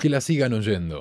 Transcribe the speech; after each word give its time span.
Que 0.00 0.08
la 0.08 0.20
sigan 0.20 0.52
oyendo. 0.52 1.00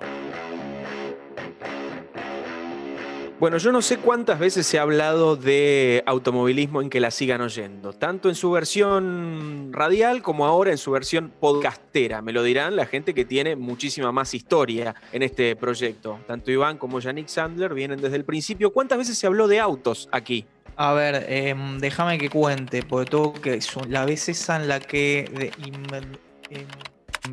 Bueno, 3.40 3.60
yo 3.60 3.72
no 3.72 3.84
sé 3.84 3.98
cuántas 3.98 4.40
veces 4.40 4.66
se 4.66 4.80
ha 4.80 4.82
hablado 4.82 5.36
de 5.36 6.02
automovilismo 6.08 6.82
en 6.82 6.90
que 6.90 7.00
la 7.00 7.12
sigan 7.12 7.42
oyendo, 7.42 7.94
tanto 7.94 8.30
en 8.30 8.36
su 8.36 8.50
versión 8.50 9.70
radial 9.72 10.24
como 10.24 10.48
ahora 10.48 10.72
en 10.72 10.80
su 10.80 10.90
versión 10.90 11.32
podcastera. 11.40 12.24
Me 12.24 12.34
lo 12.34 12.42
dirán 12.42 12.76
la 12.76 12.88
gente 12.88 13.14
que 13.14 13.26
tiene 13.26 13.56
muchísima 13.56 14.12
más 14.12 14.34
historia 14.34 14.96
en 15.12 15.22
este 15.22 15.56
proyecto. 15.56 16.18
Tanto 16.26 16.50
Iván 16.50 16.80
como 16.80 17.00
Yannick 17.00 17.28
Sandler 17.28 17.76
vienen 17.76 18.02
desde 18.02 18.16
el 18.16 18.26
principio. 18.26 18.74
¿Cuántas 18.74 18.98
veces 18.98 19.20
se 19.20 19.28
habló 19.28 19.48
de 19.48 19.60
autos 19.60 20.10
aquí? 20.12 20.46
A 20.76 20.94
ver, 20.94 21.24
em, 21.30 21.78
déjame 21.78 22.18
que 22.18 22.32
cuente, 22.32 22.82
porque 22.82 23.12
tengo 23.12 23.34
que. 23.34 23.60
La 23.88 24.06
vez 24.06 24.30
esa 24.30 24.56
en 24.56 24.68
la 24.68 24.80
que. 24.80 25.30
de- 25.32 25.52
em, 26.56 26.66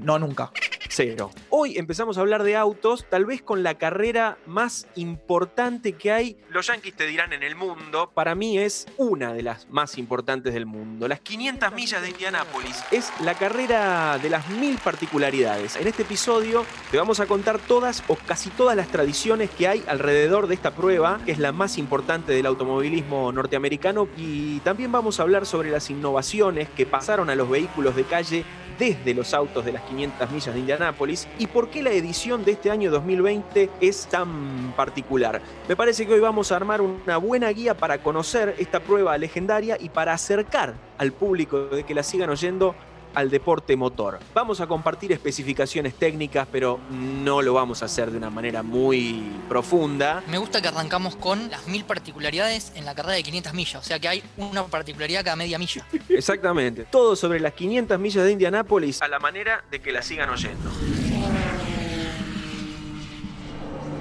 no, 0.03 0.19
nunca. 0.19 0.51
Cero. 0.89 1.31
Hoy 1.51 1.77
empezamos 1.77 2.19
a 2.19 2.21
hablar 2.21 2.45
de 2.45 2.57
autos, 2.57 3.05
tal 3.11 3.25
vez 3.27 3.43
con 3.43 3.62
la 3.62 3.75
carrera 3.75 4.39
más 4.47 4.87
importante 4.95 5.95
que 5.95 6.12
hay. 6.12 6.37
Los 6.51 6.69
Yankees 6.69 6.95
te 6.95 7.07
dirán 7.07 7.33
en 7.33 7.43
el 7.43 7.57
mundo. 7.57 8.11
Para 8.15 8.35
mí 8.35 8.59
es 8.59 8.87
una 8.97 9.33
de 9.33 9.43
las 9.43 9.69
más 9.71 9.99
importantes 9.99 10.55
del 10.55 10.66
mundo. 10.66 11.09
Las 11.09 11.21
500 11.21 11.73
millas 11.73 12.01
de 12.01 12.11
Indianápolis. 12.11 12.85
Es 12.93 13.11
la 13.21 13.35
carrera 13.35 14.19
de 14.19 14.30
las 14.30 14.49
mil 14.51 14.79
particularidades. 14.79 15.77
En 15.77 15.88
este 15.88 16.02
episodio 16.02 16.65
te 16.91 16.97
vamos 16.97 17.19
a 17.19 17.27
contar 17.27 17.59
todas 17.59 18.05
o 18.07 18.15
casi 18.15 18.51
todas 18.51 18.77
las 18.77 18.88
tradiciones 18.88 19.51
que 19.51 19.66
hay 19.66 19.85
alrededor 19.88 20.47
de 20.47 20.55
esta 20.55 20.71
prueba, 20.73 21.21
que 21.24 21.33
es 21.33 21.38
la 21.38 21.51
más 21.51 21.77
importante 21.77 22.33
del 22.33 22.47
automovilismo 22.47 23.33
norteamericano. 23.33 24.09
Y 24.16 24.61
también 24.61 24.93
vamos 24.93 25.19
a 25.19 25.24
hablar 25.24 25.45
sobre 25.45 25.71
las 25.71 25.91
innovaciones 25.91 26.69
que 26.69 26.87
pasaron 26.87 27.30
a 27.30 27.35
los 27.35 27.51
vehículos 27.51 27.97
de 27.97 28.05
calle 28.05 28.45
desde 28.78 29.14
los 29.14 29.34
autos 29.34 29.64
de 29.64 29.73
las 29.73 29.83
500 29.83 30.30
millas 30.30 30.55
de 30.55 30.60
Indianápolis 30.60 31.28
y 31.38 31.46
por 31.46 31.70
qué 31.70 31.82
la 31.82 31.91
edición 31.91 32.45
de 32.45 32.52
este 32.52 32.70
año 32.70 32.91
2020 32.91 33.70
es 33.80 34.06
tan 34.06 34.73
particular. 34.77 35.40
Me 35.68 35.76
parece 35.76 36.07
que 36.07 36.15
hoy 36.15 36.21
vamos 36.21 36.52
a 36.52 36.57
armar 36.57 36.80
una 36.80 37.16
buena 37.16 37.49
guía 37.51 37.74
para 37.74 37.99
conocer 37.99 38.54
esta 38.59 38.80
prueba 38.80 39.16
legendaria 39.18 39.76
y 39.80 39.88
para 39.88 40.12
acercar 40.12 40.74
al 40.99 41.12
público 41.12 41.66
de 41.66 41.84
que 41.84 41.95
la 41.95 42.02
sigan 42.02 42.30
oyendo 42.30 42.74
al 43.15 43.30
deporte 43.30 43.76
motor. 43.76 44.18
Vamos 44.34 44.60
a 44.60 44.66
compartir 44.66 45.12
especificaciones 45.12 45.95
técnicas, 45.95 46.46
pero 46.51 46.80
no 46.90 47.43
lo 47.43 47.54
vamos 47.54 47.82
a 47.82 47.87
hacer 47.87 48.10
de 48.10 48.18
una 48.18 48.30
manera 48.30 48.62
muy 48.62 49.23
profunda. 49.48 50.23
Me 50.29 50.38
gusta 50.38 50.60
que 50.60 50.68
arrancamos 50.68 51.16
con 51.16 51.51
las 51.51 51.66
mil 51.68 51.84
particularidades 51.84 52.73
en 52.74 52.84
la 52.84 52.95
carrera 52.95 53.15
de 53.15 53.23
500 53.23 53.54
millas. 53.54 53.76
O 53.76 53.84
sea 53.84 53.98
que 53.98 54.09
hay 54.09 54.23
una 54.37 54.65
particularidad 54.65 55.24
cada 55.24 55.37
media 55.37 55.59
milla. 55.59 55.87
Exactamente. 56.09 56.84
Todo 56.90 57.16
sobre 57.16 57.40
las 57.40 57.52
500 57.52 57.98
millas 57.98 58.24
de 58.24 58.32
Indianápolis 58.32 59.01
a 59.02 59.09
la 59.09 59.18
manera 59.18 59.65
de 59.71 59.80
que 59.80 59.93
la 59.93 60.02
sigan 60.02 60.30
oyendo. 60.30 60.71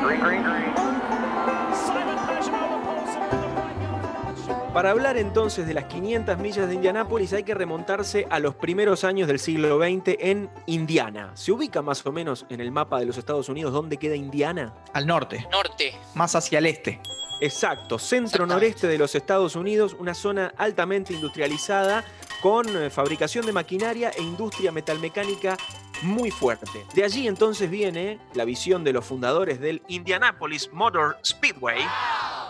Para 4.75 4.91
hablar 4.91 5.15
entonces 5.17 5.65
de 5.65 5.73
las 5.73 5.85
500 5.85 6.37
millas 6.37 6.67
de 6.67 6.75
Indianápolis 6.75 7.31
hay 7.31 7.43
que 7.43 7.53
remontarse 7.53 8.27
a 8.29 8.39
los 8.39 8.55
primeros 8.55 9.05
años 9.05 9.25
del 9.25 9.39
siglo 9.39 9.79
XX 9.79 10.17
en 10.19 10.49
Indiana. 10.65 11.31
¿Se 11.33 11.53
ubica 11.53 11.81
más 11.81 12.05
o 12.05 12.11
menos 12.11 12.45
en 12.49 12.59
el 12.59 12.71
mapa 12.73 12.99
de 12.99 13.05
los 13.05 13.17
Estados 13.17 13.47
Unidos 13.47 13.71
dónde 13.71 13.95
queda 13.95 14.17
Indiana? 14.17 14.73
Al 14.91 15.07
norte, 15.07 15.47
Norte. 15.49 15.95
más 16.13 16.35
hacia 16.35 16.59
el 16.59 16.65
este. 16.65 16.99
Exacto, 17.39 17.97
centro 17.97 18.45
noreste 18.45 18.87
de 18.87 18.97
los 18.97 19.15
Estados 19.15 19.55
Unidos, 19.55 19.95
una 19.97 20.13
zona 20.13 20.53
altamente 20.57 21.13
industrializada 21.13 22.03
con 22.45 22.67
eh, 22.77 22.91
fabricación 22.91 23.43
de 23.47 23.51
maquinaria 23.51 24.11
e 24.11 24.21
industria 24.21 24.71
metalmecánica 24.71 25.57
muy 26.03 26.29
fuerte. 26.29 26.85
De 26.93 27.03
allí 27.03 27.27
entonces 27.27 27.67
viene 27.71 28.19
la 28.35 28.45
visión 28.45 28.83
de 28.83 28.93
los 28.93 29.03
fundadores 29.03 29.59
del 29.59 29.81
Indianapolis 29.87 30.69
Motor 30.71 31.17
Speedway, 31.25 31.79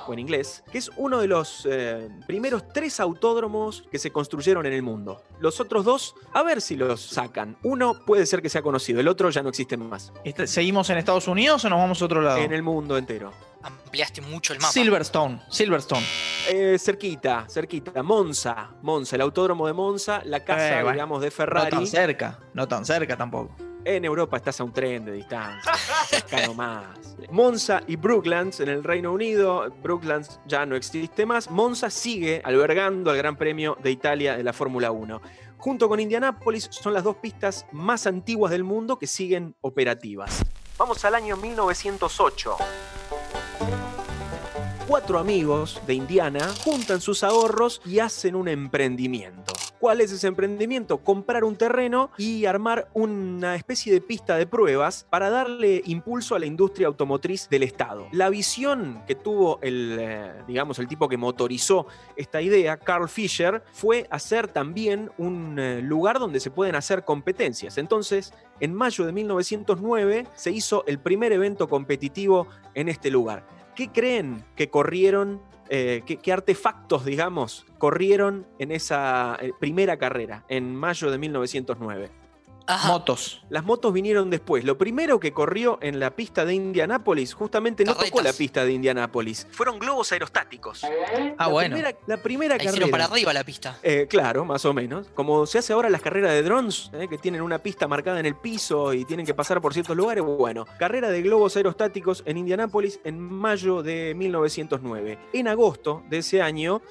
o 0.05 0.11
en 0.11 0.19
inglés, 0.19 0.65
que 0.69 0.79
es 0.79 0.91
uno 0.97 1.19
de 1.21 1.27
los 1.27 1.65
eh, 1.71 2.09
primeros 2.27 2.67
tres 2.73 2.99
autódromos 2.99 3.85
que 3.89 3.97
se 3.97 4.11
construyeron 4.11 4.65
en 4.65 4.73
el 4.73 4.81
mundo. 4.83 5.23
Los 5.39 5.61
otros 5.61 5.85
dos, 5.85 6.13
a 6.33 6.43
ver 6.43 6.59
si 6.59 6.75
los 6.75 6.99
sacan. 6.99 7.55
Uno 7.63 7.95
puede 8.05 8.25
ser 8.25 8.41
que 8.41 8.49
sea 8.49 8.61
conocido, 8.61 8.99
el 8.99 9.07
otro 9.07 9.29
ya 9.29 9.43
no 9.43 9.47
existe 9.47 9.77
más. 9.77 10.11
Este- 10.25 10.45
¿Seguimos 10.45 10.89
en 10.89 10.97
Estados 10.97 11.29
Unidos 11.29 11.63
o 11.63 11.69
nos 11.69 11.79
vamos 11.79 12.01
a 12.01 12.05
otro 12.05 12.21
lado? 12.21 12.39
En 12.39 12.51
el 12.51 12.63
mundo 12.63 12.97
entero. 12.97 13.31
Ampliaste 13.65 14.21
mucho 14.21 14.53
el 14.53 14.59
mapa. 14.59 14.71
Silverstone, 14.71 15.41
Silverstone. 15.49 16.05
Eh, 16.49 16.77
cerquita, 16.79 17.45
cerquita. 17.49 18.03
Monza, 18.03 18.69
Monza, 18.83 19.15
el 19.15 19.21
autódromo 19.23 19.65
de 19.65 19.73
Monza, 19.73 20.21
la 20.23 20.43
casa, 20.43 20.67
Eh, 20.79 20.83
bueno, 20.83 20.91
digamos, 20.93 21.21
de 21.21 21.27
No 21.27 21.31
Ferrari. 21.31 21.69
tan 21.71 21.87
cerca, 21.87 22.39
no 22.53 22.67
tan 22.67 22.85
cerca 22.85 23.17
tampoco. 23.17 23.55
En 23.83 24.05
Europa 24.05 24.37
estás 24.37 24.59
a 24.59 24.63
un 24.63 24.71
tren 24.73 25.03
de 25.05 25.11
distancia. 25.13 25.71
Acá 26.17 26.45
nomás. 26.47 27.15
Monza 27.31 27.81
y 27.87 27.95
Brooklands 27.95 28.59
en 28.59 28.69
el 28.69 28.83
Reino 28.83 29.11
Unido. 29.11 29.69
Brooklands 29.83 30.39
ya 30.47 30.65
no 30.65 30.75
existe 30.75 31.25
más. 31.25 31.49
Monza 31.51 31.89
sigue 31.89 32.41
albergando 32.43 33.11
al 33.11 33.17
Gran 33.17 33.35
Premio 33.35 33.77
de 33.83 33.91
Italia 33.91 34.37
de 34.37 34.43
la 34.43 34.53
Fórmula 34.53 34.91
1. 34.91 35.21
Junto 35.57 35.87
con 35.89 35.99
Indianápolis 35.99 36.67
son 36.71 36.93
las 36.93 37.03
dos 37.03 37.15
pistas 37.17 37.65
más 37.71 38.05
antiguas 38.07 38.51
del 38.51 38.63
mundo 38.63 38.97
que 38.99 39.07
siguen 39.07 39.55
operativas. 39.61 40.43
Vamos 40.77 41.05
al 41.05 41.15
año 41.15 41.37
1908. 41.37 42.57
Cuatro 44.87 45.17
amigos 45.17 45.81
de 45.87 45.95
Indiana 45.95 46.47
juntan 46.63 47.01
sus 47.01 47.23
ahorros 47.23 47.81
y 47.87 47.97
hacen 47.97 48.35
un 48.35 48.47
emprendimiento. 48.47 49.51
¿Cuál 49.79 49.99
es 49.99 50.11
ese 50.11 50.27
emprendimiento? 50.27 50.99
Comprar 50.99 51.43
un 51.43 51.55
terreno 51.55 52.11
y 52.19 52.45
armar 52.45 52.87
una 52.93 53.55
especie 53.55 53.91
de 53.91 53.99
pista 53.99 54.35
de 54.35 54.45
pruebas 54.45 55.07
para 55.09 55.31
darle 55.31 55.81
impulso 55.85 56.35
a 56.35 56.39
la 56.39 56.45
industria 56.45 56.85
automotriz 56.85 57.49
del 57.49 57.63
Estado. 57.63 58.07
La 58.11 58.29
visión 58.29 59.01
que 59.07 59.15
tuvo 59.15 59.57
el, 59.63 59.97
eh, 59.99 60.33
digamos, 60.47 60.77
el 60.77 60.87
tipo 60.87 61.09
que 61.09 61.17
motorizó 61.17 61.87
esta 62.15 62.43
idea, 62.43 62.77
Carl 62.77 63.09
Fisher, 63.09 63.63
fue 63.73 64.05
hacer 64.11 64.49
también 64.49 65.09
un 65.17 65.57
eh, 65.57 65.81
lugar 65.81 66.19
donde 66.19 66.39
se 66.39 66.51
pueden 66.51 66.75
hacer 66.75 67.03
competencias. 67.03 67.79
Entonces, 67.79 68.33
en 68.59 68.75
mayo 68.75 69.03
de 69.07 69.13
1909 69.13 70.27
se 70.35 70.51
hizo 70.51 70.85
el 70.85 70.99
primer 70.99 71.31
evento 71.31 71.67
competitivo 71.67 72.47
en 72.75 72.87
este 72.87 73.09
lugar. 73.09 73.55
¿Qué 73.75 73.89
creen 73.89 74.43
que 74.55 74.69
corrieron, 74.69 75.41
eh, 75.69 76.01
qué, 76.05 76.17
qué 76.17 76.31
artefactos, 76.31 77.03
digamos, 77.03 77.65
corrieron 77.77 78.47
en 78.57 78.71
esa 78.71 79.37
eh, 79.41 79.51
primera 79.59 79.97
carrera, 79.97 80.45
en 80.47 80.73
mayo 80.73 81.11
de 81.11 81.17
1909? 81.17 82.24
Ajá. 82.67 82.89
Motos. 82.89 83.43
Las 83.49 83.63
motos 83.63 83.93
vinieron 83.93 84.29
después. 84.29 84.63
Lo 84.63 84.77
primero 84.77 85.19
que 85.19 85.31
corrió 85.33 85.77
en 85.81 85.99
la 85.99 86.15
pista 86.15 86.45
de 86.45 86.53
Indianápolis, 86.55 87.33
justamente 87.33 87.85
no 87.85 87.95
tocó 87.95 88.21
la 88.21 88.33
pista 88.33 88.65
de 88.65 88.73
Indianápolis, 88.73 89.47
fueron 89.51 89.79
globos 89.79 90.11
aerostáticos. 90.11 90.83
Ah, 90.83 90.89
la 91.39 91.47
bueno. 91.47 91.75
Primera, 91.75 91.97
la 92.07 92.17
primera 92.17 92.57
La 92.57 92.63
hicieron 92.63 92.89
carrera. 92.89 92.91
para 92.91 93.05
arriba 93.13 93.33
la 93.33 93.43
pista. 93.43 93.77
Eh, 93.83 94.07
claro, 94.09 94.45
más 94.45 94.65
o 94.65 94.73
menos. 94.73 95.07
Como 95.13 95.45
se 95.45 95.59
hace 95.59 95.73
ahora 95.73 95.89
las 95.89 96.01
carreras 96.01 96.31
de 96.31 96.43
drones, 96.43 96.89
eh, 96.93 97.07
que 97.09 97.17
tienen 97.17 97.41
una 97.41 97.59
pista 97.59 97.87
marcada 97.87 98.19
en 98.19 98.25
el 98.25 98.35
piso 98.35 98.93
y 98.93 99.05
tienen 99.05 99.25
que 99.25 99.33
pasar 99.33 99.61
por 99.61 99.73
ciertos 99.73 99.95
lugares. 99.95 100.23
Bueno, 100.23 100.65
carrera 100.79 101.09
de 101.09 101.21
globos 101.21 101.55
aerostáticos 101.57 102.23
en 102.25 102.37
Indianápolis 102.37 102.99
en 103.03 103.19
mayo 103.19 103.83
de 103.83 104.13
1909. 104.15 105.19
En 105.33 105.47
agosto 105.47 106.03
de 106.09 106.17
ese 106.19 106.41
año 106.41 106.81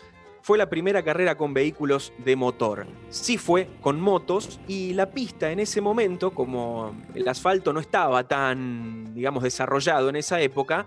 fue 0.44 0.58
la 0.58 0.68
primera 0.68 1.02
carrera 1.02 1.38
con 1.38 1.54
vehículos 1.54 2.12
de 2.18 2.36
motor. 2.36 2.86
Sí 3.08 3.38
fue 3.38 3.70
con 3.80 3.98
motos 3.98 4.60
y 4.68 4.92
la 4.92 5.10
pista 5.10 5.50
en 5.50 5.58
ese 5.58 5.80
momento, 5.80 6.34
como 6.34 6.94
el 7.14 7.26
asfalto 7.26 7.72
no 7.72 7.80
estaba 7.80 8.28
tan, 8.28 9.14
digamos, 9.14 9.42
desarrollado 9.42 10.10
en 10.10 10.16
esa 10.16 10.42
época, 10.42 10.84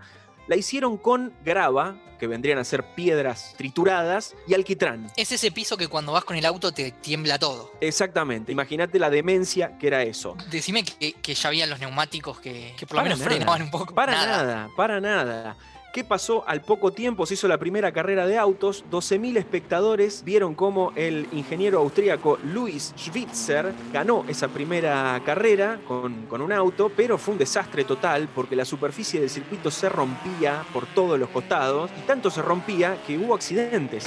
la 0.48 0.56
hicieron 0.56 0.96
con 0.96 1.34
grava, 1.44 1.98
que 2.20 2.28
vendrían 2.28 2.60
a 2.60 2.64
ser 2.64 2.94
piedras 2.94 3.56
trituradas, 3.58 4.36
y 4.48 4.54
alquitrán. 4.54 5.12
Es 5.18 5.32
ese 5.32 5.52
piso 5.52 5.76
que 5.76 5.88
cuando 5.88 6.12
vas 6.12 6.24
con 6.24 6.38
el 6.38 6.46
auto 6.46 6.72
te 6.72 6.92
tiembla 6.92 7.40
todo. 7.40 7.72
Exactamente. 7.82 8.52
Imagínate 8.52 9.00
la 9.00 9.10
demencia 9.10 9.76
que 9.80 9.88
era 9.88 10.04
eso. 10.04 10.38
Decime 10.52 10.84
que, 10.84 11.14
que 11.14 11.34
ya 11.34 11.50
habían 11.50 11.72
los 11.72 11.80
neumáticos 11.80 12.40
que, 12.40 12.76
que 12.78 12.86
por 12.86 12.98
lo 12.98 13.04
menos 13.04 13.18
nada. 13.18 13.32
frenaban 13.32 13.64
un 13.64 13.72
poco. 13.72 13.96
Para 13.96 14.14
nada. 14.14 14.70
para 14.78 15.02
nada. 15.02 15.58
¿Qué 15.98 16.04
pasó? 16.04 16.44
Al 16.48 16.62
poco 16.62 16.92
tiempo 16.94 17.26
se 17.26 17.34
hizo 17.34 17.48
la 17.48 17.58
primera 17.58 17.92
carrera 17.92 18.28
de 18.28 18.38
autos. 18.38 18.86
12.000 18.92 19.36
espectadores 19.38 20.24
vieron 20.24 20.54
cómo 20.54 20.94
el 20.96 21.28
ingeniero 21.32 21.80
austríaco 21.80 22.38
Louis 22.44 22.94
Schwitzer 22.96 23.74
ganó 23.92 24.24
esa 24.28 24.48
primera 24.48 25.20
carrera 25.26 25.80
con, 25.88 26.28
con 26.28 26.42
un 26.44 26.54
auto, 26.54 26.92
pero 26.96 27.18
fue 27.18 27.32
un 27.32 27.40
desastre 27.40 27.84
total 27.84 28.30
porque 28.36 28.56
la 28.56 28.64
superficie 28.64 29.20
del 29.20 29.32
circuito 29.32 29.72
se 29.72 29.90
rompía 29.90 30.64
por 30.72 30.86
todos 30.86 31.18
los 31.18 31.30
costados 31.30 31.90
y 31.98 32.02
tanto 32.06 32.30
se 32.30 32.44
rompía 32.44 33.02
que 33.08 33.18
hubo 33.18 33.34
accidentes. 33.34 34.06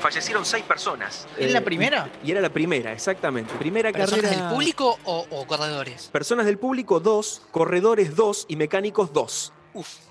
Fallecieron 0.00 0.44
seis 0.44 0.62
personas. 0.64 1.26
¿Es 1.38 1.46
Eh, 1.48 1.52
la 1.52 1.62
primera? 1.62 2.10
Y 2.22 2.30
era 2.30 2.42
la 2.42 2.50
primera, 2.50 2.92
exactamente. 2.92 3.54
Primera 3.58 3.90
¿Personas 3.90 4.20
carrera. 4.26 4.42
del 4.42 4.52
público 4.52 4.98
o, 5.04 5.26
o 5.30 5.46
corredores? 5.46 6.10
Personas 6.12 6.44
del 6.44 6.58
público, 6.58 7.00
dos. 7.00 7.40
Corredores, 7.50 8.14
dos. 8.14 8.44
Y 8.46 8.56
mecánicos, 8.56 9.14
dos. 9.14 9.53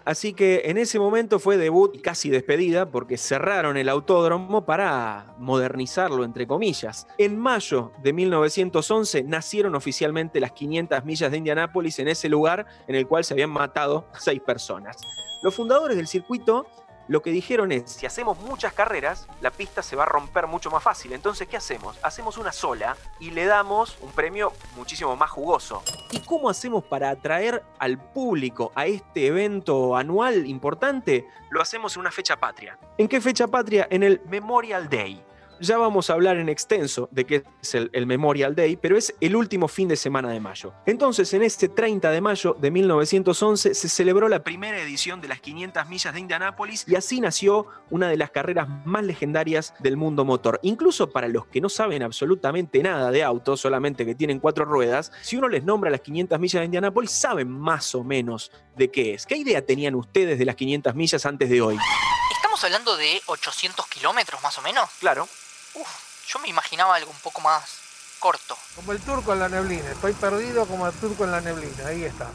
Así 0.05 0.33
que 0.33 0.63
en 0.65 0.77
ese 0.77 0.99
momento 0.99 1.39
fue 1.39 1.57
debut 1.57 1.95
y 1.95 1.99
casi 1.99 2.29
despedida 2.29 2.89
porque 2.89 3.17
cerraron 3.17 3.77
el 3.77 3.89
autódromo 3.89 4.65
para 4.65 5.35
modernizarlo, 5.37 6.23
entre 6.23 6.47
comillas. 6.47 7.07
En 7.17 7.39
mayo 7.39 7.91
de 8.01 8.13
1911 8.13 9.23
nacieron 9.23 9.75
oficialmente 9.75 10.39
las 10.39 10.51
500 10.51 11.05
millas 11.05 11.31
de 11.31 11.37
Indianápolis 11.37 11.99
en 11.99 12.07
ese 12.09 12.29
lugar 12.29 12.65
en 12.87 12.95
el 12.95 13.07
cual 13.07 13.23
se 13.23 13.33
habían 13.33 13.51
matado 13.51 14.07
seis 14.19 14.41
personas. 14.41 14.97
Los 15.41 15.55
fundadores 15.55 15.97
del 15.97 16.07
circuito 16.07 16.65
lo 17.07 17.21
que 17.21 17.31
dijeron 17.31 17.71
es, 17.71 17.91
si 17.91 18.05
hacemos 18.05 18.39
muchas 18.39 18.73
carreras, 18.73 19.27
la 19.41 19.51
pista 19.51 19.81
se 19.81 19.95
va 19.95 20.03
a 20.03 20.05
romper 20.05 20.47
mucho 20.47 20.71
más 20.71 20.81
fácil. 20.81 21.13
Entonces, 21.13 21.47
¿qué 21.47 21.57
hacemos? 21.57 21.97
Hacemos 22.01 22.37
una 22.37 22.51
sola 22.51 22.95
y 23.19 23.31
le 23.31 23.45
damos 23.45 23.97
un 24.01 24.11
premio 24.11 24.53
muchísimo 24.75 25.15
más 25.15 25.29
jugoso. 25.29 25.83
¿Y 26.11 26.19
cómo 26.19 26.49
hacemos 26.49 26.83
para 26.83 27.09
atraer 27.09 27.63
al 27.79 27.97
público 27.97 28.71
a 28.75 28.85
este 28.85 29.27
evento 29.27 29.95
anual 29.95 30.45
importante? 30.47 31.27
Lo 31.49 31.61
hacemos 31.61 31.95
en 31.95 32.01
una 32.01 32.11
fecha 32.11 32.37
patria. 32.37 32.77
¿En 32.97 33.07
qué 33.07 33.19
fecha 33.19 33.47
patria? 33.47 33.87
En 33.89 34.03
el 34.03 34.21
Memorial 34.27 34.89
Day. 34.89 35.23
Ya 35.59 35.77
vamos 35.77 36.09
a 36.09 36.13
hablar 36.13 36.37
en 36.37 36.49
extenso 36.49 37.07
de 37.11 37.25
qué 37.25 37.43
es 37.61 37.75
el, 37.75 37.89
el, 37.93 38.05
Memorial 38.05 38.55
Day, 38.55 38.75
pero 38.75 38.97
es 38.97 39.15
el 39.21 39.35
último 39.35 39.67
fin 39.67 39.87
de 39.87 39.95
semana 39.95 40.29
de 40.29 40.39
mayo. 40.39 40.73
Entonces, 40.85 41.33
en 41.33 41.43
este 41.43 41.69
30 41.69 42.11
de 42.11 42.21
mayo 42.21 42.55
de 42.59 42.71
1911 42.71 43.73
se 43.73 43.89
celebró 43.89 44.27
la 44.27 44.43
primera 44.43 44.79
edición 44.79 45.21
de 45.21 45.27
las 45.27 45.39
500 45.39 45.87
millas 45.87 46.13
de 46.13 46.19
Indianápolis 46.19 46.85
y 46.87 46.95
así 46.95 47.21
nació 47.21 47.67
una 47.89 48.09
de 48.09 48.17
las 48.17 48.31
carreras 48.31 48.67
más 48.85 49.03
legendarias 49.03 49.73
del 49.79 49.97
mundo 49.97 50.25
motor. 50.25 50.59
Incluso 50.63 51.09
para 51.11 51.27
los 51.27 51.47
que 51.47 51.61
no 51.61 51.69
saben 51.69 52.03
absolutamente 52.03 52.81
nada 52.83 53.11
de 53.11 53.23
autos, 53.23 53.61
solamente 53.61 54.05
que 54.05 54.15
tienen 54.15 54.39
cuatro 54.39 54.65
ruedas, 54.65 55.11
si 55.21 55.37
uno 55.37 55.47
les 55.47 55.63
nombra 55.63 55.89
las 55.89 56.01
500 56.01 56.39
millas 56.39 56.61
de 56.61 56.65
Indianápolis, 56.65 57.11
saben 57.11 57.49
más 57.49 57.95
o 57.95 58.03
menos 58.03 58.51
de 58.75 58.89
qué 58.91 59.13
es. 59.13 59.25
¿Qué 59.25 59.37
idea 59.37 59.65
tenían 59.65 59.95
ustedes 59.95 60.37
de 60.39 60.45
las 60.45 60.55
500 60.55 60.95
millas 60.95 61.25
antes 61.25 61.49
de 61.49 61.61
hoy? 61.61 61.77
¿estamos 62.53 62.65
hablando 62.65 62.95
de 62.97 63.19
800 63.25 63.87
kilómetros 63.87 64.43
más 64.43 64.55
o 64.59 64.61
menos? 64.61 64.87
Claro. 64.99 65.27
Uf, 65.75 65.87
yo 66.27 66.39
me 66.39 66.49
imaginaba 66.49 66.95
algo 66.95 67.11
un 67.11 67.17
poco 67.17 67.41
más 67.41 67.79
corto. 68.19 68.55
Como 68.75 68.91
el 68.91 68.99
turco 68.99 69.33
en 69.33 69.39
la 69.39 69.49
neblina, 69.49 69.91
estoy 69.91 70.13
perdido 70.13 70.65
como 70.65 70.87
el 70.87 70.93
turco 70.93 71.25
en 71.25 71.31
la 71.31 71.41
neblina, 71.41 71.87
ahí 71.87 72.03
está. 72.03 72.29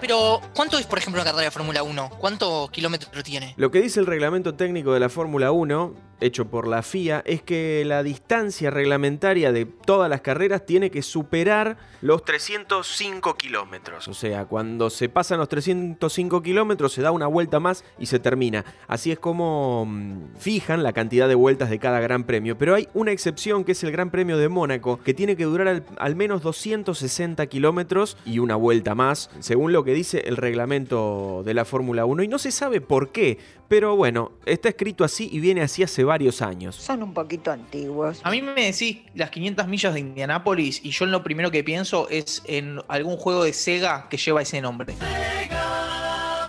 Pero, 0.00 0.40
¿cuánto 0.54 0.78
es, 0.78 0.86
por 0.86 0.98
ejemplo, 0.98 1.20
una 1.20 1.30
carrera 1.30 1.46
de 1.46 1.50
Fórmula 1.50 1.82
1? 1.82 2.10
¿Cuántos 2.18 2.70
kilómetros 2.70 3.24
tiene? 3.24 3.54
Lo 3.56 3.70
que 3.70 3.80
dice 3.80 4.00
el 4.00 4.06
reglamento 4.06 4.54
técnico 4.54 4.92
de 4.92 5.00
la 5.00 5.08
Fórmula 5.08 5.50
1, 5.50 5.94
hecho 6.20 6.46
por 6.46 6.66
la 6.66 6.82
FIA, 6.82 7.22
es 7.26 7.42
que 7.42 7.84
la 7.86 8.02
distancia 8.02 8.70
reglamentaria 8.70 9.52
de 9.52 9.66
todas 9.66 10.10
las 10.10 10.20
carreras 10.20 10.66
tiene 10.66 10.90
que 10.90 11.02
superar 11.02 11.76
los 12.00 12.24
305 12.24 13.36
kilómetros. 13.36 14.08
O 14.08 14.14
sea, 14.14 14.46
cuando 14.46 14.90
se 14.90 15.08
pasan 15.08 15.38
los 15.38 15.48
305 15.48 16.42
kilómetros 16.42 16.92
se 16.92 17.02
da 17.02 17.10
una 17.10 17.26
vuelta 17.26 17.60
más 17.60 17.84
y 17.98 18.06
se 18.06 18.18
termina. 18.18 18.64
Así 18.86 19.10
es 19.10 19.18
como 19.18 19.84
mmm, 19.86 20.34
fijan 20.38 20.82
la 20.82 20.92
cantidad 20.92 21.28
de 21.28 21.34
vueltas 21.34 21.70
de 21.70 21.78
cada 21.78 22.00
gran 22.00 22.24
premio. 22.24 22.58
Pero 22.58 22.74
hay 22.74 22.88
una 22.94 23.12
excepción 23.12 23.64
que 23.64 23.72
es 23.72 23.82
el 23.84 23.92
Gran 23.92 24.10
Premio 24.10 24.38
de 24.38 24.48
Mónaco, 24.48 24.98
que 24.98 25.14
tiene 25.14 25.36
que 25.36 25.44
durar 25.44 25.68
al, 25.68 25.84
al 25.98 26.16
menos 26.16 26.42
260 26.42 27.46
kilómetros 27.46 28.16
y 28.24 28.38
una 28.38 28.56
vuelta 28.56 28.94
más, 28.94 29.30
según 29.40 29.72
lo 29.72 29.84
que 29.84 29.94
dice 29.94 30.24
el 30.26 30.36
reglamento 30.36 31.42
de 31.44 31.54
la 31.54 31.64
Fórmula 31.64 32.04
1. 32.04 32.22
Y 32.22 32.28
no 32.28 32.38
se 32.38 32.50
sabe 32.50 32.80
por 32.80 33.10
qué, 33.10 33.38
pero 33.68 33.96
bueno, 33.96 34.32
está 34.46 34.70
escrito 34.70 35.04
así 35.04 35.28
y 35.30 35.40
viene 35.40 35.60
así 35.60 35.82
hace 35.82 36.02
varios 36.02 36.40
años. 36.40 36.74
Son 36.74 37.02
un 37.02 37.12
poquito 37.12 37.52
antiguos. 37.52 38.20
A 38.24 38.30
mí 38.30 38.40
me 38.40 38.64
decís 38.64 39.00
las 39.14 39.30
500 39.30 39.68
millas 39.68 39.94
de 39.94 40.00
Indianápolis 40.00 40.80
y 40.82 40.90
yo 40.90 41.04
lo 41.04 41.22
primero 41.22 41.50
que 41.50 41.62
pienso 41.62 42.08
es 42.08 42.42
en 42.46 42.80
algún 42.88 43.18
juego 43.18 43.44
de 43.44 43.52
Sega 43.52 44.08
que 44.08 44.16
lleva 44.16 44.40
ese 44.40 44.60
nombre. 44.62 44.94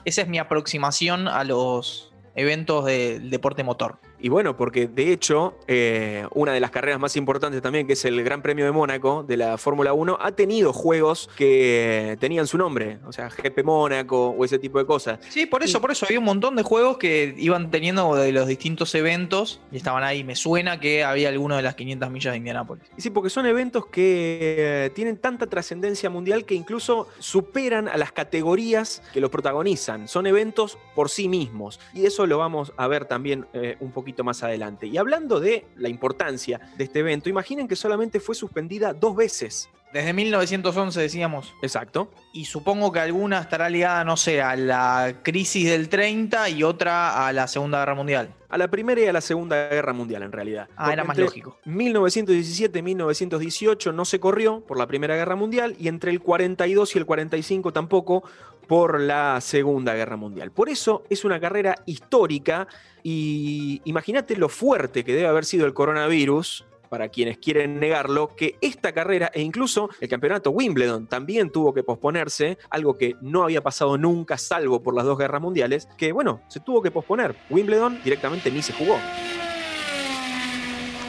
Esa 0.05 0.21
es 0.21 0.27
mi 0.29 0.39
aproximación 0.39 1.27
a 1.27 1.43
los 1.43 2.13
eventos 2.35 2.85
del 2.85 3.29
deporte 3.29 3.63
motor. 3.63 3.99
Y 4.21 4.29
bueno, 4.29 4.57
porque 4.57 4.87
de 4.87 5.11
hecho, 5.13 5.55
eh, 5.67 6.25
una 6.33 6.51
de 6.51 6.59
las 6.59 6.71
carreras 6.71 6.99
más 6.99 7.15
importantes 7.15 7.61
también, 7.61 7.87
que 7.87 7.93
es 7.93 8.03
el 8.05 8.21
Gran 8.23 8.41
Premio 8.41 8.65
de 8.65 8.71
Mónaco 8.71 9.23
de 9.23 9.37
la 9.37 9.57
Fórmula 9.57 9.93
1, 9.93 10.17
ha 10.19 10.31
tenido 10.33 10.73
juegos 10.73 11.29
que 11.37 12.17
tenían 12.19 12.45
su 12.47 12.57
nombre, 12.57 12.99
o 13.05 13.11
sea, 13.13 13.29
GP 13.29 13.63
Mónaco 13.63 14.29
o 14.29 14.43
ese 14.45 14.59
tipo 14.59 14.77
de 14.79 14.85
cosas. 14.85 15.19
Sí, 15.29 15.45
por 15.45 15.63
eso, 15.63 15.77
Y- 15.77 15.81
por 15.81 15.91
eso 15.91 16.05
había 16.05 16.19
un 16.19 16.25
montón 16.25 16.55
de 16.55 16.63
juegos 16.63 16.97
que 16.97 17.33
iban 17.37 17.71
teniendo 17.71 18.15
de 18.15 18.31
los 18.31 18.47
distintos 18.47 18.93
eventos 18.95 19.61
y 19.71 19.77
estaban 19.77 20.03
ahí. 20.03 20.23
Me 20.23 20.35
suena 20.35 20.79
que 20.79 21.03
había 21.03 21.29
alguno 21.29 21.55
de 21.55 21.61
las 21.61 21.75
500 21.75 22.09
millas 22.11 22.33
de 22.33 22.37
Indianápolis. 22.37 22.83
Y 22.97 23.01
sí, 23.01 23.09
porque 23.09 23.29
son 23.29 23.45
eventos 23.45 23.85
que 23.85 24.37
eh, 24.41 24.89
tienen 24.93 25.17
tanta 25.17 25.47
trascendencia 25.47 26.09
mundial 26.09 26.45
que 26.45 26.55
incluso 26.55 27.07
superan 27.19 27.87
a 27.87 27.95
las 27.97 28.11
categorías 28.11 29.01
que 29.13 29.21
los 29.21 29.29
protagonizan. 29.29 30.07
Son 30.07 30.27
eventos 30.27 30.77
por 30.95 31.09
sí 31.09 31.27
mismos. 31.29 31.79
Y 31.93 32.05
eso 32.05 32.25
lo 32.27 32.37
vamos 32.37 32.73
a 32.75 32.87
ver 32.87 33.05
también 33.05 33.45
eh, 33.53 33.77
un 33.79 33.91
poquito 33.91 34.08
más 34.23 34.43
adelante. 34.43 34.87
Y 34.87 34.97
hablando 34.97 35.39
de 35.39 35.65
la 35.75 35.89
importancia 35.89 36.59
de 36.77 36.83
este 36.83 36.99
evento, 36.99 37.29
imaginen 37.29 37.67
que 37.67 37.75
solamente 37.75 38.19
fue 38.19 38.35
suspendida 38.35 38.93
dos 38.93 39.15
veces. 39.15 39.69
Desde 39.91 40.13
1911 40.13 41.01
decíamos. 41.01 41.55
Exacto. 41.63 42.11
Y 42.31 42.45
supongo 42.45 42.91
que 42.91 42.99
alguna 42.99 43.39
estará 43.39 43.69
ligada, 43.69 44.03
no 44.03 44.17
sé, 44.17 44.39
a 44.39 44.55
la 44.55 45.15
crisis 45.23 45.67
del 45.67 45.89
30 45.89 46.49
y 46.49 46.61
otra 46.61 47.25
a 47.27 47.33
la 47.33 47.47
Segunda 47.47 47.79
Guerra 47.79 47.95
Mundial. 47.95 48.35
A 48.49 48.57
la 48.59 48.67
Primera 48.67 49.01
y 49.01 49.07
a 49.07 49.13
la 49.13 49.21
Segunda 49.21 49.69
Guerra 49.69 49.93
Mundial, 49.93 50.21
en 50.21 50.31
realidad. 50.31 50.67
Ah, 50.75 50.93
era 50.93 51.03
más 51.03 51.17
lógico. 51.17 51.57
1917 51.65 52.77
y 52.77 52.81
1918 52.83 53.91
no 53.91 54.05
se 54.05 54.19
corrió 54.19 54.61
por 54.61 54.77
la 54.77 54.85
Primera 54.85 55.15
Guerra 55.15 55.35
Mundial 55.35 55.75
y 55.79 55.87
entre 55.87 56.11
el 56.11 56.19
42 56.19 56.95
y 56.95 56.99
el 56.99 57.05
45 57.07 57.73
tampoco 57.73 58.23
por 58.69 59.01
la 59.01 59.41
Segunda 59.41 59.95
Guerra 59.95 60.15
Mundial. 60.15 60.51
Por 60.51 60.69
eso 60.69 61.03
es 61.09 61.25
una 61.25 61.39
carrera 61.39 61.75
histórica 61.87 62.67
y 63.01 63.81
imagínate 63.83 64.37
lo 64.37 64.47
fuerte 64.47 65.03
que 65.03 65.15
debe 65.15 65.27
haber 65.27 65.43
sido 65.43 65.65
el 65.65 65.73
coronavirus 65.73 66.67
para 66.87 67.09
quienes 67.09 67.39
quieren 67.39 67.79
negarlo, 67.79 68.35
que 68.35 68.57
esta 68.61 68.93
carrera 68.93 69.31
e 69.33 69.41
incluso 69.41 69.89
el 69.99 70.07
campeonato 70.07 70.51
Wimbledon 70.51 71.07
también 71.07 71.51
tuvo 71.51 71.73
que 71.73 71.81
posponerse, 71.81 72.59
algo 72.69 72.95
que 72.95 73.15
no 73.21 73.43
había 73.43 73.61
pasado 73.61 73.97
nunca, 73.97 74.37
salvo 74.37 74.83
por 74.83 74.95
las 74.95 75.05
dos 75.05 75.17
guerras 75.17 75.41
mundiales, 75.41 75.87
que 75.97 76.11
bueno, 76.11 76.41
se 76.47 76.59
tuvo 76.59 76.83
que 76.83 76.91
posponer. 76.91 77.35
Wimbledon 77.49 77.99
directamente 78.03 78.51
ni 78.51 78.61
se 78.61 78.73
jugó. 78.73 78.97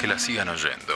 Que 0.01 0.07
la 0.07 0.19
sigan 0.19 0.49
oyendo. 0.49 0.95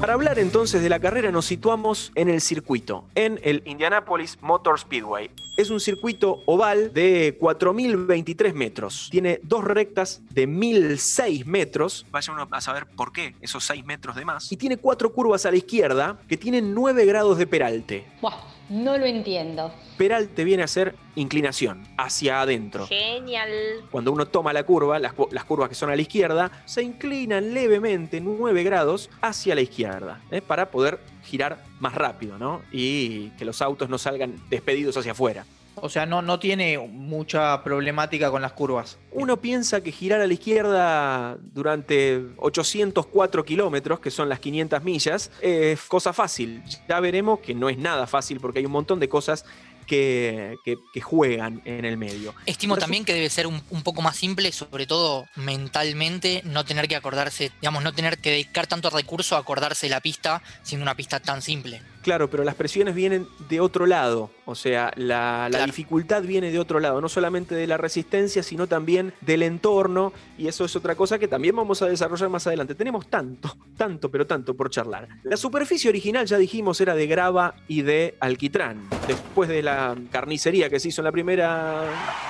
Para 0.00 0.14
hablar 0.14 0.38
entonces 0.38 0.80
de 0.80 0.88
la 0.88 0.98
carrera 0.98 1.30
nos 1.30 1.44
situamos 1.44 2.10
en 2.14 2.30
el 2.30 2.40
circuito, 2.40 3.04
en 3.14 3.38
el 3.42 3.62
Indianapolis 3.66 4.38
Motor 4.40 4.80
Speedway. 4.80 5.30
Es 5.58 5.68
un 5.68 5.78
circuito 5.78 6.38
oval 6.46 6.94
de 6.94 7.38
4.023 7.38 8.54
metros. 8.54 9.08
Tiene 9.10 9.40
dos 9.42 9.62
rectas 9.62 10.22
de 10.30 10.48
1.006 10.48 11.44
metros. 11.44 12.06
Vaya 12.10 12.32
uno 12.32 12.48
a 12.50 12.60
saber 12.62 12.86
por 12.86 13.12
qué 13.12 13.34
esos 13.42 13.62
6 13.64 13.84
metros 13.84 14.16
de 14.16 14.24
más. 14.24 14.50
Y 14.50 14.56
tiene 14.56 14.78
cuatro 14.78 15.12
curvas 15.12 15.44
a 15.44 15.50
la 15.50 15.58
izquierda 15.58 16.18
que 16.26 16.38
tienen 16.38 16.72
9 16.72 17.04
grados 17.04 17.36
de 17.36 17.46
peralte. 17.46 18.06
Buah, 18.22 18.36
no 18.70 18.96
lo 18.96 19.04
entiendo. 19.04 19.70
Peralte 19.98 20.44
viene 20.44 20.62
a 20.62 20.66
ser 20.66 20.94
inclinación, 21.16 21.86
hacia 21.98 22.40
adentro. 22.40 22.86
Genial. 22.86 23.50
Cuando 23.90 24.12
uno 24.12 24.26
toma 24.26 24.52
la 24.52 24.62
curva, 24.62 24.98
las, 24.98 25.12
cu- 25.12 25.28
las 25.32 25.44
curvas 25.44 25.68
que 25.68 25.74
son 25.74 25.90
a 25.90 25.96
la 25.96 26.00
izquierda, 26.02 26.50
se 26.64 26.82
inclinan 26.82 27.52
levemente 27.52 28.20
9 28.20 28.62
grados 28.62 29.10
hacia 29.20 29.54
la 29.54 29.60
izquierda, 29.60 30.20
¿eh? 30.30 30.40
para 30.40 30.70
poder 30.70 31.00
girar 31.24 31.62
más 31.80 31.94
rápido, 31.94 32.38
¿no? 32.38 32.62
Y 32.72 33.28
que 33.30 33.44
los 33.44 33.60
autos 33.60 33.88
no 33.90 33.98
salgan 33.98 34.36
despedidos 34.48 34.96
hacia 34.96 35.12
afuera. 35.12 35.44
O 35.76 35.88
sea, 35.88 36.04
no, 36.04 36.20
no 36.20 36.38
tiene 36.38 36.76
mucha 36.78 37.62
problemática 37.64 38.30
con 38.30 38.42
las 38.42 38.52
curvas. 38.52 38.98
Uno 39.12 39.38
piensa 39.40 39.80
que 39.82 39.92
girar 39.92 40.20
a 40.20 40.26
la 40.26 40.32
izquierda 40.34 41.38
durante 41.40 42.20
804 42.36 43.44
kilómetros, 43.44 44.00
que 44.00 44.10
son 44.10 44.28
las 44.28 44.40
500 44.40 44.82
millas, 44.82 45.30
es 45.40 45.80
cosa 45.82 46.12
fácil. 46.12 46.62
Ya 46.88 47.00
veremos 47.00 47.40
que 47.40 47.54
no 47.54 47.68
es 47.68 47.78
nada 47.78 48.06
fácil 48.06 48.40
porque 48.40 48.58
hay 48.58 48.66
un 48.66 48.72
montón 48.72 49.00
de 49.00 49.08
cosas 49.08 49.44
que, 49.86 50.56
que- 50.64 50.76
que 50.94 51.00
juegan 51.00 51.62
en 51.64 51.84
el 51.84 51.96
medio. 51.96 52.32
Estimo 52.46 52.76
también 52.76 53.04
que 53.04 53.12
debe 53.12 53.28
ser 53.28 53.46
un, 53.48 53.60
un 53.70 53.82
poco 53.82 54.02
más 54.02 54.16
simple, 54.16 54.52
sobre 54.52 54.86
todo 54.86 55.26
mentalmente, 55.34 56.42
no 56.44 56.64
tener 56.64 56.86
que 56.88 56.94
acordarse, 56.96 57.50
digamos, 57.60 57.82
no 57.82 57.92
tener 57.92 58.18
que 58.18 58.30
dedicar 58.30 58.66
tanto 58.66 58.90
recurso 58.90 59.34
a 59.34 59.40
acordarse 59.40 59.86
de 59.86 59.90
la 59.90 60.00
pista 60.00 60.42
siendo 60.62 60.82
una 60.84 60.94
pista 60.94 61.18
tan 61.20 61.42
simple. 61.42 61.82
Claro, 62.02 62.30
pero 62.30 62.44
las 62.44 62.54
presiones 62.54 62.94
vienen 62.94 63.26
de 63.50 63.60
otro 63.60 63.84
lado. 63.86 64.30
O 64.46 64.54
sea, 64.54 64.90
la, 64.96 65.44
la 65.44 65.58
Claro. 65.58 65.66
dificultad 65.66 66.22
viene 66.22 66.50
de 66.50 66.58
otro 66.58 66.80
lado. 66.80 67.00
No 67.02 67.08
solamente 67.10 67.54
de 67.54 67.66
la 67.66 67.76
resistencia, 67.76 68.42
sino 68.42 68.66
también 68.66 69.12
del 69.20 69.42
entorno. 69.42 70.12
Y 70.38 70.48
eso 70.48 70.64
es 70.64 70.74
otra 70.76 70.94
cosa 70.94 71.18
que 71.18 71.28
también 71.28 71.54
vamos 71.54 71.82
a 71.82 71.86
desarrollar 71.86 72.30
más 72.30 72.46
adelante. 72.46 72.74
Tenemos 72.74 73.06
tanto, 73.08 73.54
tanto, 73.76 74.10
pero 74.10 74.26
tanto 74.26 74.54
por 74.54 74.70
charlar. 74.70 75.08
La 75.24 75.36
superficie 75.36 75.90
original, 75.90 76.24
ya 76.26 76.38
dijimos, 76.38 76.80
era 76.80 76.94
de 76.94 77.06
grava 77.06 77.54
y 77.68 77.82
de 77.82 78.14
alquitrán. 78.20 78.88
Después 79.06 79.48
de 79.50 79.62
la 79.62 79.94
carnicería 80.10 80.70
que 80.70 80.80
se 80.80 80.88
hizo 80.88 81.02
en 81.02 81.04
la 81.04 81.12
primera 81.12 81.84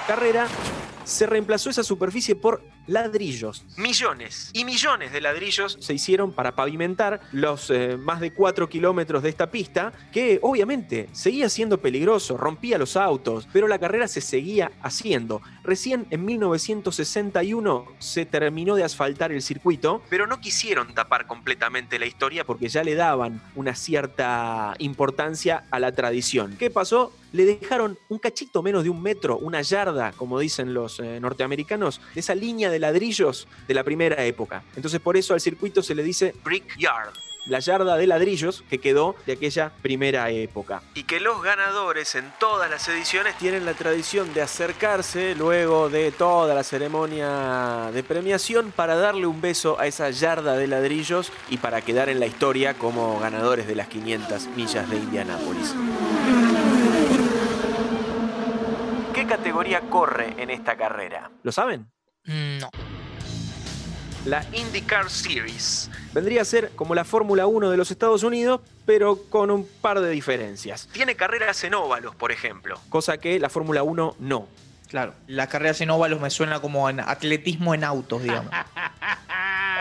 carrera, 0.08 0.48
se 1.10 1.26
reemplazó 1.26 1.70
esa 1.70 1.82
superficie 1.82 2.36
por 2.36 2.62
ladrillos. 2.86 3.64
Millones 3.76 4.50
y 4.52 4.64
millones 4.64 5.12
de 5.12 5.20
ladrillos 5.20 5.76
se 5.80 5.94
hicieron 5.94 6.32
para 6.32 6.54
pavimentar 6.54 7.20
los 7.32 7.70
eh, 7.70 7.96
más 7.96 8.20
de 8.20 8.32
4 8.32 8.68
kilómetros 8.68 9.22
de 9.22 9.28
esta 9.28 9.50
pista, 9.50 9.92
que 10.12 10.38
obviamente 10.42 11.08
seguía 11.12 11.48
siendo 11.48 11.80
peligroso, 11.80 12.36
rompía 12.36 12.78
los 12.78 12.96
autos, 12.96 13.48
pero 13.52 13.66
la 13.66 13.78
carrera 13.78 14.06
se 14.06 14.20
seguía 14.20 14.70
haciendo. 14.82 15.42
Recién 15.64 16.06
en 16.10 16.24
1961 16.24 17.86
se 17.98 18.24
terminó 18.24 18.76
de 18.76 18.84
asfaltar 18.84 19.32
el 19.32 19.42
circuito, 19.42 20.02
pero 20.08 20.26
no 20.28 20.40
quisieron 20.40 20.94
tapar 20.94 21.26
completamente 21.26 21.98
la 21.98 22.06
historia 22.06 22.44
porque 22.44 22.68
ya 22.68 22.84
le 22.84 22.94
daban 22.94 23.42
una 23.56 23.74
cierta 23.74 24.74
importancia 24.78 25.64
a 25.70 25.80
la 25.80 25.92
tradición. 25.92 26.56
¿Qué 26.56 26.70
pasó? 26.70 27.12
Le 27.32 27.44
dejaron 27.44 27.98
un 28.08 28.18
cachito 28.18 28.62
menos 28.62 28.84
de 28.84 28.90
un 28.90 29.02
metro, 29.02 29.38
una 29.38 29.62
yarda, 29.62 30.12
como 30.12 30.38
dicen 30.38 30.74
los 30.74 31.00
eh, 31.00 31.20
norteamericanos, 31.20 32.00
de 32.14 32.20
esa 32.20 32.34
línea 32.34 32.70
de 32.70 32.78
ladrillos 32.78 33.48
de 33.68 33.74
la 33.74 33.84
primera 33.84 34.24
época. 34.24 34.62
Entonces 34.76 35.00
por 35.00 35.16
eso 35.16 35.34
al 35.34 35.40
circuito 35.40 35.82
se 35.82 35.94
le 35.94 36.02
dice 36.02 36.34
Brick 36.44 36.76
Yard 36.78 37.12
la 37.46 37.58
yarda 37.58 37.96
de 37.96 38.06
ladrillos 38.06 38.64
que 38.68 38.78
quedó 38.78 39.16
de 39.26 39.34
aquella 39.34 39.72
primera 39.82 40.30
época. 40.30 40.82
Y 40.94 41.04
que 41.04 41.20
los 41.20 41.42
ganadores 41.42 42.14
en 42.14 42.32
todas 42.38 42.70
las 42.70 42.88
ediciones 42.88 43.36
tienen 43.38 43.64
la 43.64 43.74
tradición 43.74 44.32
de 44.34 44.42
acercarse 44.42 45.34
luego 45.34 45.88
de 45.88 46.12
toda 46.12 46.54
la 46.54 46.62
ceremonia 46.62 47.90
de 47.92 48.02
premiación 48.02 48.72
para 48.72 48.96
darle 48.96 49.26
un 49.26 49.40
beso 49.40 49.78
a 49.80 49.86
esa 49.86 50.10
yarda 50.10 50.56
de 50.56 50.66
ladrillos 50.66 51.32
y 51.48 51.58
para 51.58 51.82
quedar 51.82 52.08
en 52.08 52.20
la 52.20 52.26
historia 52.26 52.74
como 52.74 53.18
ganadores 53.18 53.66
de 53.66 53.74
las 53.74 53.88
500 53.88 54.46
millas 54.48 54.88
de 54.88 54.96
Indianápolis. 54.96 55.74
¿Qué 59.30 59.36
categoría 59.36 59.82
corre 59.82 60.34
en 60.42 60.50
esta 60.50 60.76
carrera? 60.76 61.30
¿Lo 61.44 61.52
saben? 61.52 61.88
No. 62.24 62.68
la 64.24 64.44
IndyCar 64.52 65.08
Series. 65.08 65.88
Vendría 66.12 66.42
a 66.42 66.44
ser 66.44 66.72
como 66.74 66.96
la 66.96 67.04
Fórmula 67.04 67.46
1 67.46 67.70
de 67.70 67.76
los 67.76 67.92
Estados 67.92 68.24
Unidos, 68.24 68.60
pero 68.86 69.22
con 69.30 69.52
un 69.52 69.68
par 69.80 70.00
de 70.00 70.10
diferencias. 70.10 70.88
Tiene 70.92 71.14
carreras 71.14 71.62
en 71.62 71.74
óvalos, 71.74 72.16
por 72.16 72.32
ejemplo, 72.32 72.80
cosa 72.88 73.18
que 73.18 73.38
la 73.38 73.48
Fórmula 73.48 73.84
1 73.84 74.16
no. 74.18 74.48
Claro, 74.88 75.14
las 75.28 75.46
carreras 75.46 75.80
en 75.80 75.90
óvalos 75.90 76.20
me 76.20 76.30
suena 76.30 76.58
como 76.58 76.90
en 76.90 76.98
atletismo 76.98 77.72
en 77.72 77.84
autos, 77.84 78.24
digamos. 78.24 78.52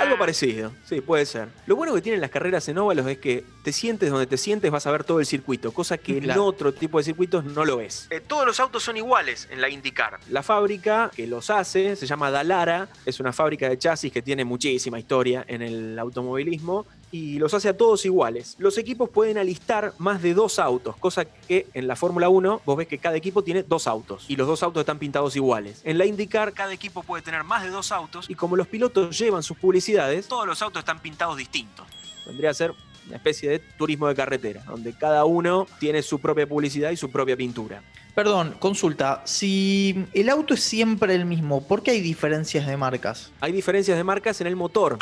Algo 0.10 0.20
parecido, 0.20 0.72
sí, 0.86 1.02
puede 1.02 1.26
ser. 1.26 1.50
Lo 1.68 1.76
bueno 1.76 1.94
que 1.94 2.02
tienen 2.02 2.20
las 2.20 2.32
carreras 2.32 2.68
en 2.68 2.80
óvalos 2.80 3.06
es 3.08 3.20
que 3.20 3.44
te 3.64 3.72
sientes 3.72 4.10
donde 4.10 4.26
te 4.26 4.38
sientes, 4.38 4.72
vas 4.72 4.88
a 4.88 4.92
ver 4.92 5.04
todo 5.04 5.20
el 5.20 5.26
circuito, 5.28 5.72
cosa 5.72 6.00
que 6.00 6.18
en 6.18 6.32
otro 6.32 6.74
tipo 6.74 6.98
de 6.98 7.04
circuitos 7.04 7.46
no 7.46 7.64
lo 7.64 7.80
es. 7.80 8.08
Eh, 8.10 8.20
todos 8.20 8.46
los 8.46 8.60
autos 8.60 8.82
son 8.82 8.98
iguales 8.98 9.48
en 9.52 9.62
la 9.62 9.70
IndyCar. 9.70 10.20
La 10.30 10.42
fábrica 10.42 11.12
que 11.16 11.28
los 11.28 11.52
hace 11.52 11.96
se 11.96 12.08
llama 12.08 12.32
Dallara, 12.32 12.90
es 13.06 13.20
una 13.20 13.32
fábrica 13.34 13.70
de 13.70 13.78
chasis 13.78 14.12
que 14.12 14.24
tiene 14.24 14.46
muchísima 14.46 14.98
historia 14.98 15.46
en 15.48 15.62
el 15.62 16.00
automovilismo 16.00 16.88
y 17.12 17.40
los 17.40 17.54
hace 17.54 17.70
a 17.70 17.78
todos 17.78 18.06
iguales. 18.06 18.56
Los 18.60 18.78
equipos 18.78 19.10
pueden 19.10 19.38
alistar 19.38 19.94
más 19.98 20.22
de 20.22 20.34
dos 20.34 20.60
autos, 20.60 20.96
cosa 20.98 21.26
que 21.26 21.68
en 21.74 21.88
la 21.88 21.96
Fórmula 21.96 22.30
1 22.30 22.62
vos 22.66 22.78
ves 22.78 22.88
que 22.88 22.98
cada 22.98 23.18
equipo 23.18 23.44
tiene 23.44 23.64
dos 23.64 23.88
autos 23.88 24.26
y 24.28 24.36
los 24.36 24.48
dos 24.48 24.64
autos 24.64 24.82
están 24.82 25.00
pintados 25.00 25.36
iguales. 25.36 25.82
En 25.84 25.98
la 25.98 26.06
IndyCar 26.06 26.54
cada 26.54 26.74
equipo 26.74 27.04
puede 27.04 27.24
tener 27.24 27.44
más 27.44 27.64
de 27.64 27.70
dos 27.70 27.92
autos 27.92 28.30
y 28.30 28.36
como 28.36 28.56
los 28.56 28.68
pilotos 28.68 29.18
llevan 29.18 29.44
sus 29.44 29.58
publicidades, 29.58 30.28
todos 30.28 30.48
los 30.48 30.62
autos 30.62 30.82
están 30.82 31.00
pintados 31.00 31.38
distintos. 31.38 31.88
Vendría 32.26 32.52
a 32.52 32.54
ser 32.54 32.74
una 33.08 33.16
especie 33.16 33.50
de 33.50 33.60
turismo 33.60 34.08
de 34.08 34.16
carretera, 34.16 34.64
donde 34.66 34.94
cada 34.94 35.26
uno 35.26 35.66
tiene 35.80 36.02
su 36.04 36.20
propia 36.20 36.48
publicidad 36.48 36.92
y 36.92 36.98
su 36.98 37.10
propia 37.10 37.36
pintura. 37.36 37.82
Perdón, 38.14 38.56
consulta. 38.60 39.22
Si 39.26 40.06
el 40.14 40.30
auto 40.30 40.54
es 40.54 40.62
siempre 40.62 41.16
el 41.16 41.26
mismo, 41.26 41.66
¿por 41.66 41.82
qué 41.82 41.92
hay 41.92 42.02
diferencias 42.02 42.68
de 42.68 42.78
marcas? 42.78 43.32
Hay 43.40 43.52
diferencias 43.52 43.98
de 43.98 44.04
marcas 44.04 44.42
en 44.42 44.48
el 44.48 44.56
motor. 44.56 45.00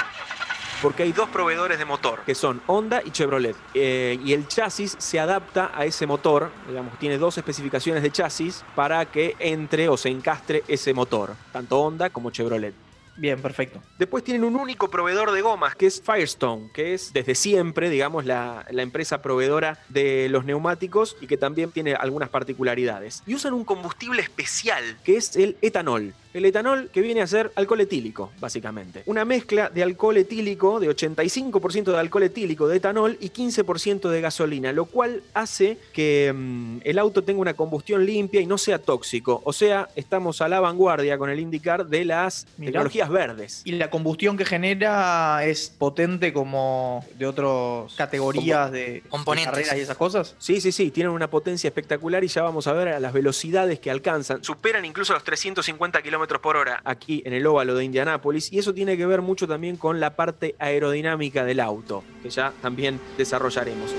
Porque 0.81 1.03
hay 1.03 1.11
dos 1.11 1.27
proveedores 1.29 1.79
de 1.79 1.85
motor, 1.85 2.21
que 2.23 2.35
son 2.35 2.61
Honda 2.67 3.01
y 3.03 3.09
Chevrolet. 3.09 3.55
Eh, 3.73 4.19
y 4.23 4.33
el 4.33 4.47
chasis 4.47 4.95
se 4.99 5.19
adapta 5.19 5.71
a 5.73 5.85
ese 5.85 6.05
motor, 6.05 6.51
digamos, 6.67 6.97
tiene 6.99 7.17
dos 7.17 7.37
especificaciones 7.37 8.03
de 8.03 8.11
chasis 8.11 8.63
para 8.75 9.05
que 9.05 9.35
entre 9.39 9.89
o 9.89 9.97
se 9.97 10.09
encastre 10.09 10.63
ese 10.67 10.93
motor, 10.93 11.33
tanto 11.51 11.79
Honda 11.79 12.11
como 12.11 12.29
Chevrolet. 12.29 12.75
Bien, 13.17 13.41
perfecto. 13.41 13.81
Después 13.97 14.23
tienen 14.23 14.43
un 14.43 14.55
único 14.55 14.91
proveedor 14.91 15.31
de 15.31 15.41
gomas, 15.41 15.75
que 15.75 15.87
es 15.87 15.99
Firestone, 15.99 16.69
que 16.71 16.93
es 16.93 17.11
desde 17.13 17.33
siempre, 17.33 17.89
digamos, 17.89 18.25
la, 18.25 18.63
la 18.69 18.83
empresa 18.83 19.23
proveedora 19.23 19.79
de 19.89 20.29
los 20.29 20.45
neumáticos 20.45 21.17
y 21.19 21.25
que 21.25 21.35
también 21.35 21.71
tiene 21.71 21.95
algunas 21.95 22.29
particularidades. 22.29 23.23
Y 23.25 23.33
usan 23.33 23.53
un 23.53 23.65
combustible 23.65 24.21
especial, 24.21 24.99
que 25.03 25.17
es 25.17 25.35
el 25.35 25.57
etanol. 25.63 26.13
El 26.33 26.45
etanol 26.45 26.89
que 26.91 27.01
viene 27.01 27.21
a 27.21 27.27
ser 27.27 27.51
alcohol 27.55 27.81
etílico, 27.81 28.31
básicamente. 28.39 29.03
Una 29.05 29.25
mezcla 29.25 29.69
de 29.69 29.83
alcohol 29.83 30.17
etílico, 30.17 30.79
de 30.79 30.89
85% 30.89 31.91
de 31.91 31.97
alcohol 31.97 32.23
etílico 32.23 32.67
de 32.67 32.77
etanol 32.77 33.17
y 33.19 33.29
15% 33.29 34.09
de 34.09 34.21
gasolina, 34.21 34.71
lo 34.71 34.85
cual 34.85 35.23
hace 35.33 35.77
que 35.93 36.33
mm, 36.35 36.79
el 36.83 36.99
auto 36.99 37.23
tenga 37.23 37.39
una 37.39 37.53
combustión 37.53 38.05
limpia 38.05 38.41
y 38.41 38.45
no 38.45 38.57
sea 38.57 38.79
tóxico. 38.79 39.41
O 39.45 39.53
sea, 39.53 39.87
estamos 39.95 40.41
a 40.41 40.47
la 40.47 40.59
vanguardia 40.59 41.17
con 41.17 41.29
el 41.29 41.39
indicar 41.39 41.87
de 41.87 42.05
las 42.05 42.45
Mirá. 42.57 42.71
tecnologías 42.71 43.09
verdes. 43.09 43.61
¿Y 43.65 43.71
la 43.73 43.89
combustión 43.89 44.37
que 44.37 44.45
genera 44.45 45.43
es 45.45 45.69
potente 45.69 46.33
como 46.33 47.05
de 47.17 47.25
otras 47.25 47.93
categorías 47.95 48.71
de, 48.71 48.79
de 48.79 49.03
Componentes. 49.09 49.51
carreras 49.51 49.77
y 49.77 49.81
esas 49.81 49.97
cosas? 49.97 50.35
Sí, 50.39 50.61
sí, 50.61 50.71
sí, 50.71 50.91
tienen 50.91 51.11
una 51.11 51.29
potencia 51.29 51.67
espectacular 51.67 52.23
y 52.23 52.27
ya 52.27 52.43
vamos 52.43 52.67
a 52.67 52.73
ver 52.73 52.89
a 52.89 52.99
las 52.99 53.13
velocidades 53.13 53.79
que 53.79 53.89
alcanzan. 53.89 54.43
Superan 54.43 54.85
incluso 54.85 55.13
los 55.13 55.23
350 55.23 56.01
kilómetros 56.01 56.16
por 56.41 56.57
hora 56.57 56.81
aquí 56.83 57.21
en 57.25 57.33
el 57.33 57.45
óvalo 57.45 57.75
de 57.75 57.85
Indianápolis 57.85 58.51
y 58.51 58.59
eso 58.59 58.73
tiene 58.73 58.97
que 58.97 59.05
ver 59.05 59.21
mucho 59.21 59.47
también 59.47 59.77
con 59.77 59.99
la 59.99 60.15
parte 60.15 60.55
aerodinámica 60.59 61.45
del 61.45 61.59
auto, 61.59 62.03
que 62.23 62.29
ya 62.29 62.53
también 62.61 62.99
desarrollaremos. 63.17 63.93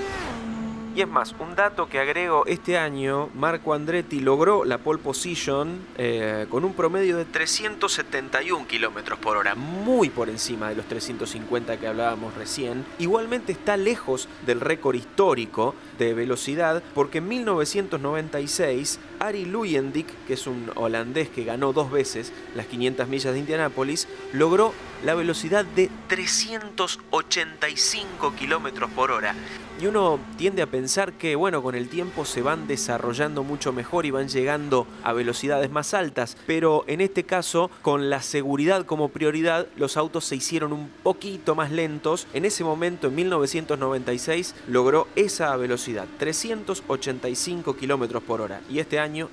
Y 0.99 1.03
es 1.03 1.09
más, 1.09 1.33
un 1.39 1.55
dato 1.55 1.89
que 1.89 2.01
agrego, 2.01 2.45
este 2.47 2.77
año 2.77 3.29
Marco 3.37 3.73
Andretti 3.73 4.19
logró 4.19 4.65
la 4.65 4.79
pole 4.79 4.99
position 5.01 5.79
eh, 5.97 6.47
con 6.51 6.65
un 6.65 6.75
promedio 6.75 7.17
de 7.17 7.25
371 7.25 8.67
kilómetros 8.67 9.17
por 9.21 9.37
hora, 9.37 9.55
muy 9.55 10.11
por 10.11 10.29
encima 10.29 10.71
de 10.71 10.75
los 10.75 10.87
350 10.87 11.77
que 11.77 11.87
hablábamos 11.87 12.35
recién. 12.35 12.85
Igualmente 12.99 13.53
está 13.53 13.77
lejos 13.77 14.29
del 14.45 14.61
récord 14.61 14.97
histórico 14.97 15.77
de 16.01 16.15
velocidad, 16.15 16.83
porque 16.97 17.19
en 17.19 17.29
1996 17.29 18.99
Ari 19.21 19.45
Luyendyk, 19.45 20.09
que 20.27 20.35
es 20.35 20.49
un 20.49 20.73
holandés 20.75 21.29
que 21.29 21.45
ganó 21.45 21.73
dos 21.73 21.93
veces 21.93 22.33
las 22.57 22.67
500 22.67 23.07
millas 23.07 23.35
de 23.35 23.39
Indianápolis, 23.39 24.09
logró 24.33 24.75
la 25.05 25.15
velocidad 25.15 25.65
de 25.65 25.91
385 26.09 28.35
kilómetros 28.35 28.91
por 28.91 29.11
hora. 29.11 29.35
Y 29.81 29.87
uno 29.87 30.19
tiende 30.37 30.61
a 30.63 30.67
pensar 30.67 31.13
que, 31.13 31.37
bueno, 31.37 31.63
con 31.63 31.77
el 31.77 31.89
tiempo 31.89 32.25
se 32.25 32.43
van 32.43 32.67
desarrollando 32.67 33.45
mucho 33.45 33.73
mejor 33.73 34.07
y 34.07 34.11
van 34.11 34.29
llegando 34.29 34.89
a 35.05 35.13
velocidades 35.13 35.71
más 35.71 35.95
altas, 35.95 36.37
pero 36.49 36.83
en 36.89 37.01
este 37.01 37.23
caso, 37.23 37.71
con 37.81 38.11
la 38.11 38.21
seguridad 38.21 38.87
como 38.87 39.11
prioridad, 39.11 39.69
los 39.77 39.97
autos 39.97 40.25
se 40.25 40.35
hicieron 40.35 40.73
un 40.73 40.91
poquito 41.05 41.55
más 41.55 41.71
lentos. 41.71 42.27
En 42.35 42.45
ese 42.45 42.65
momento, 42.65 43.07
en 43.07 43.15
1996, 43.15 44.57
logró 44.67 45.07
esa 45.15 45.57
velocidad, 45.57 46.09
385 46.19 47.77
kilómetros 47.77 48.25
por 48.25 48.41
hora, 48.41 48.61
y 48.69 48.81
este 48.81 48.99
año 48.99 49.31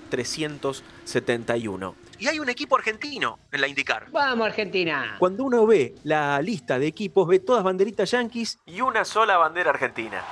371. 1.06 1.96
Y 2.20 2.28
hay 2.28 2.40
un 2.40 2.50
equipo 2.50 2.76
argentino 2.76 3.40
en 3.52 3.62
la 3.62 3.68
IndyCar. 3.68 4.08
Vamos, 4.12 4.48
Argentina. 4.48 5.16
Cuando 5.20 5.44
uno 5.44 5.66
ve 5.66 5.96
la 6.04 6.42
lista 6.42 6.80
de 6.80 6.88
equipos, 6.88 7.28
ve 7.28 7.40
todas 7.40 7.64
banderitas 7.64 8.12
yanquis 8.12 8.60
y 8.66 8.82
una 8.82 9.06
sola 9.06 9.38
bandera 9.38 9.72
argentina. 9.72 10.24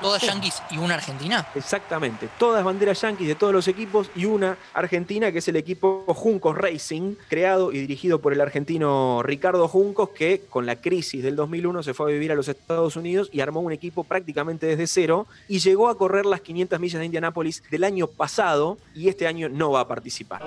Todas 0.00 0.22
yankees 0.22 0.62
y 0.70 0.78
una 0.78 0.94
argentina. 0.94 1.46
Exactamente, 1.54 2.28
todas 2.38 2.62
banderas 2.64 3.00
yanquis 3.00 3.26
de 3.26 3.34
todos 3.34 3.52
los 3.52 3.66
equipos 3.68 4.10
y 4.14 4.26
una 4.26 4.56
argentina 4.74 5.32
que 5.32 5.38
es 5.38 5.48
el 5.48 5.56
equipo 5.56 6.04
Juncos 6.08 6.56
Racing, 6.56 7.16
creado 7.28 7.72
y 7.72 7.78
dirigido 7.78 8.20
por 8.20 8.32
el 8.32 8.40
argentino 8.40 9.22
Ricardo 9.22 9.66
Juncos, 9.66 10.10
que 10.10 10.42
con 10.48 10.66
la 10.66 10.76
crisis 10.76 11.22
del 11.22 11.36
2001 11.36 11.82
se 11.82 11.94
fue 11.94 12.10
a 12.10 12.12
vivir 12.12 12.32
a 12.32 12.34
los 12.34 12.48
Estados 12.48 12.96
Unidos 12.96 13.28
y 13.32 13.40
armó 13.40 13.60
un 13.60 13.72
equipo 13.72 14.04
prácticamente 14.04 14.66
desde 14.66 14.86
cero 14.86 15.26
y 15.48 15.58
llegó 15.58 15.88
a 15.88 15.98
correr 15.98 16.26
las 16.26 16.40
500 16.42 16.78
millas 16.78 17.00
de 17.00 17.06
Indianápolis 17.06 17.62
del 17.70 17.84
año 17.84 18.06
pasado 18.06 18.78
y 18.94 19.08
este 19.08 19.26
año 19.26 19.48
no 19.48 19.72
va 19.72 19.80
a 19.80 19.88
participar. 19.88 20.42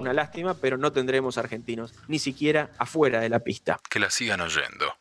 Una 0.00 0.12
lástima, 0.12 0.54
pero 0.54 0.78
no 0.78 0.92
tendremos 0.92 1.36
argentinos, 1.36 1.92
ni 2.08 2.18
siquiera 2.18 2.70
afuera 2.78 3.20
de 3.20 3.28
la 3.28 3.40
pista. 3.40 3.78
Que 3.88 3.98
la 3.98 4.10
sigan 4.10 4.40
oyendo. 4.40 4.94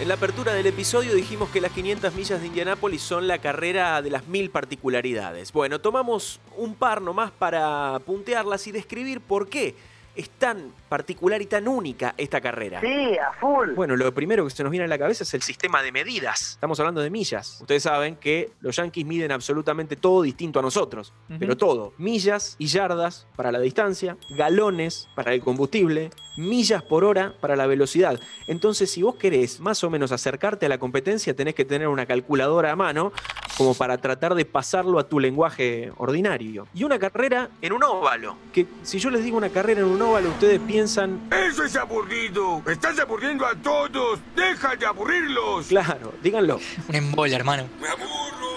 En 0.00 0.08
la 0.08 0.14
apertura 0.14 0.54
del 0.54 0.66
episodio 0.66 1.14
dijimos 1.14 1.50
que 1.50 1.60
las 1.60 1.72
500 1.72 2.14
millas 2.14 2.40
de 2.40 2.46
Indianápolis 2.46 3.02
son 3.02 3.28
la 3.28 3.36
carrera 3.36 4.00
de 4.00 4.08
las 4.08 4.28
mil 4.28 4.48
particularidades. 4.48 5.52
Bueno, 5.52 5.78
tomamos 5.82 6.40
un 6.56 6.74
par 6.74 7.02
nomás 7.02 7.30
para 7.32 8.00
puntearlas 8.06 8.66
y 8.66 8.72
describir 8.72 9.20
por 9.20 9.50
qué 9.50 9.74
es 10.20 10.30
tan 10.30 10.72
particular 10.88 11.40
y 11.40 11.46
tan 11.46 11.66
única 11.66 12.14
esta 12.16 12.40
carrera? 12.40 12.80
Sí, 12.80 13.16
a 13.18 13.32
full. 13.32 13.70
Bueno, 13.74 13.96
lo 13.96 14.12
primero 14.12 14.44
que 14.44 14.50
se 14.50 14.62
nos 14.62 14.70
viene 14.70 14.84
a 14.84 14.88
la 14.88 14.98
cabeza 14.98 15.24
es 15.24 15.34
el 15.34 15.42
sistema 15.42 15.82
de 15.82 15.92
medidas. 15.92 16.52
Estamos 16.52 16.78
hablando 16.78 17.00
de 17.00 17.10
millas. 17.10 17.58
Ustedes 17.60 17.82
saben 17.82 18.16
que 18.16 18.52
los 18.60 18.76
yankees 18.76 19.06
miden 19.06 19.32
absolutamente 19.32 19.96
todo 19.96 20.22
distinto 20.22 20.58
a 20.58 20.62
nosotros, 20.62 21.12
pero 21.38 21.56
todo. 21.56 21.94
Millas 21.98 22.56
y 22.58 22.66
yardas 22.66 23.26
para 23.34 23.50
la 23.50 23.60
distancia, 23.60 24.16
galones 24.30 25.08
para 25.14 25.32
el 25.32 25.40
combustible, 25.40 26.10
millas 26.36 26.82
por 26.82 27.04
hora 27.04 27.34
para 27.40 27.56
la 27.56 27.66
velocidad. 27.66 28.20
Entonces, 28.46 28.90
si 28.90 29.02
vos 29.02 29.16
querés 29.16 29.60
más 29.60 29.82
o 29.84 29.90
menos 29.90 30.12
acercarte 30.12 30.66
a 30.66 30.68
la 30.68 30.78
competencia, 30.78 31.34
tenés 31.34 31.54
que 31.54 31.64
tener 31.64 31.88
una 31.88 32.06
calculadora 32.06 32.72
a 32.72 32.76
mano 32.76 33.12
como 33.56 33.74
para 33.74 33.98
tratar 33.98 34.34
de 34.34 34.44
pasarlo 34.44 34.98
a 34.98 35.04
tu 35.08 35.20
lenguaje 35.20 35.92
ordinario. 35.96 36.66
Y 36.74 36.84
una 36.84 36.98
carrera 36.98 37.50
en 37.60 37.72
un 37.72 37.82
óvalo, 37.82 38.36
que 38.52 38.66
si 38.82 38.98
yo 38.98 39.10
les 39.10 39.22
digo 39.24 39.36
una 39.36 39.50
carrera 39.50 39.80
en 39.80 39.86
un 39.86 40.00
óvalo, 40.00 40.30
ustedes 40.30 40.60
piensan, 40.60 41.28
Eso 41.30 41.64
es 41.64 41.76
aburrido. 41.76 42.62
Estás 42.66 42.98
aburriendo 42.98 43.46
a 43.46 43.54
todos. 43.54 44.20
Deja 44.34 44.76
de 44.76 44.86
aburrirlos. 44.86 45.66
claro, 45.66 46.12
díganlo. 46.22 46.60
Un 46.88 46.94
embole, 46.94 47.34
hermano. 47.34 47.64
Me 47.80 47.88
aburro. 47.88 48.50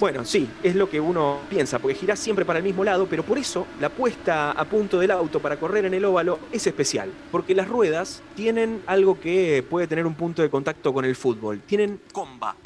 Bueno, 0.00 0.24
sí, 0.24 0.48
es 0.62 0.74
lo 0.74 0.90
que 0.90 1.00
uno 1.00 1.38
piensa, 1.48 1.78
porque 1.78 1.94
girás 1.94 2.18
siempre 2.18 2.44
para 2.44 2.58
el 2.58 2.64
mismo 2.64 2.82
lado, 2.82 3.06
pero 3.08 3.22
por 3.22 3.38
eso 3.38 3.64
la 3.80 3.88
puesta 3.88 4.50
a 4.50 4.64
punto 4.64 4.98
del 4.98 5.12
auto 5.12 5.40
para 5.40 5.56
correr 5.56 5.84
en 5.84 5.94
el 5.94 6.04
óvalo 6.04 6.40
es 6.50 6.66
especial, 6.66 7.12
porque 7.30 7.54
las 7.54 7.68
ruedas 7.68 8.20
tienen 8.34 8.82
algo 8.86 9.20
que 9.20 9.64
puede 9.68 9.86
tener 9.86 10.04
un 10.04 10.14
punto 10.14 10.42
de 10.42 10.50
contacto 10.50 10.92
con 10.92 11.04
el 11.04 11.14
fútbol, 11.14 11.60
tienen 11.64 12.00
comba. 12.12 12.56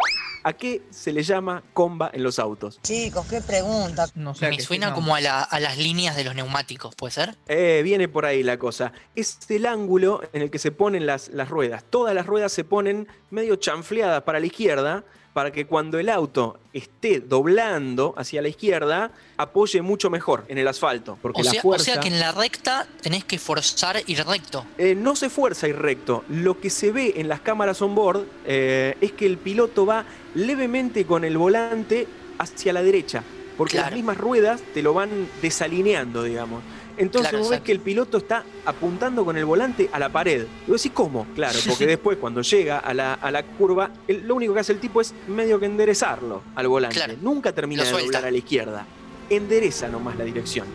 ¿A 0.48 0.54
qué 0.54 0.80
se 0.88 1.12
le 1.12 1.22
llama 1.22 1.62
comba 1.74 2.10
en 2.10 2.22
los 2.22 2.38
autos? 2.38 2.80
Chicos, 2.82 3.26
qué 3.28 3.42
pregunta. 3.42 4.06
No 4.14 4.34
sé 4.34 4.46
a 4.46 4.48
Me 4.48 4.58
suena 4.60 4.94
como 4.94 5.14
a, 5.14 5.20
la- 5.20 5.42
a 5.42 5.60
las 5.60 5.76
líneas 5.76 6.16
de 6.16 6.24
los 6.24 6.34
neumáticos, 6.34 6.94
¿puede 6.94 7.12
ser? 7.12 7.36
Eh, 7.48 7.82
viene 7.84 8.08
por 8.08 8.24
ahí 8.24 8.42
la 8.42 8.58
cosa. 8.58 8.94
Es 9.14 9.38
el 9.50 9.66
ángulo 9.66 10.22
en 10.32 10.40
el 10.40 10.50
que 10.50 10.58
se 10.58 10.70
ponen 10.72 11.04
las, 11.04 11.28
las 11.28 11.50
ruedas. 11.50 11.84
Todas 11.90 12.14
las 12.14 12.24
ruedas 12.24 12.50
se 12.50 12.64
ponen 12.64 13.08
medio 13.30 13.56
chanfleadas 13.56 14.22
para 14.22 14.40
la 14.40 14.46
izquierda 14.46 15.04
para 15.38 15.52
que 15.52 15.66
cuando 15.68 16.00
el 16.00 16.08
auto 16.08 16.58
esté 16.72 17.20
doblando 17.20 18.12
hacia 18.16 18.42
la 18.42 18.48
izquierda 18.48 19.12
apoye 19.36 19.82
mucho 19.82 20.10
mejor 20.10 20.44
en 20.48 20.58
el 20.58 20.66
asfalto. 20.66 21.16
Porque 21.22 21.42
O 21.42 21.44
la 21.44 21.50
sea, 21.52 21.60
o 21.60 21.62
fuerza 21.62 21.84
sea 21.84 22.00
que 22.00 22.08
en 22.08 22.18
la 22.18 22.32
recta 22.32 22.88
tenés 23.00 23.22
que 23.22 23.38
forzar 23.38 24.02
ir 24.08 24.26
recto. 24.26 24.64
eh, 24.78 24.96
no 24.96 25.14
se 25.14 25.30
fuerza 25.30 25.68
ir 25.68 25.76
recto. 25.76 26.24
Lo 26.28 26.58
que 26.58 26.70
se 26.70 26.90
ve 26.90 27.14
en 27.18 27.28
las 27.28 27.40
cámaras 27.40 27.80
on 27.82 27.94
board 27.94 28.24
eh, 28.46 28.96
es 29.00 29.12
que 29.12 29.26
el 29.26 29.38
piloto 29.38 29.86
va 29.86 30.04
levemente 30.34 31.06
con 31.06 31.22
el 31.22 31.38
volante 31.38 32.08
hacia 32.40 32.72
la 32.72 32.82
derecha. 32.82 33.22
Porque 33.56 33.76
las 33.76 33.92
mismas 33.92 34.16
ruedas 34.18 34.60
te 34.74 34.82
lo 34.82 34.92
van 34.92 35.28
desalineando, 35.40 36.24
digamos. 36.24 36.64
Entonces 36.98 37.30
Claro, 37.30 37.44
vos 37.44 37.50
ves 37.50 37.60
que 37.60 37.72
el 37.72 37.80
piloto 37.80 38.18
está 38.18 38.44
apuntando 38.64 39.24
con 39.24 39.36
el 39.36 39.44
volante 39.44 39.88
a 39.92 39.98
la 39.98 40.08
pared. 40.08 40.46
Y 40.66 40.70
vos 40.70 40.82
decís, 40.82 40.92
¿cómo? 40.94 41.26
Claro, 41.34 41.58
porque 41.68 41.86
después 41.86 42.18
cuando 42.18 42.42
llega 42.42 42.78
a 42.78 42.92
la, 42.92 43.14
a 43.14 43.30
la 43.30 43.42
curva, 43.44 43.90
el- 44.06 44.26
lo 44.26 44.34
único 44.34 44.52
que 44.54 44.60
hace 44.60 44.72
el 44.72 44.80
tipo 44.80 45.00
es 45.00 45.14
medio 45.28 45.58
que 45.60 45.66
enderezarlo 45.66 46.42
al 46.54 46.68
volante. 46.68 46.96
Claro. 46.96 47.14
Nunca 47.22 47.52
termina 47.54 47.84
de 47.84 47.90
doblar 47.92 48.24
a 48.26 48.30
la 48.30 48.36
izquierda. 48.36 48.86
Endereza 49.30 49.88
nomás 49.88 50.16
la 50.16 50.24
dirección. 50.24 50.66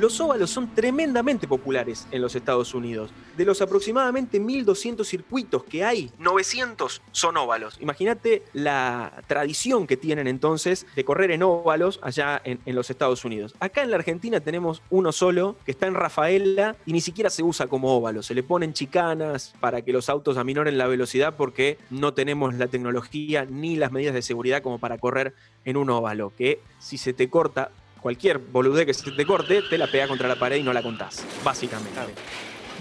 Los 0.00 0.18
óvalos 0.18 0.48
son 0.48 0.74
tremendamente 0.74 1.46
populares 1.46 2.08
en 2.10 2.22
los 2.22 2.34
Estados 2.34 2.72
Unidos. 2.72 3.10
De 3.36 3.44
los 3.44 3.60
aproximadamente 3.60 4.40
1200 4.40 5.06
circuitos 5.06 5.62
que 5.64 5.84
hay, 5.84 6.10
900 6.18 7.02
son 7.12 7.36
óvalos. 7.36 7.76
Imagínate 7.80 8.42
la 8.54 9.12
tradición 9.26 9.86
que 9.86 9.98
tienen 9.98 10.26
entonces 10.26 10.86
de 10.96 11.04
correr 11.04 11.32
en 11.32 11.42
óvalos 11.42 12.00
allá 12.02 12.40
en, 12.44 12.60
en 12.64 12.74
los 12.74 12.88
Estados 12.88 13.26
Unidos. 13.26 13.54
Acá 13.60 13.82
en 13.82 13.90
la 13.90 13.96
Argentina 13.96 14.40
tenemos 14.40 14.80
uno 14.88 15.12
solo 15.12 15.56
que 15.66 15.72
está 15.72 15.86
en 15.86 15.92
Rafaela 15.92 16.76
y 16.86 16.94
ni 16.94 17.02
siquiera 17.02 17.28
se 17.28 17.42
usa 17.42 17.66
como 17.66 17.94
óvalo. 17.94 18.22
Se 18.22 18.32
le 18.32 18.42
ponen 18.42 18.72
chicanas 18.72 19.52
para 19.60 19.82
que 19.82 19.92
los 19.92 20.08
autos 20.08 20.38
aminoren 20.38 20.78
la 20.78 20.86
velocidad 20.86 21.36
porque 21.36 21.76
no 21.90 22.14
tenemos 22.14 22.54
la 22.54 22.68
tecnología 22.68 23.44
ni 23.44 23.76
las 23.76 23.92
medidas 23.92 24.14
de 24.14 24.22
seguridad 24.22 24.62
como 24.62 24.78
para 24.78 24.96
correr 24.96 25.34
en 25.66 25.76
un 25.76 25.90
óvalo. 25.90 26.32
Que 26.38 26.62
si 26.78 26.96
se 26.96 27.12
te 27.12 27.28
corta 27.28 27.70
cualquier 28.00 28.38
boludez 28.38 28.86
que 28.86 28.94
se 28.94 29.10
te 29.12 29.26
corte, 29.26 29.62
te 29.68 29.78
la 29.78 29.86
pega 29.86 30.08
contra 30.08 30.28
la 30.28 30.36
pared 30.36 30.56
y 30.56 30.62
no 30.62 30.72
la 30.72 30.82
contás, 30.82 31.24
básicamente. 31.44 32.00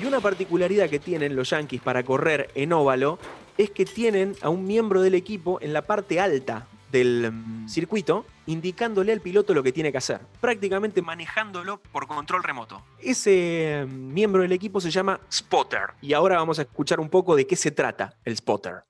Y 0.01 0.05
una 0.05 0.19
particularidad 0.19 0.89
que 0.89 0.99
tienen 0.99 1.35
los 1.35 1.49
Yankees 1.49 1.81
para 1.81 2.03
correr 2.03 2.49
en 2.55 2.73
óvalo 2.73 3.19
es 3.57 3.71
que 3.71 3.85
tienen 3.85 4.35
a 4.41 4.49
un 4.49 4.65
miembro 4.65 5.01
del 5.01 5.15
equipo 5.15 5.59
en 5.61 5.73
la 5.73 5.81
parte 5.81 6.19
alta 6.19 6.67
del 6.91 7.31
mm, 7.31 7.67
circuito, 7.67 8.25
indicándole 8.47 9.11
al 9.11 9.21
piloto 9.21 9.53
lo 9.53 9.61
que 9.61 9.71
tiene 9.71 9.91
que 9.91 9.97
hacer, 9.97 10.21
prácticamente 10.39 11.01
manejándolo 11.01 11.81
por 11.91 12.07
control 12.07 12.43
remoto. 12.43 12.81
Ese 12.99 13.85
mm, 13.87 14.13
miembro 14.13 14.41
del 14.41 14.53
equipo 14.53 14.79
se 14.79 14.89
llama 14.89 15.19
spotter. 15.31 15.91
Y 16.01 16.13
ahora 16.13 16.37
vamos 16.37 16.59
a 16.59 16.63
escuchar 16.63 16.99
un 16.99 17.09
poco 17.09 17.35
de 17.35 17.45
qué 17.45 17.55
se 17.55 17.71
trata 17.71 18.13
el 18.23 18.37
spotter. 18.37 18.83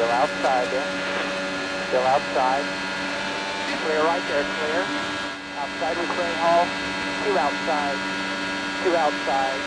Outside. 0.00 1.07
Still 1.88 2.04
outside. 2.06 2.64
Clear 3.84 4.02
right 4.04 4.22
there, 4.28 4.44
clear. 4.60 4.82
Outside 5.62 5.96
with 6.00 6.12
Ray 6.18 6.34
Hall. 6.42 6.66
Two 7.24 7.38
outside. 7.38 7.98
Two 8.84 8.94
outside. 8.96 9.60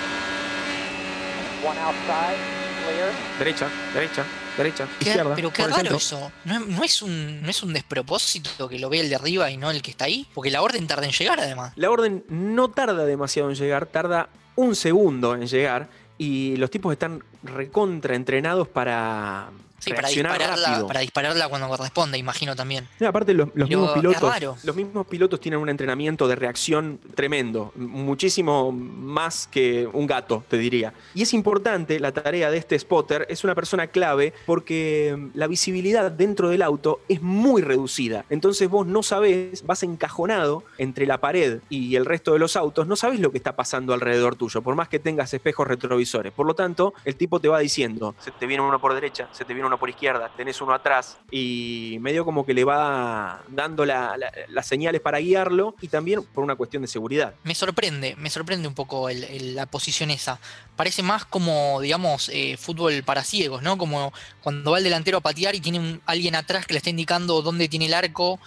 One 1.66 1.78
outside. 1.80 2.38
Clear. 2.86 3.12
Derecha, 3.38 3.68
derecha, 3.94 4.26
derecha, 4.58 4.88
Qué- 5.00 5.10
izquierda. 5.10 5.36
pero 5.36 5.52
qué 5.54 5.68
raro 5.68 5.96
eso. 5.98 6.32
¿No, 6.46 6.54
es- 6.56 6.68
no 6.68 6.84
es 6.84 7.02
un, 7.02 7.42
¿No 7.44 7.50
es 7.50 7.62
un 7.64 7.74
despropósito 7.74 8.68
que 8.68 8.80
lo 8.80 8.90
vea 8.90 9.02
el 9.02 9.10
de 9.10 9.16
arriba 9.16 9.50
y 9.52 9.58
no 9.58 9.70
el 9.70 9.82
que 9.82 9.92
está 9.92 10.06
ahí? 10.06 10.28
Porque 10.34 10.50
la 10.50 10.62
orden 10.64 10.88
tarda 10.88 11.06
en 11.06 11.12
llegar, 11.12 11.40
además. 11.40 11.74
La 11.76 11.90
orden 11.92 12.24
no 12.30 12.70
tarda 12.72 13.06
demasiado 13.06 13.50
en 13.50 13.56
llegar, 13.56 13.86
tarda 13.86 14.30
un 14.56 14.76
segundo 14.76 15.36
en 15.36 15.48
llegar 15.48 15.90
y 16.18 16.56
los 16.58 16.70
tipos 16.72 16.92
están 16.94 17.24
recontra 17.44 18.16
entrenados 18.16 18.68
para 18.68 19.50
Sí, 19.82 19.94
para 19.94 20.10
dispararla, 20.10 20.86
para 20.88 21.00
dispararla 21.00 21.50
cuando 21.50 21.67
corresponde, 21.67 22.17
imagino 22.17 22.56
también. 22.56 22.88
Sí, 23.00 23.06
aparte 23.06 23.34
los, 23.34 23.50
los 23.56 23.67
mismos 23.67 23.91
pilotos, 23.94 24.63
los 24.63 24.76
mismos 24.76 25.08
pilotos 25.08 25.39
tienen 25.39 25.60
un 25.60 25.70
entrenamiento 25.70 26.28
de 26.28 26.36
reacción 26.36 27.00
tremendo, 27.15 27.72
muchísimo 27.76 28.72
más 28.72 29.48
que 29.48 29.89
un 29.91 30.06
gato, 30.06 30.44
te 30.48 30.58
diría. 30.58 30.94
Y 31.15 31.24
es 31.24 31.34
importante 31.34 32.00
la 32.00 32.12
tarea 32.12 32.52
de 32.52 32.58
este 32.58 32.78
spotter, 32.78 33.26
es 33.28 33.44
una 33.44 33.56
persona 33.56 33.88
clave 33.88 34.34
porque 34.46 35.15
mm, 35.17 35.30
la 35.34 35.48
visibilidad 35.48 36.12
dentro 36.12 36.50
del 36.50 36.62
auto 36.62 37.02
es 37.08 37.22
muy 37.22 37.63
reducida. 37.63 38.26
Entonces 38.30 38.70
vos 38.70 38.86
no 38.86 39.02
sabés, 39.02 39.65
vas 39.65 39.82
encajonado 39.82 40.63
entre 40.78 41.06
la 41.06 41.20
pared 41.20 41.62
y 41.70 41.96
el 41.96 42.06
resto 42.06 42.34
de 42.34 42.39
los 42.39 42.56
autos, 42.56 42.86
no 42.86 42.96
sabés 42.96 43.20
lo 43.20 43.32
que 43.32 43.38
está 43.38 43.56
pasando 43.56 43.94
alrededor 43.94 44.36
tuyo, 44.36 44.62
por 44.62 44.76
más 44.76 44.89
que 44.89 45.00
tengas 45.00 45.34
espejos 45.34 45.67
retrovisores. 45.67 46.32
Por 46.32 46.46
lo 46.46 46.54
tanto, 46.54 46.94
el 47.04 47.15
tipo 47.15 47.39
te 47.39 47.48
va 47.48 47.60
diciendo, 47.60 48.15
se 48.20 48.32
te 48.32 48.46
viene 48.46 48.63
uno 48.63 48.80
por 48.80 48.94
derecha, 48.94 49.28
se 49.32 49.44
te 49.46 49.54
viene 49.54 49.67
uno 49.67 49.71
por 49.80 49.90
izquierda, 49.90 50.32
tenés 50.36 50.60
uno 50.62 50.74
atrás 50.74 51.18
y 51.32 51.98
medio 52.02 52.26
como 52.26 52.46
que 52.46 52.54
le 52.54 52.64
va 52.64 53.44
dando 53.48 53.86
la- 53.86 54.18
la- 54.18 54.32
las 54.50 54.68
señales 54.68 55.02
para 55.02 55.20
guiarlo 55.20 55.76
y 55.82 55.88
también 55.88 56.24
por 56.24 56.44
una 56.44 56.56
cuestión 56.56 56.82
de 56.82 56.88
seguridad. 56.88 57.34
Me 57.44 57.56
sorprende, 57.56 58.16
me 58.18 58.30
sorprende 58.30 58.68
un 58.68 58.74
poco 58.76 59.10
la 59.10 59.66
posición 59.66 60.12
esa. 60.12 60.40
Parece 60.76 61.04
más 61.04 61.26
como, 61.26 61.80
digamos, 61.82 62.30
eh, 62.34 62.58
fútbol 62.58 63.04
para 63.04 63.24
ciegos, 63.24 63.62
¿no? 63.62 63.78
Como 63.78 64.12
cuando 64.42 64.72
va 64.72 64.78
el 64.78 64.84
delantero 64.84 65.20
a 65.20 65.22
patear 65.22 65.56
y 65.56 65.60
tiene 65.62 65.80
un- 65.80 66.02
alguien 66.06 66.36
atrás 66.36 66.66
que 66.66 66.74
le 66.74 66.78
está 66.78 66.90
indicando 66.90 67.42
dónde 67.42 67.68
tiene 67.70 67.86
el 67.88 67.94
arco 67.94 68.40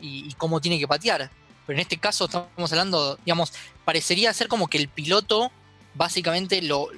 y, 0.00 0.32
cómo 0.34 0.60
tiene 0.60 0.78
que 0.78 0.88
patear. 0.88 1.30
Pero 1.66 1.76
en 1.76 1.80
este 1.82 1.98
caso 1.98 2.24
estamos 2.24 2.72
hablando, 2.72 3.16
digamos, 3.24 3.52
parecería 3.84 4.32
ser 4.32 4.48
como 4.48 4.68
que 4.68 4.78
el 4.78 4.88
piloto, 4.88 5.52
básicamente 5.94 6.62
lo 6.62 6.88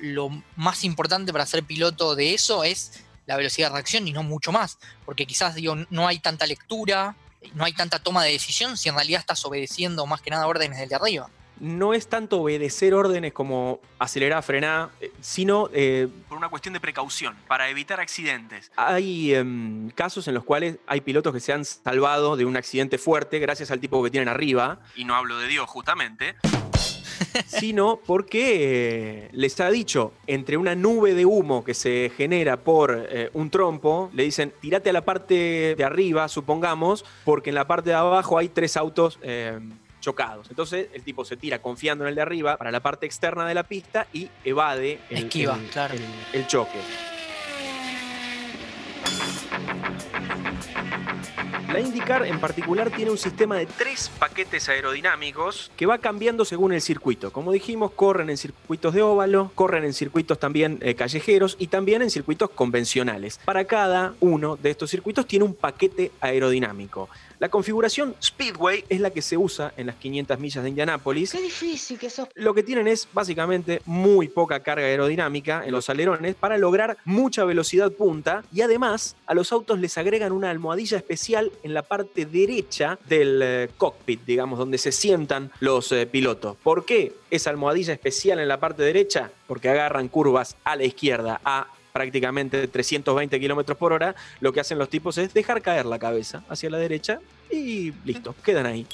más 0.57 0.85
importante 0.85 1.33
para 1.33 1.47
ser 1.47 1.63
piloto 1.65 2.15
de 2.15 2.35
eso 2.35 2.63
es 2.65 3.03
la 3.27 3.37
velocidad 3.37 3.69
de 3.69 3.75
reacción 3.75 4.09
y 4.09 4.13
no 4.13 4.23
mucho 4.23 4.53
más. 4.53 4.79
Porque 5.05 5.27
quizás, 5.27 5.55
digo, 5.55 5.77
no 5.91 6.07
hay 6.07 6.19
tanta 6.19 6.47
lectura, 6.47 7.17
no 7.55 7.65
hay 7.65 7.73
tanta 7.73 7.99
toma 7.99 8.25
de 8.25 8.33
decisión 8.33 8.77
si 8.77 8.89
en 8.89 8.95
realidad 8.95 9.21
estás 9.21 9.45
obedeciendo 9.45 10.07
más 10.07 10.21
que 10.23 10.31
nada 10.31 10.47
órdenes 10.47 10.79
del 10.79 10.89
de 10.89 10.95
arriba. 10.95 11.29
No 11.61 11.95
es 11.95 12.09
tanto 12.09 12.41
obedecer 12.41 12.93
órdenes 12.93 13.33
como 13.33 13.79
acelerar, 14.01 14.43
frenar, 14.43 14.91
eh, 15.01 15.13
sino 15.21 15.71
eh, 15.73 16.09
por 16.29 16.37
una 16.37 16.49
cuestión 16.49 16.75
de 16.75 16.81
precaución, 16.81 17.37
para 17.47 17.69
evitar 17.69 18.01
accidentes. 18.01 18.73
Hay 18.75 19.33
em, 19.33 19.89
casos 19.91 20.27
en 20.27 20.35
los 20.35 20.43
cuales 20.43 20.79
hay 20.89 21.03
pilotos 21.03 21.33
que 21.33 21.39
se 21.39 21.53
han 21.53 21.65
salvado 21.65 22.37
de 22.37 22.47
un 22.47 22.57
accidente 22.57 22.99
fuerte 22.99 23.39
gracias 23.39 23.71
al 23.71 23.79
tipo 23.79 24.03
que 24.03 24.11
tienen 24.11 24.29
arriba, 24.29 24.81
y 24.97 25.05
no 25.05 25.15
hablo 25.15 25.39
de 25.39 25.47
Dios 25.47 25.71
justamente, 25.71 26.35
sino 27.47 27.99
porque 28.07 29.25
eh, 29.25 29.29
les 29.33 29.59
ha 29.61 29.71
dicho, 29.71 30.13
entre 30.27 30.57
una 30.57 30.75
nube 30.75 31.15
de 31.15 31.25
humo 31.27 31.65
que 31.65 31.75
se 31.75 32.11
genera 32.17 32.59
por 32.59 33.07
eh, 33.11 33.31
un 33.35 33.51
trompo, 33.51 34.11
le 34.15 34.23
dicen, 34.25 34.53
tirate 34.61 34.91
a 34.91 34.93
la 34.93 35.05
parte 35.05 35.75
de 35.77 35.85
arriba, 35.85 36.29
supongamos, 36.29 37.05
porque 37.25 37.51
en 37.51 37.55
la 37.57 37.67
parte 37.67 37.91
de 37.91 37.97
abajo 37.97 38.39
hay 38.39 38.49
tres 38.49 38.77
autos 38.77 39.19
eh, 39.23 39.59
chocados. 40.01 40.49
Entonces 40.51 40.89
el 40.95 41.03
tipo 41.03 41.25
se 41.25 41.37
tira 41.37 41.61
confiando 41.63 42.05
en 42.05 42.09
el 42.09 42.15
de 42.17 42.23
arriba 42.23 42.57
para 42.57 42.71
la 42.73 42.81
parte 42.81 43.07
externa 43.07 43.47
de 43.47 43.55
la 43.55 43.63
pista 43.63 44.07
y 44.13 44.29
evade 44.45 44.99
el, 45.11 45.19
Esquiva, 45.25 45.55
el- 45.55 45.71
claro. 45.71 45.95
el- 45.95 46.41
el 46.41 46.47
choque. 46.47 46.79
La 51.73 51.81
IndyCar 51.81 52.27
en 52.27 52.39
particular 52.39 52.91
tiene 52.91 53.11
un 53.11 53.17
sistema 53.17 53.57
de 53.57 53.65
tres 53.65 54.11
paquetes 54.19 54.69
aerodinámicos 54.69 55.71
que 55.75 55.87
va 55.87 55.97
cambiando 55.97 56.45
según 56.45 56.75
el 56.75 56.83
circuito. 56.83 57.33
Como 57.33 57.51
dijimos, 57.51 57.93
corren 57.93 58.29
en 58.29 58.37
circuitos 58.37 58.93
de 58.93 59.01
óvalo, 59.01 59.51
corren 59.55 59.85
en 59.85 59.95
circuitos 59.95 60.39
también 60.39 60.79
eh, 60.83 60.95
callejeros 60.95 61.57
y 61.59 61.69
también 61.69 62.03
en 62.03 62.11
circuitos 62.11 62.51
convencionales. 62.51 63.41
Para 63.47 63.65
cada 63.65 64.13
uno 64.21 64.57
de 64.57 64.69
estos 64.69 64.91
circuitos 64.91 65.27
tiene 65.27 65.47
un 65.47 65.55
paquete 65.55 66.13
aerodinámico. 66.21 67.09
La 67.43 67.49
configuración 67.49 68.15
Speedway 68.23 68.85
es 68.89 69.01
la 69.01 69.11
que 69.11 69.21
se 69.21 69.37
usa 69.37 69.75
en 69.77 69.89
las 69.89 69.97
500 69.97 70.39
millas 70.39 70.63
de 70.63 70.69
Indianápolis. 70.69 71.33
Qué 71.33 71.43
difícil 71.43 71.99
que 71.99 72.09
sos. 72.09 72.29
Lo 72.37 72.55
que 72.55 72.63
tienen 72.63 72.87
es 72.87 73.09
básicamente 73.13 73.83
muy 73.85 74.29
poca 74.29 74.61
carga 74.61 74.87
aerodinámica 74.87 75.67
en 75.67 75.73
los 75.73 75.91
alerones 75.91 76.37
para 76.37 76.57
lograr 76.57 76.99
mucha 77.05 77.45
velocidad 77.45 77.91
punta 77.91 78.45
y 78.53 78.61
además 78.61 79.17
a 79.27 79.35
los 79.35 79.51
autos 79.51 79.81
les 79.81 79.99
agregan 79.99 80.31
una 80.31 80.51
almohadilla 80.51 80.99
especial 80.99 81.51
en 81.65 81.75
la 81.75 81.83
parte 81.83 82.27
derecha 82.27 82.97
del 83.09 83.41
eh, 83.43 83.71
cockpit, 83.77 84.25
digamos, 84.25 84.57
donde 84.57 84.79
se 84.79 84.93
sientan 84.93 85.51
los 85.59 85.91
eh, 85.91 86.07
pilotos. 86.07 86.57
¿Por 86.63 86.85
qué 86.85 87.13
esa 87.29 87.51
almohadilla 87.51 87.93
especial 87.93 88.39
en 88.39 88.47
la 88.47 88.61
parte 88.61 88.85
derecha? 88.85 89.33
Porque 89.49 89.69
agarran 89.69 90.07
curvas 90.07 90.55
a 90.63 90.77
la 90.77 90.85
izquierda 90.85 91.41
a 91.45 91.67
prácticamente 91.93 92.67
320 92.67 93.39
kilómetros 93.39 93.77
por 93.77 93.93
hora, 93.93 94.15
lo 94.41 94.53
que 94.53 94.61
hacen 94.61 94.79
los 94.79 94.89
tipos 94.89 95.19
es 95.19 95.35
dejar 95.35 95.63
caer 95.63 95.87
la 95.87 95.99
cabeza 95.99 96.43
hacia 96.49 96.71
la 96.71 96.79
derecha 96.79 97.21
y 97.51 97.93
listo, 98.05 98.35
quedan 98.45 98.67
ahí. 98.67 98.87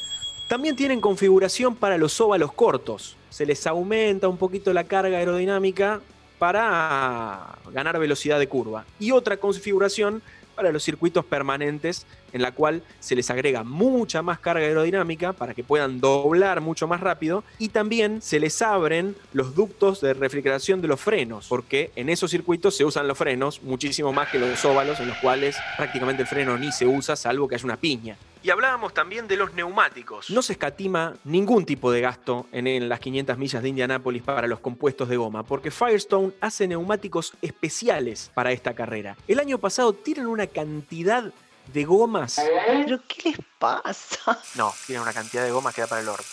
También 0.49 0.77
tienen 0.77 1.01
configuración 1.01 1.77
para 1.77 1.99
los 1.99 2.21
óvalos 2.21 2.53
cortos. 2.53 3.17
Se 3.31 3.47
les 3.47 3.67
aumenta 3.67 4.29
un 4.29 4.39
poquito 4.39 4.73
la 4.73 4.85
carga 4.85 5.19
aerodinámica 5.19 6.01
para 6.39 7.59
ganar 7.73 7.99
velocidad 7.99 8.39
de 8.39 8.49
curva. 8.49 8.85
Y 8.99 9.11
otra 9.11 9.37
configuración 9.37 10.23
para 10.55 10.73
los 10.73 10.83
circuitos 10.83 11.25
permanentes 11.25 12.07
en 12.33 12.43
la 12.43 12.53
cual 12.53 12.83
se 13.01 13.17
les 13.17 13.31
agrega 13.31 13.65
mucha 13.65 14.23
más 14.23 14.39
carga 14.39 14.67
aerodinámica 14.67 15.33
para 15.33 15.55
que 15.55 15.65
puedan 15.65 16.01
doblar 16.01 16.61
mucho 16.61 16.87
más 16.87 17.01
rápido 17.01 17.45
y 17.59 17.69
también 17.69 18.23
se 18.23 18.41
les 18.41 18.61
abren 18.63 19.17
los 19.33 19.55
ductos 19.55 20.01
de 20.01 20.15
refrigeración 20.15 20.81
de 20.81 20.89
los 20.89 21.01
frenos, 21.01 21.47
porque 21.49 21.91
en 21.97 22.09
esos 22.09 22.31
circuitos 22.31 22.77
se 22.77 22.85
usan 22.85 23.09
los 23.09 23.19
frenos 23.19 23.63
muchísimo 23.63 24.13
más 24.13 24.29
que 24.29 24.39
los 24.39 24.65
óvalos 24.65 25.01
en 25.01 25.09
los 25.09 25.19
cuales 25.19 25.57
prácticamente 25.77 26.23
el 26.23 26.29
freno 26.29 26.59
ni 26.59 26.73
se 26.73 26.87
usa 26.87 27.17
salvo 27.17 27.49
que 27.49 27.55
haya 27.55 27.65
una 27.65 27.77
piña. 27.77 28.17
Y 28.41 28.51
hablábamos 28.51 28.95
también 28.95 29.27
de 29.27 29.37
los 29.37 29.53
neumáticos. 29.55 30.31
No 30.31 30.43
se 30.43 30.53
escatima 30.53 31.17
ningún 31.25 31.65
tipo 31.65 31.91
de 31.91 32.01
gasto 32.01 32.47
en, 32.53 32.69
en, 32.69 32.89
las 32.89 33.01
500 33.01 33.37
millas 33.37 33.63
de 33.63 33.69
Indianápolis 33.69 34.23
para 34.23 34.47
los 34.47 34.61
compuestos 34.61 35.09
de 35.09 35.17
goma, 35.17 35.43
porque 35.43 35.73
Firestone 35.73 36.33
hace 36.41 36.69
neumáticos 36.69 37.33
especiales 37.43 38.31
para 38.35 38.53
esta 38.53 38.75
carrera. 38.75 39.17
El 39.27 39.41
año 39.41 39.59
pasado 39.59 39.93
tienen 39.93 40.27
una 40.27 40.47
cantidad 40.47 41.33
de 41.73 41.85
gomas. 41.85 42.41
¿Pero 42.67 43.01
qué 43.07 43.31
les 43.31 43.39
pasa? 43.59 44.41
No, 44.55 44.73
tienen 44.87 45.03
una 45.03 45.13
cantidad 45.13 45.45
de 45.45 45.51
gomas 45.51 45.75
que 45.75 45.83
da 45.83 45.87
para 45.87 46.03
el 46.03 46.09
orto. 46.09 46.25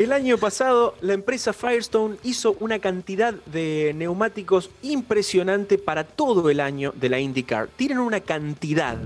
El 0.00 0.14
año 0.14 0.38
pasado, 0.38 0.94
la 1.02 1.12
empresa 1.12 1.52
Firestone 1.52 2.16
hizo 2.22 2.56
una 2.60 2.78
cantidad 2.78 3.34
de 3.34 3.92
neumáticos 3.94 4.70
impresionante 4.80 5.76
para 5.76 6.04
todo 6.04 6.48
el 6.48 6.60
año 6.60 6.94
de 6.96 7.10
la 7.10 7.20
IndyCar. 7.20 7.68
Tienen 7.76 7.98
una 7.98 8.20
cantidad 8.20 8.96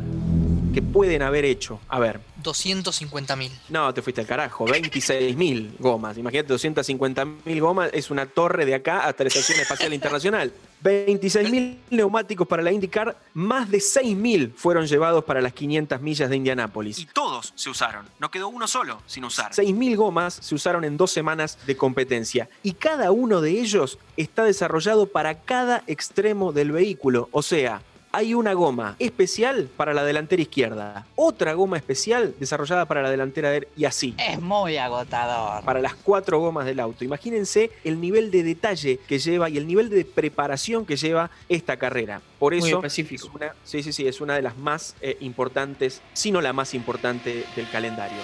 que 0.75 0.83
pueden 0.83 1.23
haber 1.23 1.45
hecho. 1.45 1.81
A 1.89 2.01
ver. 2.01 2.21
250.000. 2.43 3.51
No, 3.69 3.95
te 3.95 4.03
fuiste 4.03 4.21
al 4.21 4.27
carajo. 4.27 4.67
26.000 4.67 5.79
gomas. 5.79 6.19
Imagínate, 6.19 6.53
250.000 6.53 7.61
gomas 7.61 7.91
es 7.93 8.11
una 8.11 8.27
torre 8.27 8.67
de 8.67 8.75
acá 8.75 9.07
hasta 9.07 9.23
la 9.23 9.29
Estación 9.29 9.61
Espacial 9.61 9.95
Internacional. 9.95 10.53
26.000 10.83 11.77
neumáticos 11.91 12.47
para 12.47 12.63
la 12.63 12.71
IndyCar, 12.71 13.17
más 13.33 13.71
de 13.71 13.79
6.000 13.79 14.53
fueron 14.55 14.87
llevados 14.87 15.25
para 15.25 15.41
las 15.41 15.55
500 15.55 16.01
millas 16.03 16.29
de 16.29 16.37
Indianápolis. 16.37 16.99
Y 16.99 17.07
todos 17.07 17.53
se 17.55 17.71
usaron, 17.71 18.07
no 18.19 18.31
quedó 18.31 18.49
uno 18.49 18.69
solo 18.69 19.01
sin 19.07 19.25
usar. 19.25 19.53
6.000 19.53 19.97
gomas 19.97 20.35
se 20.35 20.55
usaron 20.55 20.85
en 20.85 20.99
dos 20.99 21.11
semanas 21.11 21.59
de 21.67 21.77
competencia 21.77 22.51
y 22.63 22.73
cada 22.73 23.13
uno 23.13 23.41
de 23.41 23.53
ellos 23.53 23.99
está 24.19 24.45
desarrollado 24.45 25.07
para 25.07 25.41
cada 25.41 25.85
extremo 25.87 26.53
del 26.53 26.73
vehículo, 26.73 27.31
o 27.33 27.43
sea, 27.43 27.81
hay 28.15 28.33
una 28.33 28.53
goma 28.53 28.95
especial 29.01 29.69
para 29.77 29.93
la 29.93 30.05
delantera 30.05 30.41
izquierda, 30.41 31.05
otra 31.17 31.53
goma 31.55 31.77
especial 31.77 32.33
desarrollada 32.39 32.87
para 32.87 33.03
la 33.03 33.11
delantera 33.11 33.51
derecha 33.51 33.73
y 33.77 33.85
así. 33.87 34.15
Es 34.19 34.41
muy 34.41 34.77
agotador. 34.77 35.65
Para 35.65 35.81
las 35.81 35.97
cuatro 35.97 36.39
gomas 36.39 36.65
del 36.65 36.79
auto. 36.79 37.05
Imagínense 37.05 37.73
el 37.83 38.01
nivel 38.01 38.31
de 38.31 38.45
detalle 38.45 39.01
que 39.09 39.19
lleva 39.19 39.51
y 39.51 39.59
el 39.59 39.67
nivel 39.67 39.91
de 39.91 40.05
preparación 40.05 40.87
que 40.87 40.95
lleva 40.97 41.29
esta 41.49 41.77
carrera. 41.77 42.21
Por 42.39 42.55
eso, 42.55 42.67
Muy 42.67 42.75
específico. 42.75 43.27
Es 43.27 43.35
una, 43.35 43.55
sí, 43.65 43.83
sí, 43.83 43.93
sí, 43.93 44.07
es 44.07 44.21
una 44.21 44.37
de 44.37 44.43
las 44.43 44.57
más 44.57 44.95
eh, 45.01 45.17
importantes, 45.19 46.01
si 46.13 46.31
no 46.31 46.41
la 46.41 46.53
más 46.53 46.73
importante 46.75 47.45
del 47.57 47.69
calendario. 47.69 48.19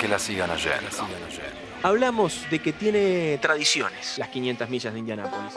Que 0.00 0.08
la 0.08 0.18
sigan 0.18 0.50
ayer. 0.50 0.72
Hablamos 1.82 2.46
de 2.50 2.60
que 2.60 2.72
tiene 2.72 3.38
tradiciones 3.42 4.16
las 4.16 4.28
500 4.28 4.70
millas 4.70 4.94
de 4.94 4.98
Indianápolis 5.00 5.52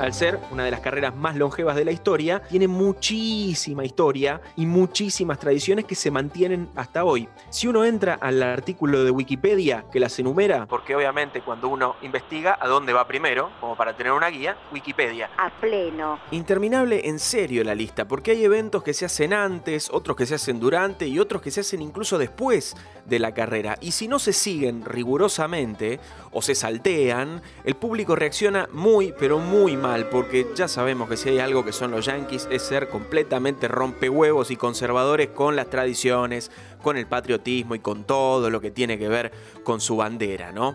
al 0.00 0.14
ser 0.14 0.40
una 0.50 0.64
de 0.64 0.70
las 0.70 0.80
carreras 0.80 1.14
más 1.14 1.36
longevas 1.36 1.76
de 1.76 1.84
la 1.84 1.92
historia, 1.92 2.40
tiene 2.48 2.68
muchísima 2.68 3.84
historia 3.84 4.40
y 4.56 4.64
muchísimas 4.64 5.38
tradiciones 5.38 5.84
que 5.84 5.94
se 5.94 6.10
mantienen 6.10 6.70
hasta 6.74 7.04
hoy. 7.04 7.28
Si 7.50 7.66
uno 7.66 7.84
entra 7.84 8.14
al 8.14 8.42
artículo 8.42 9.04
de 9.04 9.10
Wikipedia 9.10 9.84
que 9.92 10.00
las 10.00 10.18
enumera, 10.18 10.64
porque 10.66 10.96
obviamente 10.96 11.42
cuando 11.42 11.68
uno 11.68 11.96
investiga 12.00 12.56
a 12.58 12.66
dónde 12.66 12.94
va 12.94 13.06
primero, 13.06 13.50
como 13.60 13.76
para 13.76 13.94
tener 13.94 14.12
una 14.12 14.28
guía, 14.28 14.56
Wikipedia. 14.72 15.28
A 15.36 15.50
pleno. 15.60 16.18
Interminable 16.30 17.06
en 17.06 17.18
serio 17.18 17.62
la 17.62 17.74
lista, 17.74 18.08
porque 18.08 18.30
hay 18.30 18.42
eventos 18.42 18.82
que 18.82 18.94
se 18.94 19.04
hacen 19.04 19.34
antes, 19.34 19.90
otros 19.90 20.16
que 20.16 20.24
se 20.24 20.36
hacen 20.36 20.60
durante 20.60 21.06
y 21.06 21.18
otros 21.18 21.42
que 21.42 21.50
se 21.50 21.60
hacen 21.60 21.82
incluso 21.82 22.16
después 22.16 22.74
de 23.04 23.18
la 23.18 23.34
carrera. 23.34 23.76
Y 23.82 23.92
si 23.92 24.08
no 24.08 24.18
se 24.18 24.32
siguen 24.32 24.82
rigurosamente 24.86 26.00
o 26.32 26.40
se 26.40 26.54
saltean, 26.54 27.42
el 27.64 27.74
público 27.74 28.16
reacciona 28.16 28.66
muy, 28.72 29.12
pero 29.18 29.38
muy 29.38 29.76
mal 29.76 29.89
porque 30.10 30.46
ya 30.54 30.68
sabemos 30.68 31.08
que 31.08 31.16
si 31.16 31.30
hay 31.30 31.38
algo 31.40 31.64
que 31.64 31.72
son 31.72 31.90
los 31.90 32.06
Yankees 32.06 32.48
es 32.50 32.62
ser 32.62 32.88
completamente 32.88 33.66
rompehuevos 33.66 34.50
y 34.50 34.56
conservadores 34.56 35.28
con 35.28 35.56
las 35.56 35.68
tradiciones, 35.68 36.50
con 36.82 36.96
el 36.96 37.06
patriotismo 37.06 37.74
y 37.74 37.80
con 37.80 38.04
todo 38.04 38.50
lo 38.50 38.60
que 38.60 38.70
tiene 38.70 38.98
que 38.98 39.08
ver 39.08 39.32
con 39.64 39.80
su 39.80 39.96
bandera, 39.96 40.52
¿no? 40.52 40.72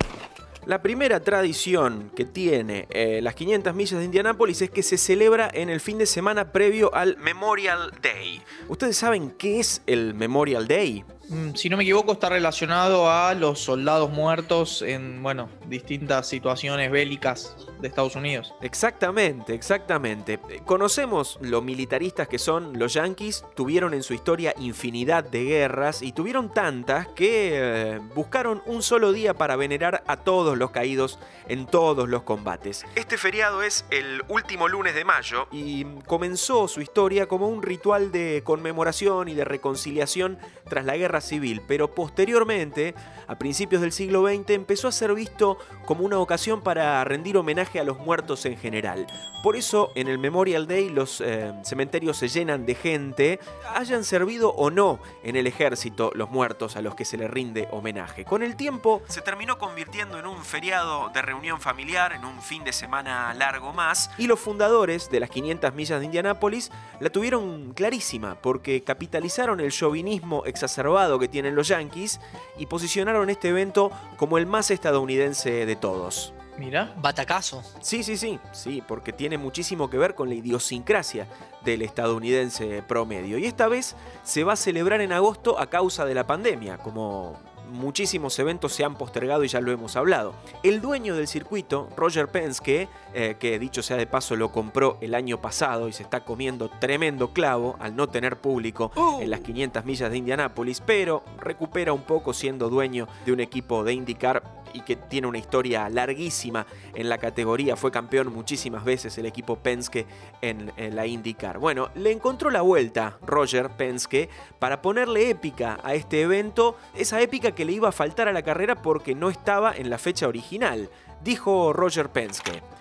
La 0.66 0.82
primera 0.82 1.20
tradición 1.20 2.12
que 2.16 2.26
tiene 2.26 2.88
eh, 2.90 3.20
las 3.22 3.36
500 3.36 3.76
millas 3.76 4.00
de 4.00 4.06
Indianápolis 4.06 4.64
es 4.64 4.72
que 4.72 4.82
se 4.82 4.98
celebra 4.98 5.48
en 5.54 5.70
el 5.70 5.80
fin 5.80 6.00
de 6.00 6.08
semana 6.08 6.52
previo 6.52 6.94
al 6.96 7.18
Memorial 7.18 7.92
Day. 8.02 8.42
¿Ustedes 8.68 8.98
saben 8.98 9.30
qué 9.38 9.60
es 9.60 9.84
el 9.86 10.16
Memorial 10.16 10.68
Day? 10.68 11.04
Mm, 11.30 11.54
Si 11.54 11.70
no 11.70 11.78
me 11.78 11.84
equivoco, 11.84 12.14
está 12.14 12.30
relacionado 12.30 13.12
a 13.12 13.36
los 13.36 13.60
soldados 13.60 14.10
muertos 14.10 14.82
en, 14.82 15.22
bueno, 15.22 15.50
distintas 15.68 16.28
situaciones 16.28 16.92
bélicas 16.92 17.56
de 17.80 17.88
Estados 17.88 18.16
Unidos. 18.16 18.54
Exactamente, 18.62 19.54
exactamente. 19.54 20.40
Conocemos 20.66 21.38
lo 21.42 21.62
militaristas 21.62 22.28
que 22.28 22.40
son 22.40 22.78
los 22.78 22.94
yankees, 22.94 23.46
tuvieron 23.56 23.94
en 23.94 24.04
su 24.04 24.14
historia 24.14 24.54
infinidad 24.60 25.24
de 25.24 25.44
guerras 25.44 26.02
y 26.02 26.12
tuvieron 26.12 26.54
tantas 26.54 27.08
que 27.10 27.52
eh, 27.54 28.00
buscaron 28.14 28.62
un 28.66 28.82
solo 28.82 29.12
día 29.12 29.34
para 29.34 29.56
venerar 29.56 30.04
a 30.08 30.18
todos 30.18 30.58
los 30.58 30.72
caídos 30.72 31.20
en 31.48 31.66
todos 31.66 32.10
los 32.10 32.24
combates. 32.24 32.86
Este 32.96 33.18
feriado 33.18 33.64
es 33.64 33.86
el 33.92 34.24
último 34.28 34.68
lunes 34.68 34.96
de 34.96 35.06
mayo 35.06 35.48
y 35.52 35.86
comenzó 36.06 36.68
su 36.68 36.82
historia 36.82 37.28
como 37.28 37.48
un 37.48 37.62
ritual 37.62 38.12
de 38.12 38.42
conmemoración 38.44 39.28
y 39.28 39.34
de 39.34 39.46
reconciliación 39.46 40.38
tras 40.68 40.86
la 40.86 40.98
guerra 40.98 41.22
civil, 41.22 41.62
pero 41.68 41.94
posteriormente, 41.94 42.96
a 43.28 43.38
principios 43.38 43.82
del 43.82 43.92
siglo 43.92 44.26
XX, 44.28 44.50
empezó 44.52 44.88
a 44.88 44.92
ser 44.92 45.14
visto 45.14 45.55
como 45.86 46.04
una 46.04 46.20
ocasión 46.20 46.62
para 46.62 47.04
rendir 47.04 47.38
homenaje 47.38 47.80
a 47.80 47.84
los 47.84 48.00
muertos 48.00 48.46
en 48.46 48.58
general. 48.58 49.08
Por 49.44 49.56
eso, 49.56 49.92
en 49.96 50.08
el 50.08 50.18
Memorial 50.18 50.68
Day 50.68 50.90
los 50.90 51.22
eh, 51.22 51.54
cementerios 51.64 52.18
se 52.18 52.28
llenan 52.28 52.66
de 52.66 52.74
gente, 52.74 53.40
hayan 53.76 54.04
servido 54.04 54.50
o 54.50 54.72
no 54.72 55.00
en 55.24 55.36
el 55.36 55.46
ejército 55.46 56.12
los 56.16 56.32
muertos 56.32 56.76
a 56.76 56.82
los 56.82 56.96
que 56.96 57.06
se 57.06 57.18
le 57.18 57.28
rinde 57.28 57.68
homenaje. 57.72 58.26
Con 58.26 58.42
el 58.42 58.56
tiempo, 58.56 59.04
se 59.08 59.22
terminó 59.22 59.60
convirtiendo 59.60 60.18
en 60.18 60.26
un 60.26 60.44
feriado 60.44 61.10
de 61.10 61.22
reunión 61.22 61.62
familiar, 61.62 62.14
en 62.14 62.26
un 62.26 62.42
fin 62.42 62.64
de 62.64 62.74
semana 62.74 63.34
largo 63.36 63.72
más, 63.72 64.10
y 64.18 64.26
los 64.26 64.40
fundadores 64.40 65.10
de 65.12 65.20
las 65.20 65.30
500 65.30 65.74
millas 65.76 66.00
de 66.00 66.06
Indianápolis 66.06 66.72
la 67.00 67.10
tuvieron 67.10 67.74
clarísima, 67.74 68.36
porque 68.42 68.84
capitalizaron 68.84 69.60
el 69.60 69.72
chauvinismo 69.72 70.44
exacerbado 70.46 71.20
que 71.20 71.28
tienen 71.28 71.56
los 71.56 71.68
yankees 71.68 72.20
y 72.58 72.66
posicionaron 72.66 73.30
este 73.30 73.50
evento 73.50 73.92
como 74.18 74.38
el 74.38 74.46
más 74.46 74.72
estadounidense 74.72 75.45
de 75.52 75.76
todos. 75.76 76.34
Mira. 76.58 76.94
Batacazo. 76.98 77.62
Sí, 77.82 78.04
sí, 78.04 78.18
sí, 78.18 78.40
sí, 78.52 78.82
porque 78.88 79.12
tiene 79.12 79.38
muchísimo 79.38 79.90
que 79.90 79.98
ver 79.98 80.16
con 80.16 80.30
la 80.30 80.36
idiosincrasia 80.36 81.28
del 81.64 81.82
estadounidense 81.82 82.82
promedio. 82.84 83.38
Y 83.38 83.46
esta 83.46 83.68
vez 83.68 83.96
se 84.24 84.44
va 84.44 84.54
a 84.54 84.58
celebrar 84.58 85.02
en 85.02 85.12
agosto 85.12 85.60
a 85.60 85.70
causa 85.70 86.06
de 86.06 86.16
la 86.16 86.26
pandemia, 86.26 86.78
como 86.78 87.38
muchísimos 87.70 88.38
eventos 88.40 88.74
se 88.74 88.84
han 88.84 88.96
postergado 88.96 89.44
y 89.44 89.48
ya 89.48 89.60
lo 89.60 89.72
hemos 89.72 89.96
hablado. 89.96 90.34
El 90.64 90.82
dueño 90.82 91.16
del 91.16 91.28
circuito, 91.28 91.90
Roger 91.96 92.28
Penske, 92.28 92.88
eh, 93.14 93.36
que 93.40 93.60
dicho 93.60 93.82
sea 93.82 93.98
de 93.98 94.08
paso 94.08 94.36
lo 94.36 94.52
compró 94.52 94.98
el 95.02 95.16
año 95.16 95.42
pasado 95.42 95.88
y 95.88 95.94
se 95.94 96.04
está 96.04 96.24
comiendo 96.24 96.70
tremendo 96.70 97.34
clavo 97.34 97.76
al 97.80 97.96
no 97.96 98.08
tener 98.08 98.38
público 98.38 98.92
en 99.20 99.30
las 99.30 99.42
500 99.42 99.84
millas 99.84 100.12
de 100.12 100.18
Indianápolis, 100.18 100.82
pero 100.82 101.24
recupera 101.40 101.92
un 101.92 102.04
poco 102.04 102.34
siendo 102.34 102.70
dueño 102.70 103.08
de 103.26 103.34
un 103.34 103.40
equipo 103.40 103.84
de 103.84 103.94
IndyCar 103.94 104.65
y 104.76 104.82
que 104.82 104.96
tiene 104.96 105.28
una 105.28 105.38
historia 105.38 105.90
larguísima 105.90 106.66
en 106.94 107.10
la 107.10 107.18
categoría. 107.18 107.76
Fue 107.76 107.92
campeón 107.92 108.34
muchísimas 108.34 108.84
veces 108.84 109.18
el 109.18 109.26
equipo 109.26 109.56
Penske 109.56 110.06
en, 110.42 110.72
en 110.78 110.96
la 110.96 111.08
IndyCar. 111.08 111.58
Bueno, 111.60 111.90
le 111.96 112.12
encontró 112.12 112.50
la 112.50 112.62
vuelta 112.62 113.18
Roger 113.22 113.70
Penske 113.70 114.30
para 114.60 114.82
ponerle 114.82 115.30
épica 115.30 115.80
a 115.84 115.94
este 115.94 116.22
evento, 116.22 116.76
esa 116.94 117.22
épica 117.22 117.52
que 117.52 117.66
le 117.66 117.72
iba 117.72 117.90
a 117.90 117.94
faltar 117.94 118.28
a 118.28 118.34
la 118.34 118.44
carrera 118.44 118.82
porque 118.82 119.16
no 119.16 119.30
estaba 119.30 119.76
en 119.76 119.90
la 119.90 119.98
fecha 119.98 120.28
original. 120.28 120.90
Dijo 121.24 121.74
Roger 121.74 122.10
Penske. 122.10 122.75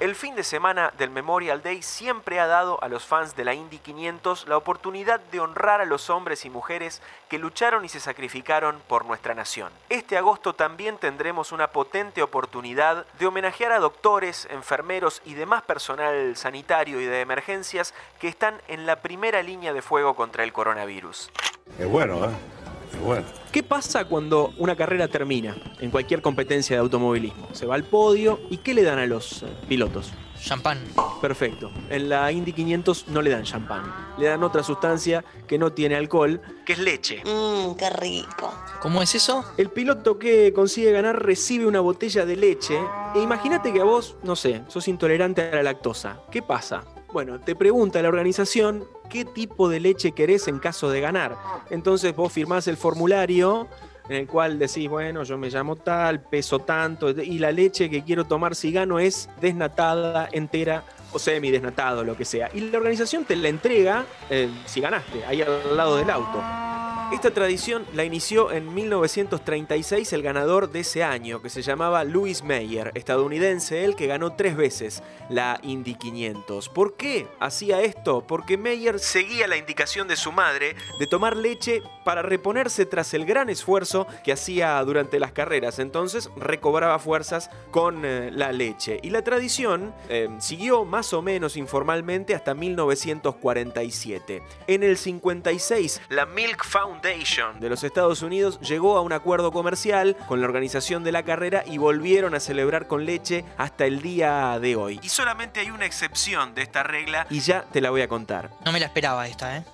El 0.00 0.14
fin 0.14 0.34
de 0.34 0.44
semana 0.44 0.94
del 0.96 1.10
Memorial 1.10 1.62
Day 1.62 1.82
siempre 1.82 2.40
ha 2.40 2.46
dado 2.46 2.82
a 2.82 2.88
los 2.88 3.04
fans 3.04 3.36
de 3.36 3.44
la 3.44 3.52
Indy 3.52 3.76
500 3.76 4.48
la 4.48 4.56
oportunidad 4.56 5.20
de 5.20 5.40
honrar 5.40 5.82
a 5.82 5.84
los 5.84 6.08
hombres 6.08 6.46
y 6.46 6.48
mujeres 6.48 7.02
que 7.28 7.38
lucharon 7.38 7.84
y 7.84 7.90
se 7.90 8.00
sacrificaron 8.00 8.80
por 8.88 9.04
nuestra 9.04 9.34
nación. 9.34 9.70
Este 9.90 10.16
agosto 10.16 10.54
también 10.54 10.96
tendremos 10.96 11.52
una 11.52 11.66
potente 11.66 12.22
oportunidad 12.22 13.04
de 13.18 13.26
homenajear 13.26 13.72
a 13.72 13.78
doctores, 13.78 14.48
enfermeros 14.50 15.20
y 15.26 15.34
demás 15.34 15.64
personal 15.64 16.34
sanitario 16.34 16.98
y 16.98 17.04
de 17.04 17.20
emergencias 17.20 17.92
que 18.18 18.28
están 18.28 18.54
en 18.68 18.86
la 18.86 19.02
primera 19.02 19.42
línea 19.42 19.74
de 19.74 19.82
fuego 19.82 20.14
contra 20.14 20.44
el 20.44 20.54
coronavirus. 20.54 21.30
Es 21.78 21.86
bueno, 21.86 22.24
¿eh? 22.24 22.59
Bueno. 23.04 23.24
¿Qué 23.50 23.62
pasa 23.64 24.04
cuando 24.04 24.52
una 24.58 24.76
carrera 24.76 25.08
termina 25.08 25.56
en 25.80 25.90
cualquier 25.90 26.22
competencia 26.22 26.76
de 26.76 26.80
automovilismo? 26.80 27.48
Se 27.52 27.66
va 27.66 27.74
al 27.74 27.82
podio 27.82 28.40
y 28.48 28.58
¿qué 28.58 28.74
le 28.74 28.84
dan 28.84 28.98
a 28.98 29.06
los 29.06 29.42
eh, 29.42 29.46
pilotos? 29.68 30.12
Champán. 30.40 30.78
Perfecto. 31.20 31.70
En 31.90 32.08
la 32.08 32.30
Indy 32.32 32.52
500 32.52 33.08
no 33.08 33.20
le 33.20 33.30
dan 33.30 33.42
champán. 33.42 33.82
Le 34.18 34.26
dan 34.26 34.42
otra 34.42 34.62
sustancia 34.62 35.24
que 35.46 35.58
no 35.58 35.72
tiene 35.72 35.96
alcohol, 35.96 36.40
que 36.64 36.74
es 36.74 36.78
leche. 36.78 37.22
Mmm, 37.24 37.74
qué 37.74 37.90
rico. 37.90 38.54
¿Cómo 38.80 39.02
es 39.02 39.14
eso? 39.14 39.44
El 39.58 39.70
piloto 39.70 40.18
que 40.18 40.52
consigue 40.52 40.92
ganar 40.92 41.22
recibe 41.22 41.66
una 41.66 41.80
botella 41.80 42.24
de 42.24 42.36
leche. 42.36 42.78
E 43.14 43.20
imagínate 43.20 43.72
que 43.72 43.80
a 43.80 43.84
vos, 43.84 44.16
no 44.22 44.36
sé, 44.36 44.62
sos 44.68 44.88
intolerante 44.88 45.42
a 45.42 45.56
la 45.56 45.62
lactosa. 45.62 46.20
¿Qué 46.30 46.40
pasa? 46.40 46.84
Bueno, 47.12 47.40
te 47.40 47.56
pregunta 47.56 48.00
la 48.02 48.08
organización 48.08 48.84
qué 49.08 49.24
tipo 49.24 49.68
de 49.68 49.80
leche 49.80 50.12
querés 50.12 50.46
en 50.48 50.58
caso 50.58 50.90
de 50.90 51.00
ganar. 51.00 51.36
Entonces 51.70 52.14
vos 52.14 52.32
firmás 52.32 52.68
el 52.68 52.76
formulario 52.76 53.68
en 54.08 54.16
el 54.16 54.26
cual 54.26 54.58
decís, 54.58 54.88
bueno, 54.88 55.22
yo 55.22 55.38
me 55.38 55.50
llamo 55.50 55.76
tal, 55.76 56.20
peso 56.20 56.58
tanto, 56.58 57.10
y 57.10 57.38
la 57.38 57.52
leche 57.52 57.88
que 57.88 58.02
quiero 58.02 58.24
tomar 58.24 58.56
si 58.56 58.72
gano 58.72 58.98
es 58.98 59.28
desnatada, 59.40 60.28
entera 60.32 60.82
o 61.12 61.18
semi-desnatado, 61.18 62.02
lo 62.02 62.16
que 62.16 62.24
sea. 62.24 62.50
Y 62.52 62.60
la 62.60 62.78
organización 62.78 63.24
te 63.24 63.36
la 63.36 63.48
entrega 63.48 64.04
eh, 64.28 64.48
si 64.66 64.80
ganaste, 64.80 65.24
ahí 65.24 65.42
al 65.42 65.76
lado 65.76 65.96
del 65.96 66.10
auto. 66.10 66.69
Esta 67.12 67.32
tradición 67.32 67.84
la 67.92 68.04
inició 68.04 68.52
en 68.52 68.72
1936 68.72 70.12
el 70.12 70.22
ganador 70.22 70.70
de 70.70 70.80
ese 70.80 71.02
año, 71.02 71.42
que 71.42 71.50
se 71.50 71.60
llamaba 71.60 72.04
Louis 72.04 72.44
Meyer, 72.44 72.92
estadounidense, 72.94 73.84
él 73.84 73.96
que 73.96 74.06
ganó 74.06 74.36
tres 74.36 74.56
veces 74.56 75.02
la 75.28 75.58
Indy 75.64 75.96
500. 75.96 76.68
¿Por 76.68 76.96
qué 76.96 77.26
hacía 77.40 77.80
esto? 77.82 78.24
Porque 78.24 78.56
Meyer 78.56 79.00
seguía 79.00 79.48
la 79.48 79.56
indicación 79.56 80.06
de 80.06 80.14
su 80.14 80.30
madre 80.30 80.76
de 81.00 81.06
tomar 81.08 81.36
leche 81.36 81.82
para 82.04 82.22
reponerse 82.22 82.86
tras 82.86 83.12
el 83.12 83.26
gran 83.26 83.48
esfuerzo 83.50 84.06
que 84.22 84.32
hacía 84.32 84.82
durante 84.84 85.18
las 85.18 85.32
carreras. 85.32 85.80
Entonces 85.80 86.30
recobraba 86.36 87.00
fuerzas 87.00 87.50
con 87.72 88.04
eh, 88.04 88.30
la 88.30 88.52
leche. 88.52 89.00
Y 89.02 89.10
la 89.10 89.22
tradición 89.22 89.92
eh, 90.08 90.28
siguió 90.38 90.84
más 90.84 91.12
o 91.12 91.22
menos 91.22 91.56
informalmente 91.56 92.36
hasta 92.36 92.54
1947. 92.54 94.42
En 94.68 94.84
el 94.84 94.96
56, 94.96 96.02
la 96.08 96.24
Milk 96.24 96.64
Foundation 96.64 96.99
de 97.02 97.68
los 97.70 97.82
Estados 97.82 98.20
Unidos 98.20 98.60
llegó 98.60 98.98
a 98.98 99.00
un 99.00 99.12
acuerdo 99.12 99.52
comercial 99.52 100.16
con 100.28 100.40
la 100.40 100.46
organización 100.46 101.02
de 101.02 101.12
la 101.12 101.22
carrera 101.22 101.64
y 101.66 101.78
volvieron 101.78 102.34
a 102.34 102.40
celebrar 102.40 102.86
con 102.86 103.06
leche 103.06 103.44
hasta 103.56 103.86
el 103.86 104.02
día 104.02 104.58
de 104.60 104.76
hoy. 104.76 105.00
Y 105.02 105.08
solamente 105.08 105.60
hay 105.60 105.70
una 105.70 105.86
excepción 105.86 106.54
de 106.54 106.62
esta 106.62 106.82
regla 106.82 107.26
y 107.30 107.40
ya 107.40 107.64
te 107.72 107.80
la 107.80 107.90
voy 107.90 108.02
a 108.02 108.08
contar. 108.08 108.50
No 108.66 108.72
me 108.72 108.80
la 108.80 108.86
esperaba 108.86 109.26
esta, 109.26 109.56
¿eh? 109.56 109.64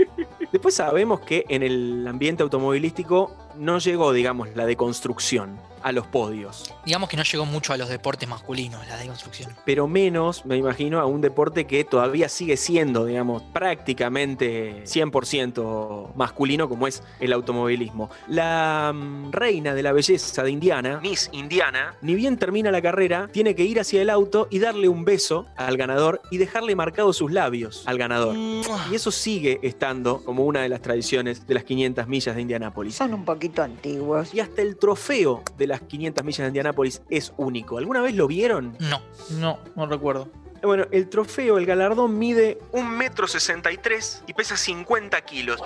Después 0.52 0.76
sabemos 0.76 1.20
que 1.20 1.44
en 1.48 1.64
el 1.64 2.06
ambiente 2.06 2.44
automovilístico 2.44 3.34
no 3.56 3.78
llegó, 3.78 4.12
digamos, 4.12 4.48
la 4.54 4.64
deconstrucción 4.64 5.58
a 5.82 5.92
los 5.92 6.06
podios. 6.06 6.74
Digamos 6.84 7.08
que 7.08 7.16
no 7.16 7.22
llegó 7.22 7.46
mucho 7.46 7.72
a 7.72 7.76
los 7.76 7.88
deportes 7.88 8.28
masculinos, 8.28 8.86
la 8.88 8.96
deconstrucción. 8.96 9.52
Pero 9.64 9.86
menos, 9.88 10.44
me 10.44 10.56
imagino, 10.56 11.00
a 11.00 11.06
un 11.06 11.20
deporte 11.20 11.66
que 11.66 11.84
todavía 11.84 12.28
sigue 12.28 12.56
siendo, 12.56 13.04
digamos, 13.04 13.42
prácticamente 13.52 14.84
100% 14.84 16.14
masculino 16.14 16.68
como 16.68 16.86
es 16.86 17.02
el 17.20 17.32
automovilismo. 17.32 18.10
La 18.28 18.92
mm, 18.94 19.32
reina 19.32 19.74
de 19.74 19.82
la 19.82 19.92
belleza 19.92 20.42
de 20.42 20.50
Indiana, 20.50 21.00
Miss 21.02 21.30
Indiana, 21.32 21.94
ni 22.02 22.14
bien 22.14 22.36
termina 22.36 22.70
la 22.70 22.82
carrera, 22.82 23.28
tiene 23.32 23.54
que 23.54 23.64
ir 23.64 23.80
hacia 23.80 24.02
el 24.02 24.10
auto 24.10 24.48
y 24.50 24.58
darle 24.58 24.88
un 24.88 25.04
beso 25.04 25.46
al 25.56 25.76
ganador 25.76 26.20
y 26.30 26.38
dejarle 26.38 26.74
marcados 26.74 27.16
sus 27.16 27.32
labios 27.32 27.82
al 27.86 27.98
ganador. 27.98 28.36
Y 28.36 28.94
eso 28.94 29.10
sigue 29.10 29.58
estando 29.62 30.22
como 30.24 30.44
una 30.44 30.62
de 30.62 30.68
las 30.68 30.80
tradiciones 30.80 31.46
de 31.46 31.54
las 31.54 31.64
500 31.64 32.06
millas 32.08 32.34
de 32.34 32.42
Indianápolis. 32.42 32.94
Son 32.94 33.14
un 33.14 33.24
poquito 33.24 33.62
antiguos. 33.62 34.34
Y 34.34 34.40
hasta 34.40 34.62
el 34.62 34.76
trofeo 34.76 35.42
de 35.56 35.65
las 35.66 35.82
500 35.82 36.24
millas 36.24 36.38
de 36.38 36.46
Indianápolis 36.48 37.02
es 37.10 37.32
único. 37.36 37.78
¿Alguna 37.78 38.00
vez 38.00 38.14
lo 38.14 38.26
vieron? 38.26 38.76
No. 38.80 39.00
No, 39.38 39.58
no 39.74 39.86
recuerdo. 39.86 40.28
Bueno, 40.66 40.84
el 40.90 41.08
trofeo, 41.08 41.58
el 41.58 41.66
galardón 41.66 42.18
mide 42.18 42.58
un 42.72 42.90
metro 42.90 43.26
63 43.26 44.24
y 44.26 44.34
pesa 44.34 44.56
50 44.56 45.20
kilos. 45.22 45.60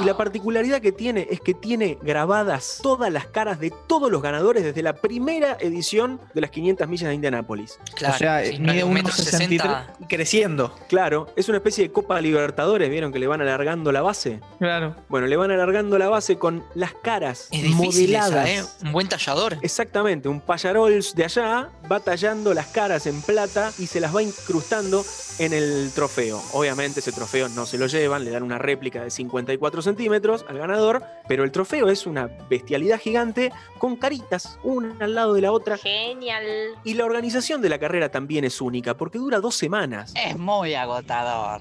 Y 0.00 0.04
la 0.04 0.16
particularidad 0.16 0.80
que 0.80 0.92
tiene 0.92 1.26
es 1.30 1.40
que 1.40 1.54
tiene 1.54 1.98
grabadas 2.02 2.80
todas 2.82 3.12
las 3.12 3.26
caras 3.26 3.60
de 3.60 3.72
todos 3.86 4.10
los 4.10 4.22
ganadores 4.22 4.64
desde 4.64 4.82
la 4.82 4.94
primera 4.94 5.56
edición 5.60 6.20
de 6.34 6.40
las 6.40 6.50
500 6.50 6.88
millas 6.88 7.08
de 7.08 7.14
Indianápolis. 7.14 7.78
Claro, 7.94 8.14
o 8.14 8.18
sea, 8.18 8.44
sí, 8.44 8.58
mide 8.58 8.78
es 8.78 8.84
un 8.84 8.92
metro 8.94 9.12
1,63 9.12 9.16
sesenta. 9.22 9.94
y 10.00 10.04
creciendo. 10.06 10.74
Claro, 10.88 11.32
es 11.36 11.48
una 11.48 11.58
especie 11.58 11.84
de 11.84 11.92
Copa 11.92 12.20
Libertadores, 12.20 12.88
¿vieron 12.90 13.12
que 13.12 13.18
le 13.18 13.26
van 13.26 13.40
alargando 13.40 13.92
la 13.92 14.02
base? 14.02 14.40
Claro. 14.58 14.96
Bueno, 15.08 15.26
le 15.26 15.36
van 15.36 15.50
alargando 15.50 15.98
la 15.98 16.08
base 16.08 16.36
con 16.38 16.64
las 16.74 16.92
caras 16.94 17.48
Es 17.50 17.62
difícil 17.62 18.10
modeladas. 18.12 18.48
esa, 18.48 18.50
¿eh? 18.50 18.64
Un 18.84 18.92
buen 18.92 19.08
tallador. 19.08 19.56
Exactamente, 19.62 20.28
un 20.28 20.40
payarols 20.40 21.14
de 21.14 21.24
allá 21.24 21.68
va 21.90 22.00
tallando 22.00 22.54
las 22.54 22.66
caras 22.68 23.06
en 23.06 23.20
plata 23.22 23.72
y 23.78 23.86
se 23.86 24.00
las 24.00 24.14
va 24.14 24.22
incrustando 24.38 25.04
en 25.38 25.52
el 25.52 25.90
trofeo. 25.94 26.42
Obviamente 26.52 27.00
ese 27.00 27.12
trofeo 27.12 27.48
no 27.48 27.66
se 27.66 27.78
lo 27.78 27.86
llevan, 27.86 28.24
le 28.24 28.30
dan 28.30 28.42
una 28.42 28.58
réplica 28.58 29.02
de 29.02 29.10
54 29.10 29.82
centímetros 29.82 30.44
al 30.48 30.58
ganador, 30.58 31.02
pero 31.28 31.44
el 31.44 31.52
trofeo 31.52 31.88
es 31.88 32.06
una 32.06 32.26
bestialidad 32.48 32.98
gigante 32.98 33.52
con 33.78 33.96
caritas, 33.96 34.58
una 34.62 34.96
al 35.00 35.14
lado 35.14 35.34
de 35.34 35.40
la 35.42 35.52
otra. 35.52 35.78
Genial. 35.78 36.44
Y 36.84 36.94
la 36.94 37.04
organización 37.04 37.60
de 37.62 37.68
la 37.68 37.78
carrera 37.78 38.10
también 38.10 38.44
es 38.44 38.60
única, 38.60 38.96
porque 38.96 39.18
dura 39.18 39.40
dos 39.40 39.54
semanas. 39.54 40.12
Es 40.16 40.38
muy 40.38 40.74
agotador. 40.74 41.60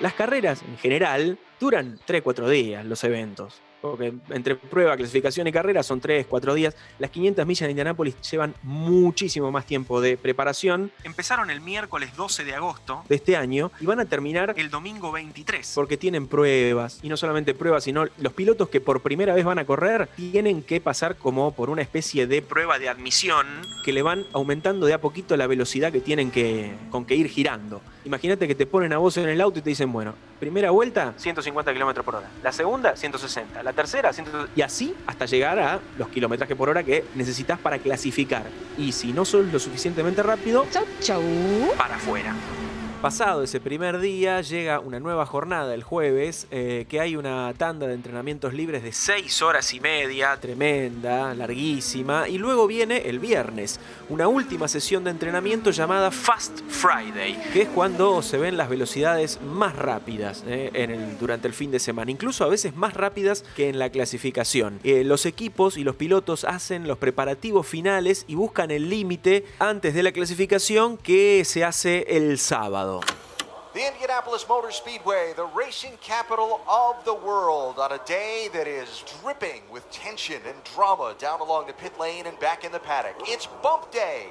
Las 0.00 0.14
carreras, 0.14 0.62
en 0.62 0.78
general, 0.78 1.38
duran 1.58 1.98
3-4 2.06 2.48
días 2.48 2.84
los 2.84 3.02
eventos. 3.02 3.60
Porque 3.80 4.12
entre 4.30 4.56
prueba, 4.56 4.96
clasificación 4.96 5.46
y 5.46 5.52
carrera 5.52 5.82
son 5.82 6.00
3, 6.00 6.26
4 6.26 6.54
días. 6.54 6.76
Las 6.98 7.10
500 7.10 7.46
millas 7.46 7.66
de 7.66 7.70
Indianápolis 7.70 8.16
llevan 8.30 8.54
muchísimo 8.62 9.50
más 9.50 9.66
tiempo 9.66 10.00
de 10.00 10.16
preparación. 10.16 10.90
Empezaron 11.04 11.50
el 11.50 11.60
miércoles 11.60 12.14
12 12.16 12.44
de 12.44 12.54
agosto 12.54 13.04
de 13.08 13.16
este 13.16 13.36
año 13.36 13.70
y 13.80 13.86
van 13.86 14.00
a 14.00 14.04
terminar 14.04 14.54
el 14.56 14.70
domingo 14.70 15.12
23. 15.12 15.72
Porque 15.74 15.96
tienen 15.96 16.26
pruebas. 16.26 16.98
Y 17.02 17.08
no 17.08 17.16
solamente 17.16 17.54
pruebas, 17.54 17.84
sino 17.84 18.06
los 18.18 18.32
pilotos 18.32 18.68
que 18.68 18.80
por 18.80 19.00
primera 19.00 19.34
vez 19.34 19.44
van 19.44 19.58
a 19.58 19.64
correr 19.64 20.08
tienen 20.16 20.62
que 20.62 20.80
pasar 20.80 21.16
como 21.16 21.52
por 21.52 21.70
una 21.70 21.82
especie 21.82 22.26
de 22.26 22.42
prueba 22.42 22.78
de 22.78 22.88
admisión 22.88 23.46
que 23.84 23.92
le 23.92 24.02
van 24.02 24.24
aumentando 24.32 24.86
de 24.86 24.94
a 24.94 25.00
poquito 25.00 25.36
la 25.36 25.46
velocidad 25.46 25.92
que 25.92 26.00
tienen 26.00 26.30
que, 26.30 26.74
con 26.90 27.04
que 27.04 27.14
ir 27.14 27.28
girando. 27.28 27.80
Imagínate 28.04 28.46
que 28.46 28.54
te 28.54 28.64
ponen 28.66 28.92
a 28.92 28.98
vos 28.98 29.16
en 29.16 29.28
el 29.28 29.40
auto 29.40 29.58
y 29.58 29.62
te 29.62 29.70
dicen, 29.70 29.92
bueno, 29.92 30.14
primera 30.40 30.70
vuelta, 30.70 31.14
150 31.16 31.72
km 31.74 32.02
por 32.02 32.16
hora. 32.16 32.28
La 32.42 32.52
segunda, 32.52 32.96
160. 32.96 33.62
La 33.62 33.72
tercera, 33.72 34.12
100. 34.12 34.26
Y 34.56 34.62
así 34.62 34.94
hasta 35.06 35.26
llegar 35.26 35.58
a 35.58 35.80
los 35.98 36.08
kilometrajes 36.08 36.56
por 36.56 36.68
hora 36.68 36.82
que 36.84 37.04
necesitas 37.14 37.58
para 37.58 37.78
clasificar. 37.78 38.44
Y 38.76 38.92
si 38.92 39.12
no 39.12 39.24
sos 39.24 39.46
lo 39.46 39.58
suficientemente 39.58 40.22
rápido, 40.22 40.66
Chau, 40.70 40.84
chau. 41.00 41.22
para 41.76 41.96
afuera. 41.96 42.34
Pasado 43.02 43.44
ese 43.44 43.60
primer 43.60 44.00
día, 44.00 44.40
llega 44.40 44.80
una 44.80 44.98
nueva 44.98 45.24
jornada 45.24 45.72
el 45.72 45.84
jueves, 45.84 46.48
eh, 46.50 46.84
que 46.88 46.98
hay 46.98 47.14
una 47.14 47.54
tanda 47.56 47.86
de 47.86 47.94
entrenamientos 47.94 48.54
libres 48.54 48.82
de 48.82 48.90
6 48.90 49.40
horas 49.42 49.72
y 49.72 49.78
media, 49.78 50.36
tremenda, 50.40 51.32
larguísima, 51.32 52.28
y 52.28 52.38
luego 52.38 52.66
viene 52.66 53.08
el 53.08 53.20
viernes, 53.20 53.78
una 54.08 54.26
última 54.26 54.66
sesión 54.66 55.04
de 55.04 55.10
entrenamiento 55.10 55.70
llamada 55.70 56.10
Fast 56.10 56.58
Friday, 56.68 57.40
que 57.52 57.62
es 57.62 57.68
cuando 57.68 58.20
se 58.20 58.36
ven 58.36 58.56
las 58.56 58.68
velocidades 58.68 59.40
más 59.42 59.76
rápidas 59.76 60.42
eh, 60.48 61.14
durante 61.20 61.46
el 61.46 61.54
fin 61.54 61.70
de 61.70 61.78
semana, 61.78 62.10
incluso 62.10 62.42
a 62.42 62.48
veces 62.48 62.74
más 62.74 62.94
rápidas 62.94 63.44
que 63.54 63.68
en 63.68 63.78
la 63.78 63.90
clasificación. 63.90 64.80
Eh, 64.82 65.04
los 65.04 65.24
equipos 65.24 65.76
y 65.76 65.84
los 65.84 65.94
pilotos 65.94 66.42
hacen 66.42 66.88
los 66.88 66.98
preparativos 66.98 67.64
finales 67.64 68.24
y 68.26 68.34
buscan 68.34 68.72
el 68.72 68.90
límite 68.90 69.44
antes 69.60 69.94
de 69.94 70.02
la 70.02 70.10
clasificación 70.10 70.96
que 70.96 71.44
se 71.44 71.64
hace 71.64 72.04
el 72.08 72.38
sábado. 72.40 72.87
The 72.88 73.86
Indianapolis 73.86 74.46
Motor 74.48 74.72
Speedway, 74.72 75.34
the 75.36 75.44
racing 75.44 75.98
capital 76.00 76.62
of 76.66 77.04
the 77.04 77.12
world, 77.12 77.78
on 77.78 77.92
a 77.92 78.00
day 78.06 78.48
that 78.54 78.66
is 78.66 79.04
dripping 79.20 79.60
with 79.70 79.84
tension 79.90 80.40
and 80.46 80.56
drama 80.74 81.14
down 81.18 81.40
along 81.40 81.66
the 81.66 81.74
pit 81.74 81.92
lane 82.00 82.26
and 82.26 82.38
back 82.40 82.64
in 82.64 82.72
the 82.72 82.78
paddock. 82.78 83.16
It's 83.28 83.46
Bump 83.62 83.92
Day. 83.92 84.28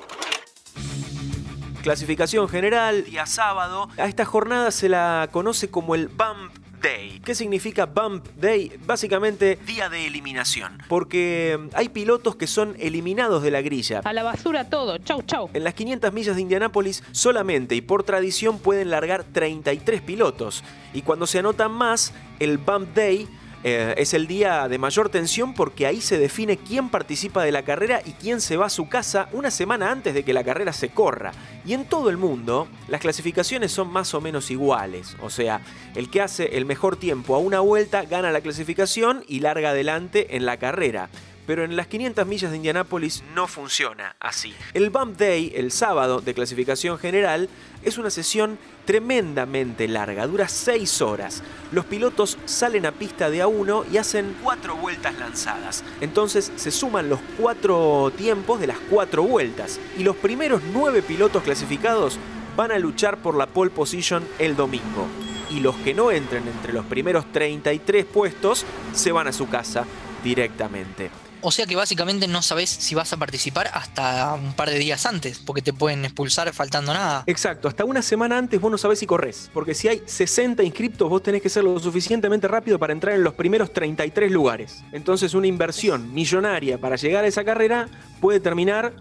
Clasificación 1.83 2.49
general, 2.49 3.05
día 3.05 3.27
sábado. 3.27 3.89
A 3.97 4.07
esta 4.07 4.25
jornada 4.25 4.71
se 4.71 4.89
la 4.89 5.29
conoce 5.31 5.69
como 5.69 5.93
el 5.93 6.07
Bump 6.07 6.51
Day. 6.87 7.19
¿Qué 7.19 7.35
significa 7.35 7.85
Bump 7.85 8.25
Day? 8.37 8.71
Básicamente 8.85 9.59
día 9.65 9.89
de 9.89 10.07
eliminación. 10.07 10.77
Porque 10.87 11.59
mm, 11.59 11.67
hay 11.73 11.89
pilotos 11.89 12.37
que 12.37 12.47
son 12.47 12.77
eliminados 12.79 13.43
de 13.43 13.51
la 13.51 13.61
grilla. 13.61 13.99
A 14.05 14.13
la 14.13 14.23
basura 14.23 14.69
todo. 14.69 14.97
Chau, 14.99 15.21
chau. 15.23 15.49
En 15.53 15.65
las 15.65 15.73
500 15.73 16.13
millas 16.13 16.37
de 16.37 16.43
Indianápolis 16.43 17.03
solamente 17.11 17.75
y 17.75 17.81
por 17.81 18.03
tradición 18.03 18.59
pueden 18.59 18.89
largar 18.89 19.25
33 19.25 20.01
pilotos. 20.01 20.63
Y 20.93 21.01
cuando 21.01 21.27
se 21.27 21.39
anotan 21.39 21.73
más, 21.73 22.13
el 22.39 22.57
Bump 22.57 22.95
Day 22.95 23.27
eh, 23.69 23.95
es 23.97 24.13
el 24.13 24.27
día 24.27 24.69
de 24.69 24.77
mayor 24.77 25.09
tensión 25.09 25.53
porque 25.53 25.85
ahí 25.85 25.99
se 25.99 26.17
define 26.17 26.55
quién 26.55 26.87
participa 26.87 27.43
de 27.43 27.51
la 27.51 27.63
carrera 27.63 28.01
y 28.05 28.13
quién 28.13 28.39
se 28.39 28.55
va 28.55 28.67
a 28.67 28.69
su 28.69 28.87
casa 28.87 29.27
una 29.33 29.51
semana 29.51 29.91
antes 29.91 30.13
de 30.13 30.23
que 30.23 30.31
la 30.31 30.45
carrera 30.45 30.71
se 30.71 30.87
corra. 30.87 31.33
Y 31.65 31.73
en 31.73 31.83
todo 31.83 32.09
el 32.09 32.15
mundo, 32.15 32.69
las 32.87 33.01
clasificaciones 33.01 33.73
son 33.73 33.91
más 33.91 34.13
o 34.13 34.21
menos 34.21 34.51
iguales. 34.51 35.17
O 35.21 35.29
sea, 35.29 35.59
el 35.95 36.09
que 36.09 36.21
hace 36.21 36.55
el 36.55 36.65
mejor 36.65 36.95
tiempo 36.95 37.35
a 37.35 37.39
una 37.39 37.59
vuelta 37.59 38.05
gana 38.05 38.31
la 38.31 38.39
clasificación 38.39 39.25
y 39.27 39.41
larga 39.41 39.71
adelante 39.71 40.37
en 40.37 40.45
la 40.45 40.55
carrera 40.55 41.09
pero 41.47 41.63
en 41.63 41.75
las 41.77 41.87
500 41.87 42.27
millas 42.27 42.51
de 42.51 42.57
Indianápolis 42.57 43.23
no 43.33 43.47
funciona 43.47 44.15
así. 44.19 44.53
El 44.73 44.91
Bump 44.91 45.17
Day, 45.17 45.53
el 45.55 45.71
sábado 45.71 46.19
de 46.19 46.33
clasificación 46.33 46.99
general, 46.99 47.49
es 47.83 47.97
una 47.97 48.09
sesión 48.09 48.59
tremendamente 48.85 49.87
larga, 49.87 50.27
dura 50.27 50.49
6 50.49 51.01
horas. 51.01 51.41
Los 51.71 51.85
pilotos 51.85 52.37
salen 52.45 52.85
a 52.85 52.91
pista 52.91 53.29
de 53.29 53.41
a 53.41 53.47
uno 53.47 53.85
y 53.91 53.97
hacen 53.97 54.35
cuatro 54.43 54.75
vueltas 54.75 55.17
lanzadas. 55.17 55.83
Entonces 56.01 56.51
se 56.57 56.69
suman 56.69 57.09
los 57.09 57.19
cuatro 57.39 58.11
tiempos 58.17 58.59
de 58.59 58.67
las 58.67 58.77
cuatro 58.89 59.23
vueltas 59.23 59.79
y 59.97 60.03
los 60.03 60.17
primeros 60.17 60.61
nueve 60.73 61.01
pilotos 61.01 61.43
clasificados 61.43 62.19
van 62.57 62.71
a 62.71 62.79
luchar 62.79 63.17
por 63.17 63.35
la 63.35 63.45
pole 63.45 63.71
position 63.71 64.27
el 64.37 64.55
domingo. 64.57 65.07
Y 65.49 65.61
los 65.61 65.77
que 65.77 65.93
no 65.93 66.11
entren 66.11 66.45
entre 66.45 66.73
los 66.73 66.85
primeros 66.85 67.31
33 67.31 68.03
puestos 68.03 68.65
se 68.93 69.13
van 69.13 69.27
a 69.27 69.31
su 69.31 69.47
casa 69.47 69.85
directamente. 70.23 71.09
O 71.41 71.51
sea 71.51 71.65
que 71.65 71.75
básicamente 71.75 72.27
no 72.27 72.41
sabes 72.41 72.69
si 72.69 72.95
vas 72.95 73.13
a 73.13 73.17
participar 73.17 73.69
hasta 73.73 74.33
un 74.33 74.53
par 74.53 74.69
de 74.69 74.79
días 74.79 75.05
antes, 75.05 75.39
porque 75.39 75.61
te 75.61 75.73
pueden 75.73 76.03
expulsar 76.03 76.51
faltando 76.53 76.93
nada. 76.93 77.23
Exacto, 77.27 77.67
hasta 77.67 77.85
una 77.85 78.01
semana 78.01 78.37
antes 78.37 78.59
vos 78.59 78.71
no 78.71 78.77
sabés 78.77 78.99
si 78.99 79.05
corres, 79.05 79.49
porque 79.53 79.73
si 79.73 79.87
hay 79.87 80.01
60 80.05 80.63
inscriptos 80.63 81.09
vos 81.09 81.21
tenés 81.21 81.41
que 81.41 81.49
ser 81.49 81.63
lo 81.63 81.79
suficientemente 81.79 82.47
rápido 82.47 82.79
para 82.79 82.93
entrar 82.93 83.15
en 83.15 83.23
los 83.23 83.33
primeros 83.33 83.71
33 83.71 84.31
lugares. 84.31 84.83
Entonces 84.91 85.33
una 85.33 85.47
inversión 85.47 86.13
millonaria 86.13 86.79
para 86.79 86.95
llegar 86.95 87.23
a 87.23 87.27
esa 87.27 87.43
carrera 87.43 87.87
puede 88.19 88.39
terminar 88.39 88.93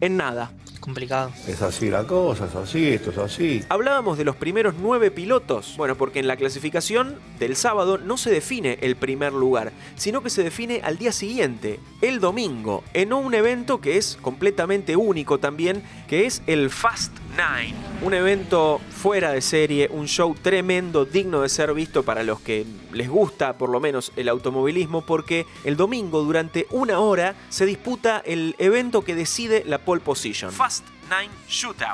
en 0.00 0.16
nada. 0.16 0.52
Complicado. 0.84 1.32
Es 1.48 1.62
así 1.62 1.88
la 1.88 2.06
cosa, 2.06 2.44
es 2.44 2.54
así, 2.54 2.88
esto 2.88 3.08
es 3.08 3.16
así. 3.16 3.64
Hablábamos 3.70 4.18
de 4.18 4.24
los 4.24 4.36
primeros 4.36 4.74
nueve 4.78 5.10
pilotos. 5.10 5.76
Bueno, 5.78 5.94
porque 5.94 6.18
en 6.18 6.26
la 6.26 6.36
clasificación 6.36 7.18
del 7.38 7.56
sábado 7.56 7.96
no 7.96 8.18
se 8.18 8.30
define 8.30 8.76
el 8.82 8.94
primer 8.94 9.32
lugar, 9.32 9.72
sino 9.96 10.22
que 10.22 10.28
se 10.28 10.42
define 10.42 10.82
al 10.84 10.98
día 10.98 11.12
siguiente, 11.12 11.80
el 12.02 12.20
domingo, 12.20 12.84
en 12.92 13.14
un 13.14 13.32
evento 13.32 13.80
que 13.80 13.96
es 13.96 14.18
completamente 14.20 14.94
único 14.94 15.38
también, 15.38 15.82
que 16.06 16.26
es 16.26 16.42
el 16.46 16.68
Fast 16.68 17.16
Nine. 17.30 17.74
Un 18.02 18.12
evento 18.12 18.78
fuera 18.90 19.32
de 19.32 19.40
serie, 19.40 19.88
un 19.90 20.06
show 20.06 20.34
tremendo, 20.34 21.06
digno 21.06 21.40
de 21.40 21.48
ser 21.48 21.72
visto 21.72 22.02
para 22.02 22.22
los 22.22 22.40
que 22.40 22.66
les 22.92 23.08
gusta 23.08 23.56
por 23.56 23.70
lo 23.70 23.80
menos 23.80 24.12
el 24.16 24.28
automovilismo, 24.28 25.00
porque 25.00 25.46
el 25.64 25.76
domingo 25.76 26.22
durante 26.22 26.66
una 26.70 27.00
hora 27.00 27.34
se 27.48 27.64
disputa 27.64 28.22
el 28.26 28.54
evento 28.58 29.02
que 29.02 29.14
decide 29.14 29.64
la 29.66 29.78
pole 29.78 30.02
position. 30.02 30.52
Fast 30.52 30.73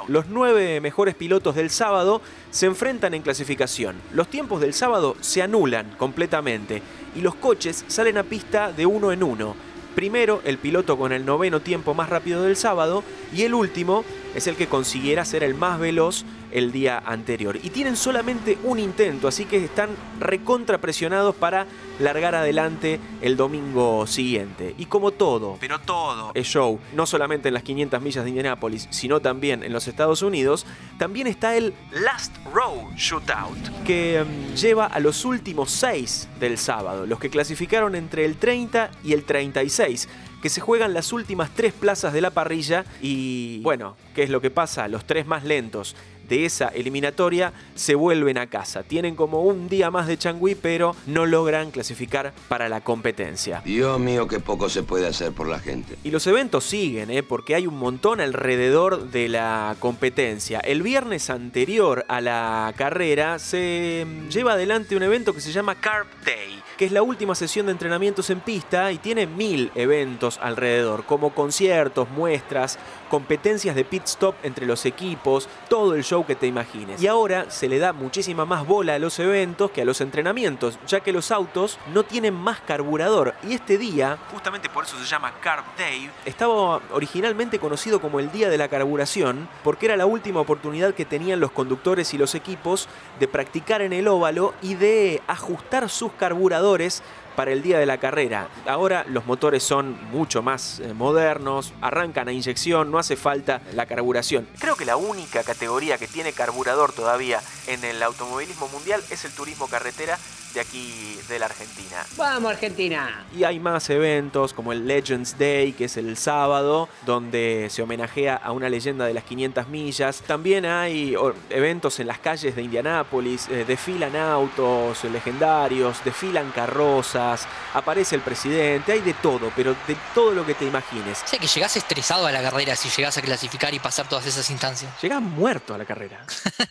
Los 0.09 0.27
nueve 0.29 0.81
mejores 0.81 1.14
pilotos 1.14 1.55
del 1.55 1.70
sábado 1.70 2.23
se 2.51 2.66
enfrentan 2.66 3.14
en 3.14 3.23
clasificación. 3.23 3.96
Los 4.12 4.29
tiempos 4.29 4.61
del 4.61 4.75
sábado 4.75 5.16
se 5.20 5.42
anulan 5.42 5.94
completamente 5.96 6.83
y 7.14 7.20
los 7.20 7.35
coches 7.35 7.85
salen 7.88 8.18
a 8.18 8.23
pista 8.23 8.73
de 8.73 8.87
uno 8.87 9.12
en 9.12 9.23
uno. 9.23 9.55
Primero 9.94 10.40
el 10.44 10.59
piloto 10.59 10.96
con 10.96 11.12
el 11.12 11.27
noveno 11.27 11.61
tiempo 11.61 11.94
más 11.94 12.09
rápido 12.09 12.42
del 12.42 12.57
sábado 12.57 13.03
y 13.35 13.42
el 13.42 13.55
último 13.55 14.05
es 14.35 14.47
el 14.47 14.57
que 14.57 14.66
consiguiera 14.66 15.25
ser 15.25 15.43
el 15.43 15.55
más 15.55 15.79
veloz 15.79 16.25
el 16.53 16.73
día 16.73 17.03
anterior. 17.05 17.59
Y 17.62 17.71
tienen 17.71 17.97
solamente 17.97 18.59
un 18.64 18.79
intento, 18.79 19.29
así 19.29 19.45
que 19.45 19.64
están 19.64 19.90
recontra 20.19 20.79
presionados 20.79 21.35
para 21.35 21.66
largar 21.99 22.35
adelante 22.35 22.99
el 23.23 23.37
domingo 23.37 24.07
siguiente. 24.07 24.75
Y 24.79 24.87
como 24.87 25.12
todo, 25.12 25.59
pero 25.61 25.79
todo 25.81 26.33
es 26.35 26.47
show, 26.47 26.79
no 26.95 27.07
solamente 27.07 27.49
en 27.49 27.55
las 27.55 27.62
500 27.62 28.01
millas 28.03 28.25
de 28.25 28.31
Indianápolis, 28.31 28.88
sino 28.90 29.21
también 29.21 29.62
en 29.62 29.73
los 29.73 29.87
Estados 29.88 30.23
Unidos, 30.23 30.66
también 30.99 31.27
está 31.27 31.57
el 31.57 31.75
Last 31.93 32.35
Row 32.53 32.90
Shootout, 32.97 33.85
que 33.85 34.25
mm, 34.25 34.55
lleva 34.57 34.87
a 34.87 35.01
los 35.01 35.25
últimos 35.25 35.71
seis 35.71 36.29
del 36.38 36.59
sábado, 36.59 37.07
los 37.07 37.19
que 37.19 37.31
clasificaron 37.31 37.95
entre 37.95 38.25
el 38.25 38.37
30 38.37 38.90
y 39.05 39.12
el 39.12 39.25
36 39.25 40.09
que 40.42 40.48
se 40.48 40.61
juegan 40.61 40.94
las 40.94 41.12
últimas 41.12 41.50
tres 41.55 41.72
plazas 41.72 42.12
de 42.12 42.20
la 42.20 42.31
parrilla 42.31 42.85
y 43.00 43.61
bueno, 43.62 43.96
¿qué 44.14 44.22
es 44.22 44.31
lo 44.31 44.40
que 44.40 44.50
pasa? 44.50 44.88
Los 44.88 45.05
tres 45.05 45.26
más 45.26 45.44
lentos 45.44 45.96
de 46.31 46.46
esa 46.46 46.68
eliminatoria 46.68 47.53
se 47.74 47.94
vuelven 47.94 48.38
a 48.38 48.46
casa. 48.46 48.85
Tienen 48.85 49.16
como 49.16 49.42
un 49.42 49.68
día 49.68 49.90
más 49.90 50.07
de 50.07 50.16
changüí, 50.16 50.55
pero 50.55 50.94
no 51.07 51.26
logran 51.26 51.72
clasificar 51.72 52.33
para 52.48 52.68
la 52.68 52.81
competencia. 52.81 53.61
Dios 53.64 53.98
mío, 53.98 54.29
qué 54.29 54.38
poco 54.38 54.68
se 54.68 54.85
puede 54.85 55.09
hacer 55.09 55.33
por 55.33 55.48
la 55.48 55.59
gente. 55.59 55.96
Y 56.05 56.12
los 56.12 56.26
eventos 56.29 56.64
siguen, 56.64 57.11
¿eh? 57.11 57.24
porque 57.24 57.57
hay 57.57 57.66
un 57.66 57.76
montón 57.76 58.20
alrededor 58.20 59.11
de 59.11 59.29
la 59.29 59.76
competencia. 59.81 60.61
El 60.61 60.83
viernes 60.83 61.31
anterior 61.31 62.07
a 62.09 62.20
la 62.20 62.72
carrera 62.76 63.40
se 63.40 64.07
lleva 64.31 64.53
adelante 64.53 64.96
un 64.96 65.03
evento 65.03 65.35
que 65.35 65.40
se 65.40 65.50
llama 65.50 65.74
Carp 65.74 66.09
Day, 66.24 66.62
que 66.81 66.87
es 66.87 66.93
la 66.93 67.03
última 67.03 67.35
sesión 67.35 67.66
de 67.66 67.73
entrenamientos 67.73 68.31
en 68.31 68.40
pista 68.40 68.90
y 68.90 68.97
tiene 68.97 69.27
mil 69.27 69.71
eventos 69.75 70.38
alrededor, 70.43 71.05
como 71.05 71.35
conciertos, 71.35 72.09
muestras, 72.09 72.79
competencias 73.11 73.77
de 73.77 73.85
pit 73.85 74.05
stop 74.05 74.35
entre 74.45 74.64
los 74.64 74.87
equipos, 74.87 75.47
todo 75.69 75.95
el 75.95 76.05
show 76.05 76.25
que 76.25 76.37
te 76.37 76.47
imagines. 76.47 77.03
Y 77.03 77.07
ahora 77.07 77.51
se 77.51 77.69
le 77.69 77.79
da 77.79 77.93
muchísima 77.93 78.47
más 78.47 78.66
bola 78.66 78.95
a 78.95 78.99
los 78.99 79.19
eventos 79.19 79.73
que 79.73 79.83
a 79.83 79.85
los 79.85 80.01
entrenamientos, 80.01 80.79
ya 80.87 81.01
que 81.01 81.12
los 81.12 81.31
autos 81.31 81.79
no 81.93 82.03
tienen 82.03 82.33
más 82.33 82.61
carburador. 82.61 83.35
Y 83.47 83.53
este 83.53 83.77
día, 83.77 84.16
justamente 84.33 84.71
por 84.71 84.85
eso 84.85 84.97
se 84.97 85.05
llama 85.05 85.35
Carb 85.43 85.64
Day, 85.77 86.09
estaba 86.25 86.81
originalmente 86.95 87.59
conocido 87.59 88.01
como 88.01 88.21
el 88.21 88.33
Día 88.33 88.49
de 88.49 88.57
la 88.57 88.69
Carburación, 88.69 89.51
porque 89.62 89.85
era 89.85 89.99
la 89.99 90.07
última 90.07 90.40
oportunidad 90.40 90.95
que 90.95 91.05
tenían 91.05 91.40
los 91.40 91.51
conductores 91.51 92.14
y 92.14 92.16
los 92.16 92.35
equipos 92.35 92.88
de 93.19 93.29
practicar 93.29 93.83
en 93.83 93.93
el 93.93 94.09
óvalo 94.09 94.55
y 94.62 94.77
de 94.77 95.21
ajustar 95.27 95.90
sus 95.90 96.12
carburadores 96.12 96.70
trabajadores 96.71 97.03
para 97.40 97.53
el 97.53 97.62
día 97.62 97.79
de 97.79 97.87
la 97.87 97.96
carrera. 97.96 98.50
Ahora 98.66 99.07
los 99.09 99.24
motores 99.24 99.62
son 99.62 99.96
mucho 100.11 100.42
más 100.42 100.79
eh, 100.81 100.92
modernos, 100.92 101.72
arrancan 101.81 102.29
a 102.29 102.33
inyección, 102.33 102.90
no 102.90 102.98
hace 102.98 103.16
falta 103.16 103.62
la 103.72 103.87
carburación. 103.87 104.46
Creo 104.59 104.76
que 104.76 104.85
la 104.85 104.98
única 104.98 105.42
categoría 105.42 105.96
que 105.96 106.07
tiene 106.07 106.35
carburador 106.35 106.92
todavía 106.92 107.40
en 107.66 107.83
el 107.83 108.03
automovilismo 108.03 108.68
mundial 108.68 109.03
es 109.09 109.24
el 109.24 109.33
turismo 109.33 109.68
carretera 109.68 110.18
de 110.55 110.61
aquí 110.61 111.18
de 111.29 111.38
la 111.38 111.46
Argentina. 111.46 112.05
Vamos 112.16 112.50
Argentina. 112.50 113.24
Y 113.37 113.44
hay 113.44 113.61
más 113.61 113.88
eventos 113.90 114.53
como 114.53 114.72
el 114.72 114.87
Legends 114.87 115.38
Day, 115.38 115.72
que 115.72 115.85
es 115.85 115.96
el 115.96 116.16
sábado, 116.16 116.88
donde 117.07 117.68
se 117.70 117.83
homenajea 117.83 118.37
a 118.37 118.53
una 118.53 118.68
leyenda 118.68 119.07
de 119.07 119.14
las 119.14 119.24
500 119.24 119.68
millas. 119.68 120.22
También 120.26 120.66
hay 120.66 121.14
eventos 121.50 122.00
en 122.00 122.09
las 122.09 122.18
calles 122.18 122.57
de 122.57 122.62
Indianápolis, 122.62 123.48
eh, 123.48 123.64
desfilan 123.66 124.16
autos 124.16 125.05
legendarios, 125.05 126.03
desfilan 126.05 126.50
carrozas, 126.50 127.30
aparece 127.75 128.16
el 128.16 128.23
presidente, 128.23 128.93
hay 128.93 129.01
de 129.01 129.14
todo, 129.14 129.53
pero 129.55 129.75
de 129.87 129.97
todo 130.14 130.33
lo 130.33 130.45
que 130.47 130.55
te 130.55 130.64
imagines. 130.64 131.23
O 131.25 131.29
sea 131.29 131.38
que 131.38 131.47
llegás 131.47 131.77
estresado 131.77 132.27
a 132.27 132.33
la 132.33 132.43
carrera 132.43 132.77
si 132.77 132.88
llegás 132.88 133.16
a 133.19 133.23
clasificar 133.23 133.73
y 133.75 133.79
pasar 133.79 134.09
todas 134.09 134.27
esas 134.27 134.49
instancias. 134.51 134.93
Llegás 135.01 135.21
muerto 135.21 135.75
a 135.75 135.79
la 135.79 135.85
carrera. 135.85 136.25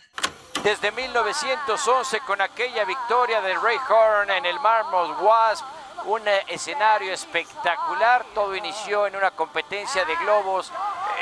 desde 0.62 0.92
1911 0.92 2.20
con 2.20 2.40
aquella 2.40 2.84
victoria 2.84 3.40
de 3.40 3.54
Ray 3.54 3.78
Horn 3.88 4.30
en 4.30 4.46
el 4.46 4.60
Marmot 4.60 5.20
Wasp. 5.20 5.64
Un 6.04 6.26
eh, 6.26 6.44
escenario 6.48 7.12
espectacular, 7.12 8.24
todo 8.34 8.56
inició 8.56 9.06
en 9.06 9.16
una 9.16 9.30
competencia 9.32 10.04
de 10.04 10.16
globos. 10.16 10.72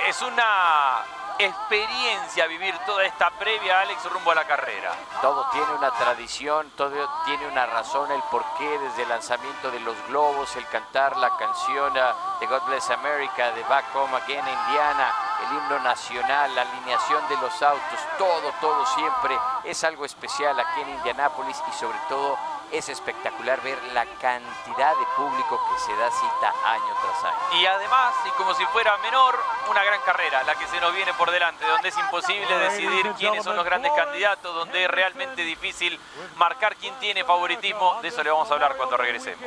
Es 0.09 0.23
una 0.23 1.05
experiencia 1.39 2.47
vivir 2.47 2.75
toda 2.87 3.05
esta 3.05 3.31
previa, 3.31 3.81
Alex, 3.81 4.05
rumbo 4.13 4.33
a 4.33 4.35
la 4.35 4.47
carrera. 4.47 4.93
Todo 5.21 5.47
tiene 5.53 5.73
una 5.75 5.91
tradición, 5.93 6.71
todo 6.77 7.09
tiene 7.25 7.47
una 7.47 7.67
razón, 7.67 8.11
el 8.11 8.23
porqué 8.31 8.79
desde 8.79 9.03
el 9.03 9.09
lanzamiento 9.09 9.71
de 9.71 9.81
los 9.81 9.97
globos, 10.09 10.55
el 10.57 10.67
cantar 10.67 11.17
la 11.17 11.37
canción 11.37 11.93
uh, 11.93 12.41
de 12.41 12.47
God 12.47 12.63
Bless 12.67 12.91
America, 12.91 13.53
de 13.53 13.63
Back 13.65 13.85
Home 13.95 14.17
Again 14.17 14.45
Indiana, 14.47 15.13
el 15.47 15.57
himno 15.57 15.79
nacional, 15.81 16.55
la 16.55 16.63
alineación 16.63 17.29
de 17.29 17.37
los 17.37 17.63
autos, 17.63 18.01
todo, 18.19 18.53
todo 18.61 18.87
siempre 18.87 19.39
es 19.65 19.85
algo 19.85 20.05
especial 20.05 20.59
aquí 20.59 20.81
en 20.81 20.91
Indianápolis 20.91 21.57
y 21.69 21.73
sobre 21.79 21.99
todo 22.09 22.39
es 22.73 22.89
espectacular 22.89 23.61
ver 23.63 23.83
la 23.95 24.05
cantidad 24.21 24.95
de 24.97 25.07
público 25.17 25.61
que 25.71 25.81
se 25.81 25.97
da 25.97 26.11
cita 26.11 26.55
año 26.65 26.95
tras 27.01 27.25
año. 27.25 27.61
Y 27.61 27.67
además, 27.67 28.15
y 28.27 28.31
como 28.31 28.55
si 28.55 28.65
fuera 28.67 28.97
menor, 28.99 29.39
una 29.71 29.83
gran 29.85 30.01
carrera, 30.03 30.43
la 30.43 30.55
que 30.55 30.67
se 30.67 30.81
nos 30.81 30.95
viene 30.95 31.13
por 31.15 31.31
delante, 31.31 31.65
donde 31.67 31.89
es 31.89 31.99
imposible 31.99 32.59
decidir 32.59 33.11
quiénes 33.17 33.45
son 33.45 33.57
los 33.57 33.65
grandes 33.65 33.93
candidatos, 33.93 34.55
donde 34.55 34.85
es 34.85 34.91
realmente 34.91 35.43
difícil 35.43 35.99
marcar 36.37 36.77
quién 36.77 36.95
tiene 36.97 37.25
favoritismo. 37.25 38.01
De 38.03 38.09
eso 38.09 38.23
le 38.23 38.31
vamos 38.31 38.51
a 38.51 38.55
hablar 38.55 38.77
cuando 38.77 38.97
regresemos. 38.97 39.43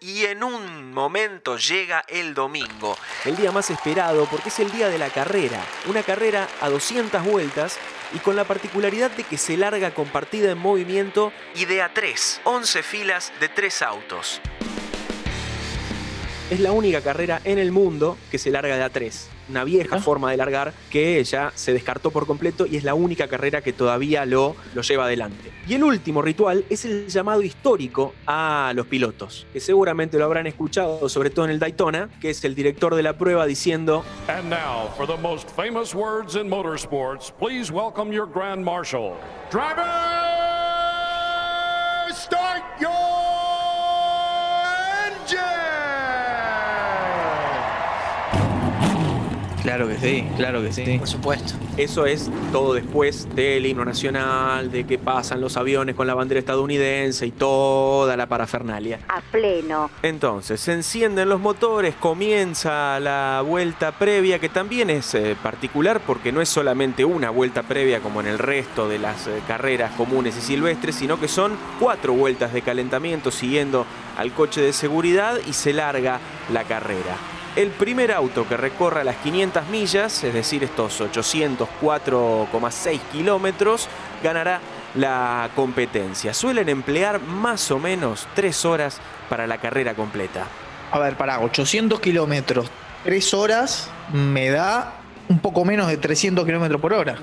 Y 0.00 0.26
en 0.26 0.44
un 0.44 0.92
momento 0.92 1.56
llega 1.56 2.04
el 2.08 2.32
domingo, 2.32 2.96
el 3.24 3.36
día 3.36 3.50
más 3.50 3.68
esperado 3.70 4.26
porque 4.30 4.48
es 4.48 4.60
el 4.60 4.70
día 4.70 4.88
de 4.88 4.98
la 4.98 5.10
carrera. 5.10 5.60
Una 5.86 6.04
carrera 6.04 6.46
a 6.60 6.68
200 6.68 7.24
vueltas 7.24 7.76
y 8.14 8.18
con 8.18 8.36
la 8.36 8.44
particularidad 8.44 9.10
de 9.10 9.24
que 9.24 9.36
se 9.36 9.56
larga 9.56 9.92
compartida 9.92 10.52
en 10.52 10.58
movimiento 10.58 11.32
y 11.56 11.64
de 11.64 11.82
a 11.82 11.92
3, 11.92 12.42
11 12.44 12.82
filas 12.84 13.32
de 13.40 13.48
3 13.48 13.82
autos. 13.82 14.40
Es 16.50 16.60
la 16.60 16.70
única 16.72 17.00
carrera 17.02 17.40
en 17.44 17.58
el 17.58 17.72
mundo 17.72 18.16
que 18.30 18.38
se 18.38 18.50
larga 18.50 18.76
de 18.76 18.84
a 18.84 18.90
3 18.90 19.30
una 19.48 19.64
vieja 19.64 20.00
forma 20.00 20.30
de 20.30 20.36
largar 20.36 20.72
que 20.90 21.22
ya 21.24 21.52
se 21.54 21.72
descartó 21.72 22.10
por 22.10 22.26
completo 22.26 22.66
y 22.66 22.76
es 22.76 22.84
la 22.84 22.94
única 22.94 23.28
carrera 23.28 23.60
que 23.62 23.72
todavía 23.72 24.26
lo, 24.26 24.56
lo 24.74 24.82
lleva 24.82 25.04
adelante. 25.04 25.50
Y 25.66 25.74
el 25.74 25.84
último 25.84 26.22
ritual 26.22 26.64
es 26.70 26.84
el 26.84 27.08
llamado 27.08 27.42
histórico 27.42 28.14
a 28.26 28.72
los 28.74 28.86
pilotos, 28.86 29.46
que 29.52 29.60
seguramente 29.60 30.18
lo 30.18 30.24
habrán 30.24 30.46
escuchado, 30.46 31.08
sobre 31.08 31.30
todo 31.30 31.44
en 31.44 31.50
el 31.50 31.58
Daytona, 31.58 32.08
que 32.20 32.30
es 32.30 32.44
el 32.44 32.54
director 32.54 32.94
de 32.94 33.02
la 33.02 33.18
prueba 33.18 33.46
diciendo... 33.46 34.04
And 34.28 34.48
now, 34.50 34.88
for 34.96 35.06
the 35.06 35.16
most 35.16 35.50
famous 35.50 35.94
words 35.94 36.36
in 36.36 36.48
motorsports, 36.48 37.32
please 37.38 37.72
welcome 37.72 38.12
your 38.12 38.26
Grand 38.26 38.64
Marshal. 38.64 39.16
Driver, 39.50 39.84
start 42.12 42.62
your 42.80 43.57
Claro 49.68 49.86
que 49.86 49.98
sí, 49.98 50.24
claro 50.38 50.62
que 50.62 50.72
sí. 50.72 50.96
Por 50.98 51.06
supuesto. 51.06 51.52
Eso 51.76 52.06
es 52.06 52.30
todo 52.52 52.72
después 52.72 53.28
del 53.34 53.66
himno 53.66 53.84
nacional, 53.84 54.70
de 54.70 54.84
que 54.84 54.96
pasan 54.96 55.42
los 55.42 55.58
aviones 55.58 55.94
con 55.94 56.06
la 56.06 56.14
bandera 56.14 56.40
estadounidense 56.40 57.26
y 57.26 57.32
toda 57.32 58.16
la 58.16 58.24
parafernalia. 58.24 59.00
A 59.08 59.20
pleno. 59.20 59.90
Entonces, 60.02 60.58
se 60.58 60.72
encienden 60.72 61.28
los 61.28 61.38
motores, 61.38 61.94
comienza 61.96 62.98
la 62.98 63.44
vuelta 63.46 63.92
previa, 63.92 64.38
que 64.38 64.48
también 64.48 64.88
es 64.88 65.14
eh, 65.14 65.36
particular 65.42 66.00
porque 66.00 66.32
no 66.32 66.40
es 66.40 66.48
solamente 66.48 67.04
una 67.04 67.28
vuelta 67.28 67.62
previa 67.62 68.00
como 68.00 68.22
en 68.22 68.28
el 68.28 68.38
resto 68.38 68.88
de 68.88 68.98
las 68.98 69.26
eh, 69.26 69.42
carreras 69.46 69.92
comunes 69.98 70.34
y 70.38 70.40
silvestres, 70.40 70.94
sino 70.94 71.20
que 71.20 71.28
son 71.28 71.52
cuatro 71.78 72.14
vueltas 72.14 72.54
de 72.54 72.62
calentamiento 72.62 73.30
siguiendo 73.30 73.84
al 74.16 74.32
coche 74.32 74.62
de 74.62 74.72
seguridad 74.72 75.38
y 75.46 75.52
se 75.52 75.74
larga 75.74 76.20
la 76.50 76.64
carrera 76.64 77.18
el 77.56 77.70
primer 77.70 78.12
auto 78.12 78.46
que 78.48 78.56
recorra 78.56 79.04
las 79.04 79.16
500 79.16 79.68
millas, 79.68 80.24
es 80.24 80.34
decir, 80.34 80.64
estos 80.64 81.00
804,6 81.00 83.00
kilómetros, 83.12 83.88
ganará 84.22 84.60
la 84.94 85.50
competencia. 85.54 86.34
Suelen 86.34 86.68
emplear 86.68 87.20
más 87.20 87.70
o 87.70 87.78
menos 87.78 88.26
3 88.34 88.64
horas 88.64 89.00
para 89.28 89.46
la 89.46 89.58
carrera 89.58 89.94
completa. 89.94 90.46
A 90.90 90.98
ver, 90.98 91.16
para 91.16 91.40
800 91.40 92.00
kilómetros, 92.00 92.70
3 93.04 93.34
horas 93.34 93.90
me 94.12 94.50
da 94.50 94.94
un 95.28 95.40
poco 95.40 95.64
menos 95.64 95.88
de 95.88 95.96
300 95.96 96.44
kilómetros 96.44 96.80
por 96.80 96.92
hora. 96.92 97.18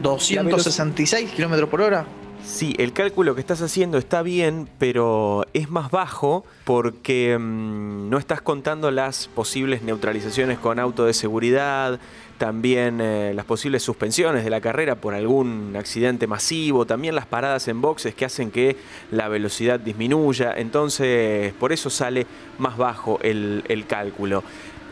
266 0.00 1.30
kilómetros 1.30 1.68
por 1.68 1.80
hora. 1.80 2.04
Sí, 2.44 2.74
el 2.78 2.92
cálculo 2.92 3.34
que 3.34 3.40
estás 3.40 3.62
haciendo 3.62 3.98
está 3.98 4.22
bien, 4.22 4.68
pero 4.78 5.46
es 5.54 5.70
más 5.70 5.90
bajo 5.90 6.44
porque 6.64 7.38
mm, 7.38 8.10
no 8.10 8.18
estás 8.18 8.42
contando 8.42 8.90
las 8.90 9.28
posibles 9.28 9.82
neutralizaciones 9.82 10.58
con 10.58 10.80
auto 10.80 11.04
de 11.04 11.14
seguridad, 11.14 12.00
también 12.38 13.00
eh, 13.00 13.32
las 13.34 13.44
posibles 13.44 13.84
suspensiones 13.84 14.42
de 14.42 14.50
la 14.50 14.60
carrera 14.60 14.96
por 14.96 15.14
algún 15.14 15.76
accidente 15.78 16.26
masivo, 16.26 16.84
también 16.84 17.14
las 17.14 17.26
paradas 17.26 17.68
en 17.68 17.80
boxes 17.80 18.16
que 18.16 18.24
hacen 18.24 18.50
que 18.50 18.76
la 19.12 19.28
velocidad 19.28 19.78
disminuya, 19.78 20.52
entonces 20.56 21.52
por 21.54 21.72
eso 21.72 21.90
sale 21.90 22.26
más 22.58 22.76
bajo 22.76 23.20
el, 23.22 23.62
el 23.68 23.86
cálculo. 23.86 24.42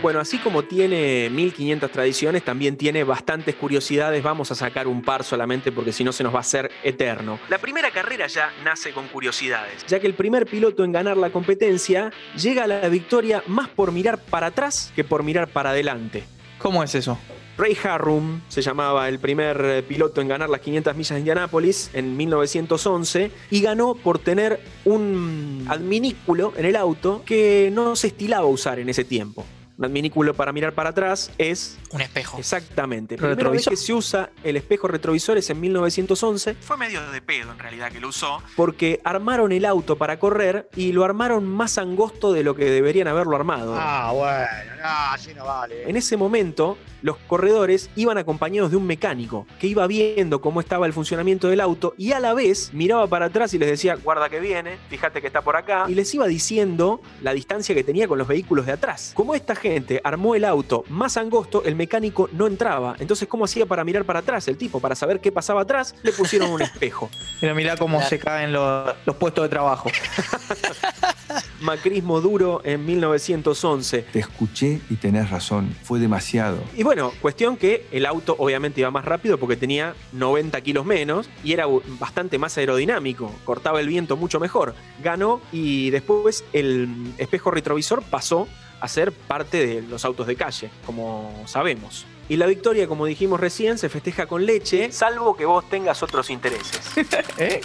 Bueno, 0.02 0.20
así 0.20 0.36
como 0.36 0.64
tiene 0.64 1.30
1500 1.30 1.90
tradiciones, 1.90 2.44
también 2.44 2.76
tiene 2.76 3.04
bastantes 3.04 3.54
curiosidades. 3.54 4.22
Vamos 4.22 4.50
a 4.50 4.54
sacar 4.54 4.86
un 4.86 5.00
par 5.00 5.24
solamente 5.24 5.72
porque 5.72 5.92
si 5.92 6.04
no 6.04 6.12
se 6.12 6.22
nos 6.22 6.34
va 6.34 6.38
a 6.38 6.40
hacer 6.42 6.70
eterno. 6.82 7.38
La 7.48 7.56
primera 7.56 7.90
carrera 7.90 8.26
ya 8.26 8.52
nace 8.64 8.92
con 8.92 9.08
curiosidades, 9.08 9.86
ya 9.86 9.98
que 9.98 10.06
el 10.06 10.14
primer 10.14 10.44
piloto 10.44 10.84
en 10.84 10.92
ganar 10.92 11.16
la 11.16 11.30
competencia 11.30 12.12
llega 12.36 12.64
a 12.64 12.66
la 12.66 12.86
victoria 12.90 13.42
más 13.46 13.70
por 13.70 13.92
mirar 13.92 14.18
para 14.18 14.48
atrás 14.48 14.92
que 14.94 15.04
por 15.04 15.22
mirar 15.22 15.48
para 15.48 15.70
adelante. 15.70 16.24
¿Cómo 16.58 16.82
es 16.82 16.94
eso? 16.94 17.18
Ray 17.60 17.76
Harrum 17.84 18.40
se 18.48 18.62
llamaba 18.62 19.06
el 19.06 19.18
primer 19.18 19.62
eh, 19.62 19.82
piloto 19.82 20.22
en 20.22 20.28
ganar 20.28 20.48
las 20.48 20.62
500 20.62 20.96
millas 20.96 21.10
de 21.10 21.18
Indianápolis 21.18 21.90
en 21.92 22.16
1911 22.16 23.30
y 23.50 23.60
ganó 23.60 23.94
por 23.94 24.18
tener 24.18 24.60
un 24.86 25.66
adminículo 25.68 26.54
en 26.56 26.64
el 26.64 26.74
auto 26.74 27.22
que 27.26 27.68
no 27.70 27.96
se 27.96 28.06
estilaba 28.06 28.46
usar 28.46 28.78
en 28.78 28.88
ese 28.88 29.04
tiempo 29.04 29.44
adminículo 29.86 30.34
para 30.34 30.52
mirar 30.52 30.72
para 30.72 30.90
atrás 30.90 31.30
es... 31.38 31.78
Un 31.92 32.00
espejo. 32.00 32.38
Exactamente. 32.38 33.16
La 33.16 33.28
primera 33.28 33.50
vez 33.50 33.66
que 33.66 33.76
se 33.76 33.92
usa 33.92 34.30
el 34.44 34.56
espejo 34.56 34.88
retrovisor 34.88 35.38
es 35.38 35.50
en 35.50 35.60
1911. 35.60 36.54
Fue 36.60 36.76
medio 36.76 37.10
de 37.10 37.20
pedo 37.20 37.52
en 37.52 37.58
realidad 37.58 37.90
que 37.90 38.00
lo 38.00 38.08
usó. 38.08 38.42
Porque 38.56 39.00
armaron 39.04 39.52
el 39.52 39.64
auto 39.64 39.96
para 39.96 40.18
correr 40.18 40.68
y 40.76 40.92
lo 40.92 41.04
armaron 41.04 41.46
más 41.46 41.78
angosto 41.78 42.32
de 42.32 42.42
lo 42.42 42.54
que 42.54 42.66
deberían 42.66 43.08
haberlo 43.08 43.36
armado. 43.36 43.74
Ah, 43.76 44.12
bueno, 44.14 44.76
no, 44.80 44.88
así 45.12 45.34
no 45.34 45.44
vale. 45.44 45.88
En 45.88 45.96
ese 45.96 46.16
momento, 46.16 46.78
los 47.02 47.16
corredores 47.16 47.90
iban 47.96 48.18
acompañados 48.18 48.70
de 48.70 48.76
un 48.76 48.86
mecánico 48.86 49.46
que 49.58 49.66
iba 49.66 49.86
viendo 49.86 50.40
cómo 50.40 50.60
estaba 50.60 50.86
el 50.86 50.92
funcionamiento 50.92 51.48
del 51.48 51.60
auto 51.60 51.94
y 51.96 52.12
a 52.12 52.20
la 52.20 52.34
vez 52.34 52.70
miraba 52.72 53.06
para 53.06 53.26
atrás 53.26 53.54
y 53.54 53.58
les 53.58 53.70
decía, 53.70 53.96
guarda 53.96 54.28
que 54.28 54.40
viene, 54.40 54.78
fíjate 54.88 55.20
que 55.20 55.26
está 55.26 55.42
por 55.42 55.56
acá. 55.56 55.86
Y 55.88 55.94
les 55.94 56.14
iba 56.14 56.26
diciendo 56.26 57.00
la 57.22 57.32
distancia 57.32 57.74
que 57.74 57.84
tenía 57.84 58.06
con 58.06 58.18
los 58.18 58.28
vehículos 58.28 58.66
de 58.66 58.72
atrás. 58.72 59.12
Como 59.14 59.34
esta 59.34 59.54
gente 59.54 59.69
armó 60.04 60.34
el 60.34 60.44
auto 60.44 60.84
más 60.88 61.16
angosto, 61.16 61.62
el 61.64 61.76
mecánico 61.76 62.28
no 62.32 62.46
entraba. 62.46 62.96
Entonces, 62.98 63.28
¿cómo 63.28 63.44
hacía 63.44 63.66
para 63.66 63.84
mirar 63.84 64.04
para 64.04 64.20
atrás 64.20 64.48
el 64.48 64.56
tipo? 64.56 64.80
Para 64.80 64.94
saber 64.94 65.20
qué 65.20 65.30
pasaba 65.32 65.62
atrás, 65.62 65.94
le 66.02 66.12
pusieron 66.12 66.50
un 66.50 66.62
espejo. 66.62 67.10
Pero 67.40 67.54
mirá 67.54 67.76
cómo 67.76 68.02
se 68.02 68.18
caen 68.18 68.52
los, 68.52 68.94
los 69.06 69.16
puestos 69.16 69.44
de 69.44 69.48
trabajo. 69.48 69.90
Macrismo 71.60 72.20
duro 72.20 72.60
en 72.64 72.84
1911. 72.84 74.06
Te 74.12 74.18
escuché 74.18 74.80
y 74.88 74.96
tenés 74.96 75.30
razón, 75.30 75.74
fue 75.82 75.98
demasiado. 75.98 76.58
Y 76.76 76.82
bueno, 76.82 77.12
cuestión 77.20 77.56
que 77.56 77.86
el 77.92 78.06
auto 78.06 78.34
obviamente 78.38 78.80
iba 78.80 78.90
más 78.90 79.04
rápido 79.04 79.38
porque 79.38 79.56
tenía 79.56 79.94
90 80.12 80.60
kilos 80.62 80.84
menos 80.84 81.28
y 81.44 81.52
era 81.52 81.66
bastante 81.98 82.38
más 82.38 82.56
aerodinámico, 82.58 83.32
cortaba 83.44 83.80
el 83.80 83.88
viento 83.88 84.16
mucho 84.16 84.40
mejor. 84.40 84.74
Ganó 85.02 85.40
y 85.52 85.90
después 85.90 86.44
el 86.52 87.12
espejo 87.18 87.50
retrovisor 87.50 88.02
pasó 88.02 88.48
a 88.80 88.88
ser 88.88 89.12
parte 89.12 89.66
de 89.66 89.82
los 89.82 90.04
autos 90.04 90.26
de 90.26 90.36
calle, 90.36 90.70
como 90.86 91.42
sabemos. 91.46 92.06
Y 92.30 92.36
la 92.36 92.46
victoria, 92.46 92.86
como 92.86 93.06
dijimos 93.06 93.40
recién, 93.40 93.76
se 93.76 93.88
festeja 93.88 94.26
con 94.26 94.46
leche, 94.46 94.92
salvo 94.92 95.36
que 95.36 95.44
vos 95.44 95.68
tengas 95.68 96.00
otros 96.04 96.30
intereses. 96.30 96.80
¿Eh? 97.38 97.60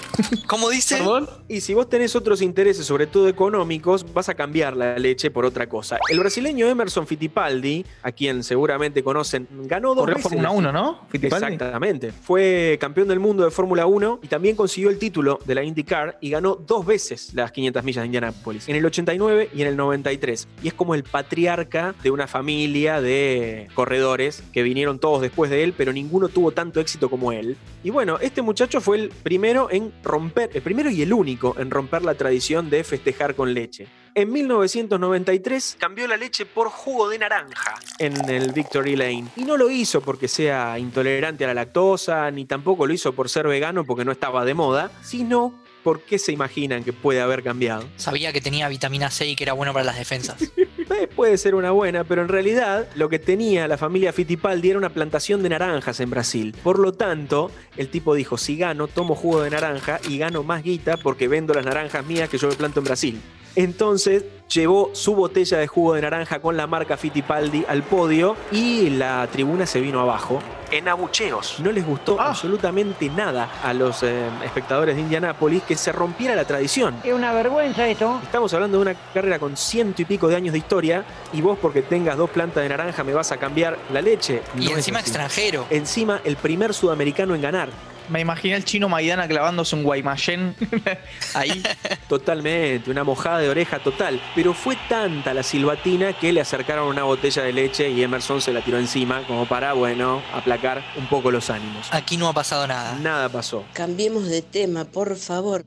¿Cómo 0.48 0.72
dice? 0.72 1.00
Y 1.48 1.62
si 1.62 1.76
vos 1.76 1.88
tenés 1.88 2.16
otros 2.16 2.42
intereses, 2.42 2.84
sobre 2.84 3.06
todo 3.06 3.30
económicos, 3.30 4.12
vas 4.12 4.28
a 4.28 4.34
cambiar 4.34 4.76
la 4.76 4.98
leche 4.98 5.30
por 5.30 5.46
otra 5.46 5.70
cosa. 5.70 6.00
El 6.10 6.18
brasileño 6.18 6.68
Emerson 6.68 7.06
Fittipaldi, 7.06 7.86
a 8.02 8.12
quien 8.12 8.44
seguramente 8.44 9.04
conocen, 9.04 9.48
ganó 9.52 9.90
dos 9.90 9.98
Corrió 10.00 10.16
veces. 10.16 10.24
Fórmula 10.32 10.50
la- 10.50 10.56
1, 10.56 10.72
¿no? 10.72 11.00
Fittipaldi. 11.10 11.54
Exactamente. 11.54 12.12
Fue 12.12 12.80
campeón 12.82 13.08
del 13.08 13.20
mundo 13.20 13.44
de 13.46 13.52
Fórmula 13.52 13.86
1 13.86 14.22
y 14.24 14.28
también 14.28 14.56
consiguió 14.56 14.90
el 14.90 14.98
título 14.98 15.38
de 15.46 15.54
la 15.54 15.64
IndyCar 15.64 16.18
y 16.22 16.32
ganó 16.32 16.56
dos 16.56 16.88
veces 16.88 17.36
las 17.36 17.52
500 17.52 17.84
millas 17.84 18.02
de 18.02 18.06
Indianápolis, 18.08 18.68
en 18.68 18.76
el 18.78 18.86
89 18.88 19.52
y 19.54 19.62
en 19.62 19.68
el 19.68 19.78
93. 19.78 20.48
Y 20.64 20.70
es 20.70 20.74
como 20.74 20.96
el 20.96 21.04
patriarca 21.04 21.94
de 22.02 22.10
una 22.10 22.26
familia 22.26 23.00
de 23.00 23.68
corredores 23.76 24.42
que 24.56 24.64
vinieron 24.64 25.00
todos 25.00 25.22
después 25.22 25.52
de 25.52 25.66
él, 25.66 25.74
pero 25.74 25.92
ninguno 25.92 26.30
tuvo 26.30 26.52
tanto 26.52 26.80
éxito 26.80 27.10
como 27.10 27.34
él. 27.34 27.58
Y 27.84 27.90
bueno, 27.90 28.20
este 28.22 28.42
muchacho 28.42 28.80
fue 28.80 28.96
el 28.96 29.10
primero 29.10 29.70
en 29.70 29.92
romper, 30.02 30.50
el 30.54 30.62
primero 30.62 30.90
y 30.90 31.02
el 31.02 31.12
único 31.12 31.58
en 31.60 31.70
romper 31.70 32.04
la 32.04 32.16
tradición 32.16 32.70
de 32.70 32.86
festejar 32.86 33.36
con 33.36 33.54
leche. 33.54 33.86
En 34.14 34.32
1993 34.32 35.76
cambió 35.78 36.08
la 36.08 36.16
leche 36.16 36.46
por 36.46 36.70
jugo 36.70 37.10
de 37.10 37.20
naranja 37.20 37.76
en 38.00 38.30
el 38.30 38.54
Victory 38.54 38.96
Lane. 38.96 39.26
Y 39.36 39.44
no 39.44 39.58
lo 39.58 39.70
hizo 39.70 40.00
porque 40.00 40.30
sea 40.30 40.80
intolerante 40.80 41.44
a 41.44 41.48
la 41.48 41.54
lactosa, 41.54 42.32
ni 42.32 42.46
tampoco 42.46 42.88
lo 42.88 42.94
hizo 42.94 43.12
por 43.12 43.28
ser 43.28 43.50
vegano 43.50 43.84
porque 43.84 44.06
no 44.06 44.14
estaba 44.14 44.46
de 44.46 44.54
moda, 44.54 44.90
sino 45.02 45.54
porque 45.84 46.18
se 46.18 46.32
imaginan 46.32 46.86
que 46.86 46.94
puede 46.94 47.20
haber 47.20 47.44
cambiado. 47.44 47.86
Sabía 47.98 48.32
que 48.32 48.40
tenía 48.40 48.70
vitamina 48.70 49.12
C 49.12 49.28
y 49.28 49.36
que 49.36 49.44
era 49.44 49.52
bueno 49.52 49.74
para 49.74 49.84
las 49.84 49.98
defensas. 49.98 50.42
Puede 51.16 51.38
ser 51.38 51.56
una 51.56 51.72
buena, 51.72 52.04
pero 52.04 52.22
en 52.22 52.28
realidad 52.28 52.88
lo 52.96 53.10
que 53.10 53.20
tenía 53.20 53.68
la 53.68 53.78
familia 53.78 54.14
Fittipaldi 54.14 54.70
era 54.70 54.78
una 54.78 54.90
plantación 54.90 55.42
de 55.44 55.50
naranjas 55.50 56.00
en 56.00 56.10
Brasil. 56.10 56.56
Por 56.62 56.78
lo 56.78 56.94
tanto, 56.94 57.52
el 57.78 57.90
tipo 57.90 58.14
dijo, 58.14 58.38
si 58.38 58.58
gano, 58.58 58.88
tomo 58.88 59.16
jugo 59.16 59.42
de 59.42 59.50
naranja 59.50 60.00
y 60.10 60.18
gano 60.18 60.44
más 60.44 60.64
guita 60.64 60.98
porque 60.98 61.28
vendo 61.28 61.54
las 61.54 61.66
naranjas 61.66 62.06
mías 62.06 62.30
que 62.30 62.38
yo 62.38 62.50
me 62.50 62.56
planto 62.56 62.80
en 62.82 62.86
Brasil. 62.86 63.22
Entonces 63.56 64.26
llevó 64.52 64.92
su 64.94 65.16
botella 65.16 65.58
de 65.58 65.68
jugo 65.68 65.94
de 65.94 66.02
naranja 66.02 66.40
con 66.40 66.58
la 66.58 66.68
marca 66.68 66.98
Fittipaldi 66.98 67.66
al 67.68 67.84
podio 67.84 68.36
y 68.52 68.90
la 68.92 69.28
tribuna 69.32 69.66
se 69.66 69.82
vino 69.82 70.00
abajo 70.00 70.42
en 70.72 70.88
abucheos. 70.88 71.60
No 71.60 71.72
les 71.72 71.86
gustó 71.86 72.20
absolutamente 72.20 73.10
nada 73.10 73.50
a 73.64 73.74
los 73.74 74.04
eh, 74.04 74.28
espectadores 74.44 74.96
de 74.96 75.02
Indianápolis 75.02 75.64
que 75.64 75.76
se 75.76 75.92
rompiera 75.92 76.36
la 76.36 76.46
tradición. 76.46 76.96
Es 77.04 77.14
una 77.14 77.34
vergüenza 77.34 77.88
esto. 77.88 78.20
Estamos 78.24 78.54
hablando 78.54 78.78
de 78.78 78.82
una 78.82 78.94
carrera 79.14 79.40
con 79.40 79.56
ciento 79.58 80.02
y 80.02 80.06
pico 80.06 80.28
de 80.28 80.36
años 80.36 80.54
de 80.54 80.60
historia 80.60 81.06
y 81.34 81.42
vos 81.42 81.58
porque 81.62 81.82
tengas 81.82 82.18
dos 82.18 82.30
plantas 82.30 82.64
de 82.64 82.70
naranja 82.70 83.04
me 83.04 83.14
vas 83.14 83.32
a 83.32 83.38
cambiar 83.38 83.78
la 83.92 84.02
leche. 84.02 84.42
Y 84.58 84.66
No 84.66 84.76
encima 84.76 85.00
extranjero. 85.00 85.66
Encima 85.70 86.22
el 86.24 86.36
primer 86.36 86.74
sudamericano 86.74 87.36
en 87.36 87.42
ganar. 87.42 87.70
Me 88.10 88.20
imaginé 88.20 88.54
al 88.54 88.64
chino 88.64 88.88
Maidana 88.88 89.28
clavándose 89.28 89.76
un 89.76 89.84
Guaymallén 89.84 90.56
ahí. 91.34 91.64
Totalmente, 92.08 92.92
una 92.92 93.04
mojada 93.04 93.40
de 93.40 93.50
oreja 93.50 93.80
total. 93.80 94.22
Pero 94.36 94.54
fue 94.54 94.78
tanta 94.90 95.34
la 95.34 95.44
silbatina 95.44 96.12
que 96.12 96.34
le 96.34 96.42
acercaron 96.42 96.90
una 96.90 97.04
botella 97.04 97.42
de 97.42 97.54
leche 97.54 97.90
y 97.90 98.04
Emerson 98.04 98.42
se 98.42 98.52
la 98.52 98.62
tiró 98.62 98.78
encima 98.78 99.26
como 99.26 99.46
para, 99.46 99.72
bueno, 99.72 100.22
aplacar 100.34 100.84
un 100.98 101.08
poco 101.08 101.32
los 101.32 101.50
ánimos. 101.50 101.88
Aquí 101.92 102.18
no 102.18 102.28
ha 102.28 102.34
pasado 102.34 102.68
nada. 102.68 103.00
Nada 103.00 103.30
pasó. 103.30 103.64
Cambiemos 103.74 104.28
de 104.28 104.42
tema, 104.42 104.84
por 104.84 105.16
favor. 105.16 105.64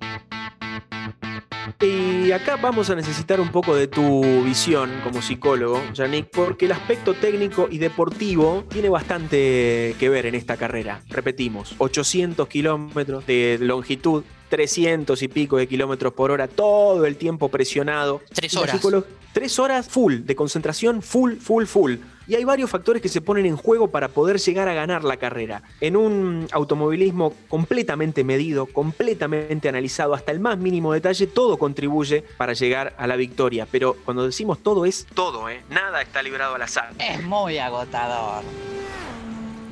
Y 1.81 2.33
acá 2.33 2.57
vamos 2.57 2.91
a 2.91 2.95
necesitar 2.95 3.41
un 3.41 3.51
poco 3.51 3.75
de 3.75 3.87
tu 3.87 4.43
visión 4.43 4.91
como 5.05 5.23
psicólogo, 5.23 5.81
Yannick, 5.95 6.29
porque 6.31 6.67
el 6.67 6.73
aspecto 6.73 7.15
técnico 7.15 7.69
y 7.71 7.79
deportivo 7.79 8.65
tiene 8.69 8.89
bastante 8.89 9.95
que 9.99 10.09
ver 10.09 10.27
en 10.27 10.35
esta 10.35 10.57
carrera. 10.57 11.03
Repetimos, 11.09 11.75
800 11.79 12.49
kilómetros 12.49 13.27
de 13.27 13.59
longitud, 13.61 14.25
300 14.49 15.23
y 15.23 15.29
pico 15.29 15.57
de 15.57 15.67
kilómetros 15.67 16.13
por 16.13 16.31
hora, 16.31 16.49
todo 16.49 17.07
el 17.07 17.17
tiempo 17.17 17.49
presionado. 17.49 18.21
Tres 18.33 18.57
horas. 18.57 18.81
Tres 19.33 19.59
horas 19.59 19.87
full, 19.87 20.23
de 20.25 20.35
concentración 20.35 21.03
full, 21.03 21.37
full, 21.37 21.67
full. 21.67 21.97
Y 22.27 22.35
hay 22.35 22.45
varios 22.45 22.69
factores 22.71 23.01
que 23.01 23.09
se 23.09 23.21
ponen 23.21 23.47
en 23.47 23.57
juego 23.57 23.89
para 23.89 24.09
poder 24.09 24.39
llegar 24.39 24.69
a 24.69 24.75
ganar 24.75 25.05
la 25.05 25.17
carrera. 25.17 25.63
En 25.81 25.97
un 25.97 26.49
automovilismo 26.51 27.35
completamente 27.49 28.25
medido, 28.25 28.67
completamente 28.67 29.69
analizado, 29.69 30.15
hasta 30.15 30.33
el 30.33 30.41
más 30.41 30.59
mínimo 30.59 30.93
detalle, 30.93 31.27
todo 31.27 31.57
contribuye 31.57 32.25
para 32.37 32.53
llegar 32.53 32.95
a 32.99 33.07
la 33.07 33.17
victoria. 33.17 33.67
Pero 33.71 33.97
cuando 34.05 34.27
decimos 34.27 34.59
todo 34.63 34.85
es 34.85 35.07
todo, 35.15 35.49
¿eh? 35.49 35.63
Nada 35.71 36.03
está 36.03 36.23
librado 36.23 36.55
al 36.55 36.63
azar. 36.63 36.93
Es 36.99 37.23
muy 37.23 37.59
agotador. 37.59 38.43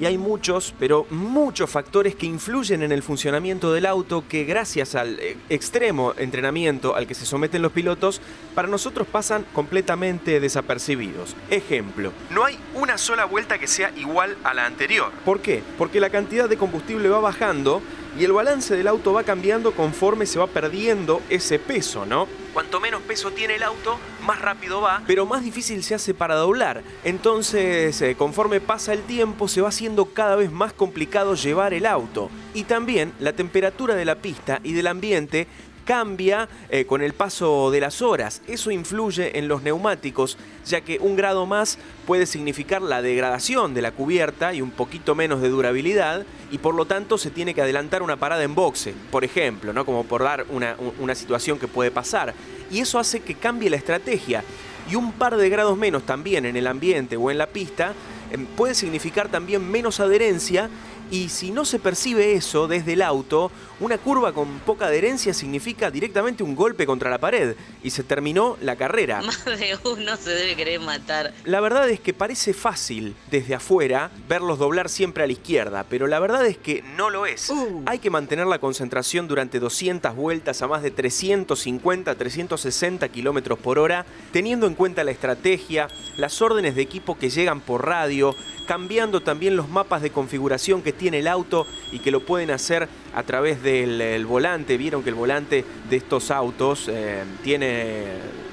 Y 0.01 0.05
hay 0.05 0.19
muchos, 0.19 0.75
pero 0.79 1.07
muchos 1.11 1.71
factores 1.71 2.15
que 2.15 2.27
influyen 2.27 2.83
en 2.83 2.93
el 2.93 3.03
funcionamiento 3.03 3.73
del 3.73 3.87
auto 3.87 4.25
que 4.29 4.45
gracias 4.45 4.95
al 4.95 5.19
eh, 5.21 5.37
extremo 5.49 6.13
entrenamiento 6.19 6.95
al 6.95 7.07
que 7.07 7.15
se 7.15 7.25
someten 7.25 7.63
los 7.63 7.73
pilotos, 7.73 8.21
para 8.55 8.69
nosotros 8.69 9.07
pasan 9.07 9.47
completamente 9.53 10.39
desapercibidos. 10.41 11.35
Ejemplo, 11.51 12.13
no 12.31 12.45
hay 12.45 12.59
una 12.75 12.99
sola 12.99 13.25
vuelta 13.25 13.59
que 13.59 13.67
sea 13.67 13.91
igual 13.97 14.37
a 14.45 14.53
la 14.55 14.67
anterior. 14.67 15.11
¿Por 15.25 15.41
qué? 15.41 15.63
Porque 15.79 16.01
la 16.01 16.11
cantidad 16.11 16.49
de 16.49 16.57
combustible 16.57 17.09
va 17.09 17.21
bajando 17.21 17.83
y 18.19 18.25
el 18.25 18.33
balance 18.33 18.75
del 18.77 18.89
auto 18.89 19.13
va 19.13 19.25
cambiando 19.25 19.73
conforme 19.73 20.27
se 20.27 20.39
va 20.39 20.47
perdiendo 20.47 21.21
ese 21.29 21.59
peso, 21.59 22.07
¿no? 22.07 22.27
Cuanto 22.53 22.81
menos 22.81 23.03
peso 23.03 23.31
tiene 23.31 23.57
el 23.57 23.63
auto, 23.63 23.99
más 24.25 24.41
rápido 24.41 24.81
va, 24.81 25.03
pero 25.07 25.27
más 25.27 25.43
difícil 25.43 25.83
se 25.83 25.95
hace 25.95 26.15
para 26.15 26.35
doblar. 26.35 26.83
Entonces, 27.05 28.01
eh, 28.01 28.15
conforme 28.17 28.61
pasa 28.61 28.93
el 28.93 29.03
tiempo, 29.03 29.49
se 29.49 29.61
va 29.61 29.69
haciendo 29.69 30.07
cada 30.07 30.37
vez 30.37 30.51
más 30.51 30.73
complicado 30.73 31.35
llevar 31.35 31.75
el 31.75 31.87
auto. 31.87 32.31
Y 32.55 32.65
también 32.65 33.13
la 33.19 33.35
temperatura 33.35 33.95
de 33.95 34.05
la 34.05 34.17
pista 34.17 34.61
y 34.63 34.73
del 34.73 34.87
ambiente 34.87 35.47
cambia 35.87 36.49
eh, 36.69 36.85
con 36.85 37.01
el 37.01 37.15
paso 37.15 37.71
de 37.71 37.81
las 37.81 38.03
horas. 38.03 38.43
Eso 38.47 38.71
influye 38.71 39.39
en 39.39 39.49
los 39.49 39.63
neumáticos, 39.63 40.37
ya 40.67 40.83
que 40.83 40.99
un 40.99 41.17
grado 41.17 41.47
más 41.47 41.79
puede 42.07 42.27
significar 42.27 42.83
la 42.83 43.01
degradación 43.01 43.73
de 43.73 43.81
la 43.81 43.93
cubierta 43.93 44.53
y 44.53 44.61
un 44.61 44.73
poquito 44.73 45.15
menos 45.15 45.41
de 45.41 45.49
durabilidad, 45.49 46.27
y 46.51 46.59
por 46.59 46.75
lo 46.75 46.85
tanto 46.85 47.17
se 47.17 47.31
tiene 47.31 47.55
que 47.55 47.63
adelantar 47.63 48.03
una 48.03 48.17
parada 48.17 48.43
en 48.43 48.55
boxe, 48.55 48.93
por 49.11 49.25
ejemplo, 49.25 49.73
¿no? 49.73 49.87
como 49.87 50.05
por 50.05 50.23
dar 50.23 50.45
una, 50.51 50.77
un- 50.79 50.93
una 50.99 51.15
situación 51.15 51.59
que 51.59 51.69
puede 51.69 51.91
pasar. 51.91 52.35
Y 52.71 52.81
eso 52.81 52.99
hace 52.99 53.21
que 53.21 53.35
cambie 53.35 53.71
la 53.71 53.77
estrategia. 53.77 54.43
Y 54.91 54.97
un 54.97 55.13
par 55.13 55.37
de 55.37 55.49
grados 55.49 55.77
menos 55.79 56.05
también 56.05 56.45
en 56.47 56.57
el 56.57 56.67
ambiente 56.67 57.17
o 57.17 57.31
en 57.31 57.39
la 57.39 57.47
pista 57.47 57.93
em, 58.31 58.45
puede 58.47 58.75
significar 58.75 59.29
también 59.29 59.69
menos 59.71 59.99
adherencia 60.01 60.69
y 61.11 61.29
si 61.29 61.51
no 61.51 61.65
se 61.65 61.79
percibe 61.79 62.35
eso 62.35 62.69
desde 62.69 62.95
el 62.95 63.03
auto, 63.03 63.51
una 63.79 63.99
curva 63.99 64.33
con 64.33 64.59
poca 64.61 64.87
adherencia 64.87 65.35
significa 65.35 65.91
directamente 65.91 66.43
un 66.43 66.57
golpe 66.57 66.87
contra 66.87 67.11
la 67.11 67.19
pared 67.19 67.57
y 67.83 67.91
se 67.91 68.03
terminó 68.03 68.57
la 68.61 68.77
carrera. 68.77 69.23
Más 69.27 69.45
de 69.45 69.79
uno 69.85 70.17
se 70.17 70.31
debe 70.31 70.57
querer 70.57 70.81
matar. 70.81 71.33
La 71.45 71.61
verdad 71.61 71.89
es 71.91 72.01
que 72.01 72.15
parece 72.15 72.55
fácil 72.55 73.15
desde 73.31 73.55
afuera 73.55 74.11
verlos 74.29 74.59
doblar 74.59 74.89
siempre 74.89 75.25
a 75.25 75.27
la 75.27 75.33
izquierda, 75.33 75.85
pero 75.89 76.07
la 76.07 76.19
verdad 76.19 76.47
es 76.47 76.57
que 76.57 76.83
no 76.97 77.11
lo 77.11 77.27
es. 77.27 77.53
Hay 77.87 77.99
que 77.99 78.11
mantener 78.11 78.47
la 78.47 78.59
concentración 78.59 79.29
durante 79.29 79.61
200 79.61 80.15
vueltas 80.15 80.63
a 80.63 80.69
más 80.69 80.83
de 80.83 80.91
350, 80.91 82.15
360 82.15 83.09
kilómetros 83.09 83.59
por 83.59 83.79
hora, 83.79 84.07
teniendo 84.33 84.67
en 84.67 84.75
cuenta 84.75 85.05
la 85.05 85.11
estrategia, 85.11 85.89
las 86.17 86.41
órdenes 86.41 86.75
de 86.75 86.83
equipo 86.83 87.19
que 87.19 87.31
llegan 87.31 87.61
por 87.61 87.87
radio, 87.87 88.35
cambiando 88.67 89.23
también 89.23 89.57
los 89.57 89.69
mapas 89.69 90.03
de 90.03 90.11
configuración 90.11 90.83
que 90.83 90.93
tiene 90.93 91.21
el 91.21 91.29
auto 91.29 91.67
y 91.93 92.01
que 92.01 92.11
lo 92.11 92.21
pueden 92.21 92.51
hacer 92.51 92.89
a 93.15 93.23
través 93.23 93.63
del 93.63 94.01
el 94.01 94.27
volante. 94.27 94.77
Vieron 94.77 95.03
que 95.03 95.11
el 95.11 95.15
volante 95.15 95.65
de 95.89 95.97
estos 95.97 96.31
autos 96.31 96.89
eh, 96.89 97.25
tiene 97.43 98.05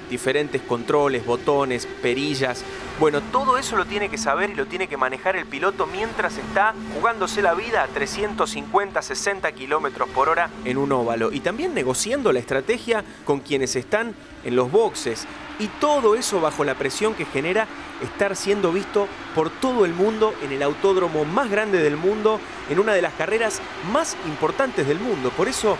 diferentes 0.09 0.61
controles, 0.61 1.25
botones, 1.25 1.87
perillas. 2.01 2.63
Bueno, 2.99 3.21
todo 3.31 3.57
eso 3.57 3.75
lo 3.75 3.85
tiene 3.85 4.07
que 4.09 4.19
saber 4.19 4.51
y 4.51 4.55
lo 4.55 4.67
tiene 4.67 4.87
que 4.87 4.97
manejar 4.97 5.35
el 5.35 5.47
piloto 5.47 5.87
mientras 5.87 6.37
está 6.37 6.75
jugándose 6.93 7.41
la 7.41 7.55
vida 7.55 7.81
a 7.81 7.87
350, 7.87 9.01
60 9.01 9.51
kilómetros 9.53 10.07
por 10.09 10.29
hora 10.29 10.49
en 10.63 10.77
un 10.77 10.91
óvalo. 10.91 11.31
Y 11.31 11.39
también 11.39 11.73
negociando 11.73 12.31
la 12.31 12.39
estrategia 12.39 13.03
con 13.25 13.39
quienes 13.39 13.75
están 13.75 14.13
en 14.43 14.55
los 14.55 14.71
boxes. 14.71 15.25
Y 15.59 15.67
todo 15.67 16.15
eso 16.15 16.39
bajo 16.39 16.63
la 16.63 16.75
presión 16.75 17.15
que 17.15 17.25
genera 17.25 17.67
estar 18.03 18.35
siendo 18.35 18.71
visto 18.71 19.07
por 19.33 19.49
todo 19.49 19.85
el 19.85 19.93
mundo 19.93 20.33
en 20.43 20.51
el 20.51 20.61
autódromo 20.61 21.25
más 21.25 21.49
grande 21.49 21.79
del 21.79 21.97
mundo, 21.97 22.39
en 22.69 22.79
una 22.79 22.93
de 22.93 23.01
las 23.01 23.13
carreras 23.13 23.59
más 23.91 24.15
importantes 24.27 24.87
del 24.87 24.99
mundo. 24.99 25.31
Por 25.31 25.47
eso 25.47 25.77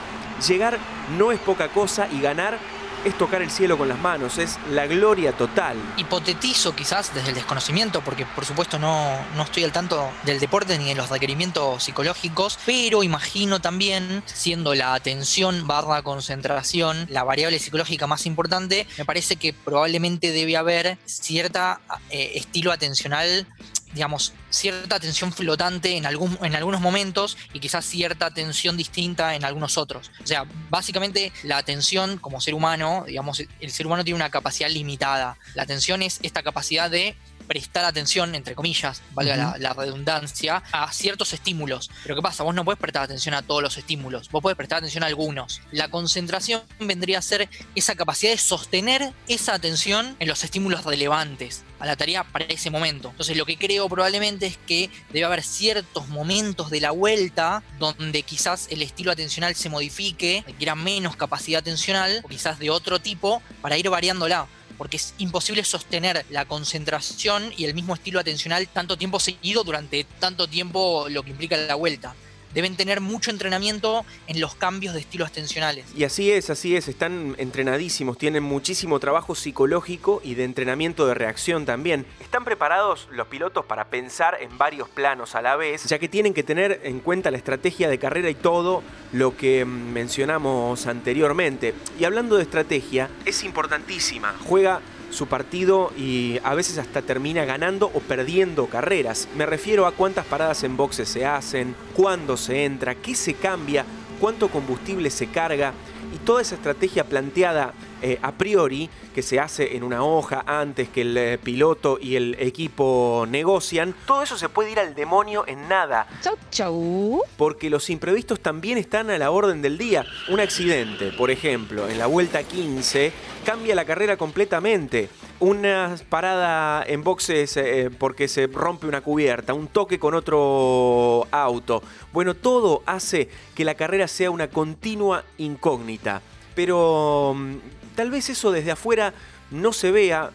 llegar 0.48 0.80
no 1.18 1.32
es 1.32 1.40
poca 1.40 1.70
cosa 1.70 2.08
y 2.12 2.22
ganar 2.22 2.58
es 3.06 3.18
tocar 3.18 3.42
el 3.42 3.52
cielo 3.52 3.78
con 3.78 3.90
las 3.90 4.00
manos, 4.00 4.38
es 4.38 4.58
la 4.72 4.88
gloria 4.88 5.34
total. 5.34 5.78
Hipotetizo 5.98 6.76
quizás 6.76 7.14
desde 7.14 7.30
el 7.30 7.36
desconocimiento, 7.36 8.02
porque 8.02 8.26
por 8.26 8.46
supuesto 8.46 8.80
no, 8.80 9.18
no 9.36 9.44
estoy 9.44 9.64
al 9.64 9.72
tanto 9.72 10.10
del 10.26 10.40
deporte 10.40 10.78
ni 10.78 10.86
de 10.86 10.96
los 10.96 11.10
requerimientos 11.10 11.84
psicológicos, 11.84 12.60
pero 12.66 13.04
imagino 13.04 13.60
también, 13.60 14.24
siendo 14.26 14.74
la 14.76 14.94
atención 14.94 15.68
barra 15.68 16.02
concentración 16.02 17.08
la 17.10 17.24
variable 17.24 17.60
psicológica 17.60 18.08
más 18.08 18.26
importante, 18.26 18.88
me 18.98 19.06
parece 19.06 19.36
que 19.36 19.54
probablemente 19.54 20.32
debe 20.32 20.58
haber 20.58 20.98
cierta 21.06 21.82
eh, 22.10 22.34
estilo 22.36 22.72
atencional 22.72 23.48
digamos, 23.94 24.34
cierta 24.50 25.00
tensión 25.00 25.32
flotante 25.32 25.98
en, 25.98 26.06
algún, 26.06 26.38
en 26.42 26.56
algunos 26.56 26.82
momentos 26.82 27.38
y 27.54 27.60
quizás 27.60 27.86
cierta 27.86 28.32
tensión 28.32 28.78
distinta 28.78 29.36
en 29.36 29.46
algunos 29.46 29.78
otros. 29.78 30.12
O 30.24 30.28
sea, 30.28 30.46
básicamente 30.70 31.32
la 31.44 31.58
atención 31.58 32.18
como 32.18 32.42
ser 32.42 32.54
humano, 32.54 33.06
digamos, 33.08 33.44
el 33.60 33.72
ser 33.72 33.86
humano 33.86 34.04
tiene 34.04 34.16
una 34.16 34.30
capacidad 34.30 34.70
limitada. 34.70 35.38
La 35.56 35.64
atención 35.64 36.02
es 36.02 36.20
esta 36.24 36.44
capacidad 36.44 36.90
de 36.90 37.16
prestar 37.48 37.86
atención, 37.86 38.36
entre 38.36 38.56
comillas, 38.56 39.02
valga 39.12 39.36
la, 39.36 39.56
la 39.60 39.74
redundancia, 39.74 40.64
a 40.72 40.92
ciertos 40.92 41.34
estímulos. 41.34 41.92
Pero 42.04 42.16
¿qué 42.16 42.22
pasa? 42.22 42.44
Vos 42.44 42.56
no 42.56 42.66
podés 42.66 42.80
prestar 42.80 43.04
atención 43.04 43.36
a 43.36 43.42
todos 43.42 43.62
los 43.62 43.78
estímulos, 43.78 44.30
vos 44.30 44.42
podés 44.42 44.58
prestar 44.58 44.80
atención 44.80 45.04
a 45.04 45.08
algunos. 45.08 45.62
La 45.72 45.90
concentración 45.90 46.62
vendría 46.80 47.20
a 47.20 47.22
ser 47.22 47.50
esa 47.76 47.96
capacidad 47.96 48.32
de 48.32 48.38
sostener 48.38 49.14
esa 49.28 49.54
atención 49.54 50.16
en 50.20 50.28
los 50.28 50.44
estímulos 50.44 50.86
relevantes 50.86 51.64
a 51.84 51.86
la 51.86 51.98
tarea 51.98 52.24
para 52.24 52.46
ese 52.46 52.70
momento. 52.70 53.10
Entonces 53.10 53.36
lo 53.36 53.46
que 53.46 53.58
creo 53.58 53.90
probablemente 53.90 54.46
es 54.46 54.58
que 54.58 54.90
debe 55.12 55.26
haber 55.26 55.44
ciertos 55.44 56.08
momentos 56.08 56.70
de 56.70 56.80
la 56.80 56.92
vuelta 56.92 57.62
donde 57.78 58.24
quizás 58.24 58.68
el 58.72 58.82
estilo 58.82 59.12
atencional 59.12 59.54
se 59.54 59.68
modifique, 59.70 60.46
requiera 60.48 60.76
menos 60.76 61.18
capacidad 61.18 61.60
atencional 61.60 62.22
o 62.24 62.30
quizás 62.30 62.58
de 62.58 62.70
otro 62.70 63.00
tipo 63.00 63.42
para 63.62 63.78
ir 63.78 63.90
variándola 63.90 64.48
porque 64.78 64.96
es 64.96 65.14
imposible 65.18 65.62
sostener 65.66 66.26
la 66.30 66.46
concentración 66.46 67.54
y 67.58 67.66
el 67.66 67.74
mismo 67.74 67.94
estilo 67.94 68.22
atencional 68.22 68.66
tanto 68.70 68.98
tiempo 68.98 69.20
seguido 69.20 69.66
durante 69.66 70.06
tanto 70.20 70.48
tiempo 70.48 71.08
lo 71.10 71.24
que 71.24 71.32
implica 71.32 71.58
la 71.58 71.76
vuelta. 71.76 72.16
Deben 72.54 72.76
tener 72.76 73.02
mucho 73.02 73.32
entrenamiento 73.32 74.06
en 74.28 74.40
los 74.40 74.56
cambios 74.56 74.94
de 74.94 75.00
estilos 75.00 75.30
atencionales. 75.30 75.86
Y 75.96 76.04
así 76.04 76.32
es, 76.32 76.50
así 76.50 76.76
es, 76.76 76.88
están 76.88 77.36
entrenadísimos, 77.38 78.18
tienen 78.18 78.44
muchísimo 78.44 79.00
trabajo 79.00 79.36
psicológico 79.36 80.22
y 80.24 80.36
de 80.36 80.44
entrenamiento 80.44 81.08
de 81.08 81.14
reacción 81.14 81.66
también. 81.66 82.06
Están 82.20 82.46
preparados 82.46 83.08
los 83.12 83.28
pilotos 83.28 83.66
para 83.66 83.86
pensar 83.86 84.38
en 84.42 84.58
varios 84.58 84.90
planos 84.90 85.36
a 85.36 85.42
la 85.42 85.56
vez, 85.56 85.86
ya 85.86 86.00
que 86.00 86.08
tienen 86.08 86.34
que 86.34 86.44
tener 86.44 86.82
en 86.84 87.00
cuenta 87.00 87.32
la 87.32 87.38
estrategia 87.38 87.90
de 87.90 87.98
carrera 87.98 88.30
y 88.30 88.36
todo 88.36 88.84
lo 89.12 89.36
que 89.36 89.66
mencionamos 89.66 90.86
anteriormente. 90.88 91.74
Y 92.00 92.06
hablando 92.06 92.38
de 92.38 92.44
estrategia, 92.44 93.10
es 93.26 93.44
importantísima. 93.44 94.36
Juega 94.46 94.82
su 95.14 95.28
partido 95.28 95.92
y 95.98 96.40
a 96.44 96.54
veces 96.56 96.78
hasta 96.78 97.02
termina 97.02 97.46
ganando 97.46 97.92
o 97.94 98.00
perdiendo 98.00 98.68
carreras. 98.68 99.30
Me 99.38 99.46
refiero 99.46 99.86
a 99.86 99.94
cuántas 99.94 100.26
paradas 100.26 100.64
en 100.64 100.76
boxes 100.76 101.08
se 101.08 101.26
hacen, 101.26 101.76
cuándo 101.96 102.36
se 102.36 102.66
entra, 102.66 102.96
qué 102.96 103.16
se 103.16 103.36
cambia, 103.36 103.86
cuánto 104.20 104.50
combustible 104.50 105.10
se 105.10 105.28
carga 105.28 105.74
y 106.14 106.18
toda 106.18 106.42
esa 106.42 106.56
estrategia 106.56 107.04
planteada 107.04 107.74
eh, 108.02 108.20
a 108.22 108.34
priori 108.34 108.90
que 109.16 109.22
se 109.22 109.40
hace 109.40 109.76
en 109.76 109.84
una 109.84 110.04
hoja 110.04 110.44
antes 110.46 110.90
que 110.90 111.02
el 111.02 111.18
eh, 111.18 111.38
piloto 111.38 111.98
y 112.02 112.16
el 112.16 112.36
equipo 112.40 113.26
negocian, 113.30 113.96
todo 114.06 114.24
eso 114.24 114.38
se 114.38 114.50
puede 114.50 114.72
ir 114.72 114.80
al 114.80 114.94
demonio 114.94 115.46
en 115.48 115.68
nada. 115.68 116.08
Chau, 116.22 116.36
chau. 116.52 117.22
Porque 117.38 117.70
los 117.70 117.90
imprevistos 117.90 118.40
también 118.40 118.78
están 118.78 119.10
a 119.10 119.18
la 119.18 119.32
orden 119.32 119.62
del 119.62 119.78
día. 119.78 120.06
Un 120.30 120.40
accidente, 120.40 121.12
por 121.12 121.32
ejemplo, 121.32 121.90
en 121.90 121.98
la 121.98 122.08
vuelta 122.08 122.44
15, 122.44 123.12
cambia 123.46 123.76
la 123.76 123.86
carrera 123.86 124.18
completamente. 124.18 125.10
Una 125.44 125.98
parada 126.08 126.86
en 126.88 127.04
boxes 127.04 127.58
eh, 127.58 127.90
porque 128.00 128.30
se 128.30 128.48
rompe 128.48 128.88
una 128.88 129.02
cubierta, 129.02 129.54
un 129.54 129.68
toque 129.68 130.00
con 130.00 130.14
otro 130.14 131.28
auto. 131.32 131.84
Bueno, 132.14 132.34
todo 132.34 132.82
hace 132.86 133.28
que 133.54 133.66
la 133.66 133.76
carrera 133.76 134.08
sea 134.08 134.32
una 134.32 134.48
continua 134.48 135.26
incógnita. 135.38 136.22
Pero 136.56 137.34
mm, 137.36 137.56
tal 137.94 138.10
vez 138.10 138.30
eso 138.30 138.54
desde 138.54 138.72
afuera 138.72 139.14
no 139.52 139.74
se 139.74 139.92
vea, 139.92 140.32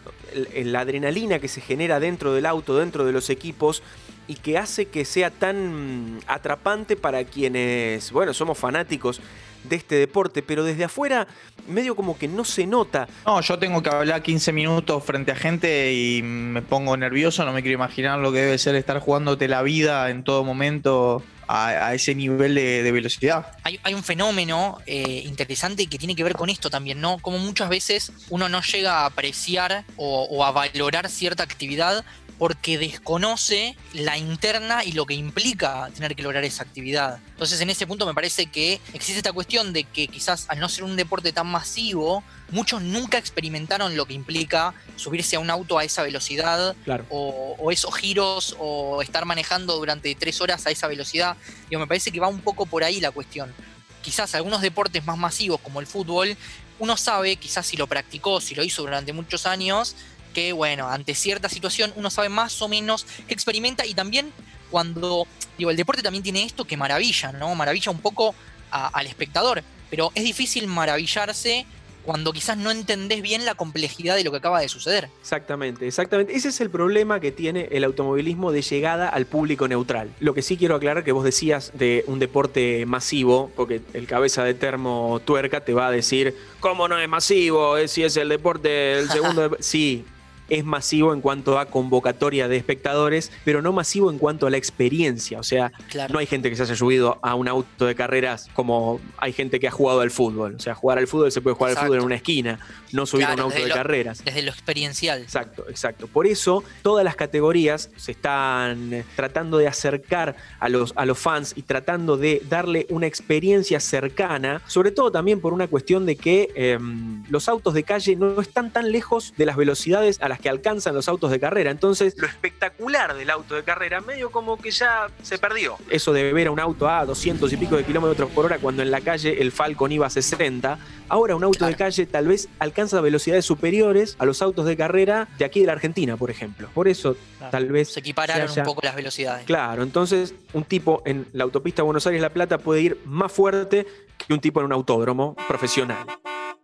la 0.53 0.81
adrenalina 0.81 1.39
que 1.39 1.47
se 1.47 1.61
genera 1.61 1.99
dentro 1.99 2.31
del 2.31 2.45
auto, 2.45 2.77
dentro 2.77 3.03
de 3.03 3.11
los 3.11 3.31
equipos, 3.31 3.81
y 4.27 4.35
que 4.35 4.59
hace 4.59 4.89
que 4.89 5.05
sea 5.05 5.31
tan 5.31 6.19
atrapante 6.27 6.95
para 6.95 7.23
quienes, 7.23 8.11
bueno, 8.11 8.35
somos 8.35 8.59
fanáticos 8.59 9.21
de 9.63 9.75
este 9.75 9.95
deporte, 9.95 10.41
pero 10.41 10.63
desde 10.63 10.85
afuera 10.85 11.27
medio 11.67 11.95
como 11.95 12.17
que 12.17 12.27
no 12.27 12.45
se 12.45 12.65
nota. 12.65 13.07
No, 13.25 13.41
yo 13.41 13.59
tengo 13.59 13.83
que 13.83 13.89
hablar 13.89 14.23
15 14.23 14.51
minutos 14.51 15.03
frente 15.03 15.31
a 15.31 15.35
gente 15.35 15.93
y 15.93 16.21
me 16.23 16.61
pongo 16.61 16.97
nervioso, 16.97 17.45
no 17.45 17.53
me 17.53 17.61
quiero 17.61 17.75
imaginar 17.75 18.19
lo 18.19 18.31
que 18.31 18.39
debe 18.39 18.57
ser 18.57 18.75
estar 18.75 18.99
jugándote 18.99 19.47
la 19.47 19.61
vida 19.61 20.09
en 20.09 20.23
todo 20.23 20.43
momento 20.43 21.23
a, 21.47 21.95
ese 21.95 22.13
nivel 22.13 22.53
de, 22.53 22.91
velocidad. 22.91 23.47
Hay, 23.63 23.93
un 23.93 24.03
fenómeno 24.03 24.77
eh, 24.85 25.23
interesante 25.25 25.87
que 25.87 25.97
tiene 25.97 26.15
que 26.15 26.23
ver 26.23 26.35
con 26.35 26.49
esto 26.49 26.69
también, 26.69 27.01
¿no? 27.01 27.17
Como 27.17 27.39
muchas 27.39 27.69
veces 27.69 28.11
uno 28.29 28.49
no 28.49 28.61
llega 28.61 28.99
a 28.99 29.05
apreciar 29.07 29.83
o 29.95 30.45
a 30.45 30.51
valorar 30.51 31.09
cierta 31.09 31.41
actividad 31.43 32.05
porque 32.39 32.77
desconoce 32.77 33.75
la 33.93 34.17
interna 34.17 34.85
y 34.85 34.93
lo 34.93 35.05
que 35.05 35.13
implica 35.13 35.89
tener 35.93 36.15
que 36.15 36.23
lograr 36.23 36.45
esa 36.45 36.63
actividad. 36.63 37.19
Entonces 37.31 37.59
en 37.59 37.69
ese 37.69 37.85
punto 37.85 38.05
me 38.05 38.13
parece 38.13 38.45
que 38.45 38.79
existe 38.93 39.17
esta 39.17 39.33
cuestión 39.33 39.73
de 39.73 39.83
que 39.83 40.07
quizás 40.07 40.45
al 40.47 40.59
no 40.59 40.69
ser 40.69 40.85
un 40.85 40.95
deporte 40.95 41.33
tan 41.33 41.47
masivo, 41.47 42.23
muchos 42.51 42.81
nunca 42.81 43.17
experimentaron 43.17 43.97
lo 43.97 44.05
que 44.05 44.13
implica 44.13 44.73
subirse 44.95 45.35
a 45.35 45.41
un 45.41 45.49
auto 45.49 45.77
a 45.77 45.83
esa 45.83 46.01
velocidad 46.01 46.75
o, 47.09 47.71
esos 47.71 47.93
giros 47.95 48.55
o 48.57 49.01
estar 49.01 49.25
manejando 49.25 49.75
durante 49.75 50.15
tres 50.15 50.39
horas 50.39 50.65
a 50.65 50.71
esa 50.71 50.87
velocidad. 50.87 51.35
Digo, 51.69 51.81
me 51.81 51.87
parece 51.87 52.09
que 52.09 52.21
va 52.21 52.29
un 52.29 52.39
poco 52.39 52.65
por 52.65 52.85
ahí 52.85 53.01
la 53.01 53.11
cuestión. 53.11 53.53
Quizás 54.01 54.33
algunos 54.33 54.61
deportes 54.61 55.05
más 55.05 55.17
masivos 55.17 55.59
como 55.59 55.81
el 55.81 55.87
fútbol, 55.87 56.37
uno 56.79 56.95
sabe, 56.95 57.35
quizás 57.35 57.67
si 57.67 57.75
lo 57.75 57.87
practicó, 57.87 58.39
si 58.39 58.55
lo 58.55 58.63
hizo 58.63 58.81
durante 58.81 59.11
muchos 59.11 59.45
años, 59.45 59.97
que, 60.33 60.53
bueno, 60.53 60.87
ante 60.87 61.15
cierta 61.15 61.49
situación 61.49 61.93
uno 61.95 62.09
sabe 62.09 62.29
más 62.29 62.61
o 62.61 62.67
menos 62.67 63.05
qué 63.27 63.33
experimenta 63.33 63.85
y 63.85 63.93
también 63.93 64.31
cuando, 64.69 65.27
digo, 65.57 65.71
el 65.71 65.77
deporte 65.77 66.01
también 66.01 66.23
tiene 66.23 66.43
esto 66.43 66.65
que 66.65 66.77
maravilla, 66.77 67.31
¿no? 67.31 67.53
Maravilla 67.55 67.91
un 67.91 67.99
poco 67.99 68.35
al 68.71 69.07
espectador, 69.07 69.63
pero 69.89 70.11
es 70.13 70.23
difícil 70.23 70.67
maravillarse 70.67 71.65
cuando 72.03 72.33
quizás 72.33 72.57
no 72.57 72.71
entendés 72.71 73.21
bien 73.21 73.45
la 73.45 73.55
complejidad 73.55 74.15
de 74.15 74.23
lo 74.23 74.31
que 74.31 74.37
acaba 74.37 74.61
de 74.61 74.69
suceder. 74.69 75.09
Exactamente, 75.21 75.85
exactamente. 75.85 76.35
Ese 76.35 76.49
es 76.49 76.61
el 76.61 76.69
problema 76.69 77.19
que 77.19 77.31
tiene 77.31 77.67
el 77.71 77.83
automovilismo 77.83 78.51
de 78.51 78.61
llegada 78.61 79.09
al 79.09 79.25
público 79.25 79.67
neutral. 79.67 80.09
Lo 80.19 80.33
que 80.33 80.41
sí 80.41 80.57
quiero 80.57 80.75
aclarar 80.75 81.03
que 81.03 81.11
vos 81.11 81.23
decías 81.23 81.71
de 81.75 82.03
un 82.07 82.19
deporte 82.19 82.85
masivo, 82.85 83.51
porque 83.55 83.81
el 83.93 84.07
cabeza 84.07 84.43
de 84.43 84.53
termo 84.53 85.21
tuerca 85.25 85.63
te 85.63 85.73
va 85.73 85.87
a 85.87 85.91
decir, 85.91 86.35
¿cómo 86.59 86.87
no 86.87 86.97
es 86.97 87.09
masivo? 87.09 87.75
Si 87.87 88.03
es 88.03 88.17
el 88.17 88.29
deporte, 88.29 88.99
el 88.99 89.09
segundo... 89.09 89.57
sí, 89.59 90.05
es 90.49 90.65
masivo 90.65 91.13
en 91.13 91.21
cuanto 91.21 91.59
a 91.59 91.65
convocatoria 91.65 92.47
de 92.47 92.57
espectadores, 92.57 93.31
pero 93.45 93.61
no 93.61 93.73
masivo 93.73 94.11
en 94.11 94.17
cuanto 94.17 94.47
a 94.47 94.49
la 94.49 94.57
experiencia. 94.57 95.39
O 95.39 95.43
sea, 95.43 95.71
no 96.09 96.19
hay 96.19 96.25
gente 96.25 96.49
que 96.49 96.55
se 96.55 96.63
haya 96.63 96.75
subido 96.75 97.19
a 97.21 97.35
un 97.35 97.47
auto 97.47 97.85
de 97.85 97.95
carreras 97.95 98.49
como 98.53 98.99
hay 99.17 99.33
gente 99.33 99.59
que 99.59 99.67
ha 99.67 99.71
jugado 99.71 100.01
al 100.01 100.11
fútbol. 100.11 100.55
O 100.55 100.59
sea, 100.59 100.75
jugar 100.75 100.97
al 100.97 101.07
fútbol 101.07 101.31
se 101.31 101.41
puede 101.41 101.55
jugar 101.55 101.77
al 101.77 101.85
fútbol 101.85 101.97
en 101.99 102.03
una 102.03 102.15
esquina, 102.15 102.59
no 102.91 103.05
subir 103.05 103.25
a 103.25 103.33
un 103.33 103.39
auto 103.41 103.61
de 103.61 103.69
carreras. 103.69 104.23
Desde 104.23 104.41
lo 104.41 104.51
experiencial. 104.51 105.21
Exacto, 105.21 105.65
exacto. 105.69 106.07
Por 106.07 106.27
eso 106.27 106.63
todas 106.81 107.03
las 107.03 107.15
categorías 107.15 107.89
se 107.95 108.11
están 108.11 108.93
eh, 108.93 109.03
tratando 109.15 109.57
de 109.57 109.67
acercar 109.67 110.35
a 110.59 110.69
los, 110.69 110.93
a 110.95 111.05
los 111.05 111.17
fans 111.17 111.53
y 111.55 111.63
tratando 111.63 112.17
de 112.17 112.41
darle 112.49 112.85
una 112.89 113.07
experiencia 113.07 113.79
cercana, 113.79 114.61
sobre 114.67 114.91
todo 114.91 115.11
también 115.11 115.39
por 115.39 115.53
una 115.53 115.67
cuestión 115.67 116.05
de 116.05 116.15
que 116.15 116.49
em, 116.55 117.23
los 117.29 117.49
autos 117.49 117.73
de 117.73 117.83
calle 117.83 118.15
no 118.15 118.41
están 118.41 118.71
tan 118.71 118.91
lejos 118.91 119.33
de 119.37 119.45
las 119.45 119.55
velocidades 119.55 120.21
a 120.21 120.29
las 120.29 120.38
que 120.41 120.49
alcanzan 120.49 120.95
los 120.95 121.07
autos 121.07 121.31
de 121.31 121.39
carrera. 121.39 121.71
Entonces, 121.71 122.15
lo 122.17 122.27
espectacular 122.27 123.15
del 123.15 123.29
auto 123.29 123.55
de 123.55 123.63
carrera, 123.63 124.01
medio 124.01 124.31
como 124.31 124.57
que 124.57 124.71
ya 124.71 125.07
se 125.21 125.37
perdió. 125.37 125.77
Eso 125.89 126.13
de 126.13 126.33
ver 126.33 126.47
a 126.47 126.51
un 126.51 126.59
auto 126.59 126.89
a 126.89 127.05
200 127.05 127.51
y 127.51 127.57
pico 127.57 127.75
de 127.77 127.83
kilómetros 127.83 128.29
por 128.31 128.45
hora 128.45 128.57
cuando 128.59 128.81
en 128.81 128.91
la 128.91 129.01
calle 129.01 129.41
el 129.41 129.51
Falcon 129.51 129.91
iba 129.91 130.07
a 130.07 130.09
60. 130.09 130.77
Ahora 131.09 131.35
un 131.35 131.43
auto 131.43 131.65
de 131.65 131.75
calle 131.75 132.05
tal 132.05 132.27
vez 132.27 132.47
alcanza 132.59 133.01
velocidades 133.01 133.43
superiores 133.43 134.15
a 134.19 134.25
los 134.25 134.41
autos 134.41 134.65
de 134.65 134.77
carrera 134.77 135.27
de 135.37 135.45
aquí 135.45 135.61
de 135.61 135.65
la 135.65 135.73
Argentina, 135.73 136.17
por 136.17 136.29
ejemplo. 136.29 136.69
Por 136.73 136.87
eso, 136.87 137.15
tal 137.51 137.67
vez. 137.69 137.89
Se 137.89 137.99
equipararon 137.99 138.49
un 138.55 138.63
poco 138.63 138.81
las 138.83 138.95
velocidades. 138.95 139.45
Claro, 139.45 139.83
entonces 139.83 140.35
un 140.53 140.63
tipo 140.63 141.01
en 141.05 141.27
la 141.33 141.43
autopista 141.43 141.81
Buenos 141.83 142.05
Aires-La 142.05 142.29
Plata 142.29 142.59
puede 142.59 142.81
ir 142.81 143.01
más 143.05 143.31
fuerte 143.31 143.87
que 144.17 144.33
un 144.33 144.39
tipo 144.39 144.59
en 144.59 144.67
un 144.67 144.73
autódromo 144.73 145.35
profesional. 145.47 146.05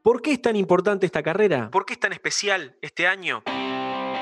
¿Por 0.04 0.22
qué 0.22 0.34
es 0.34 0.42
tan 0.42 0.56
importante 0.56 1.08
esta 1.08 1.24
carrera? 1.24 1.72
¿Por 1.72 1.86
qué 1.86 1.94
es 1.94 2.00
tan 2.00 2.14
especial 2.14 2.76
este 2.82 3.08
año? 3.08 3.44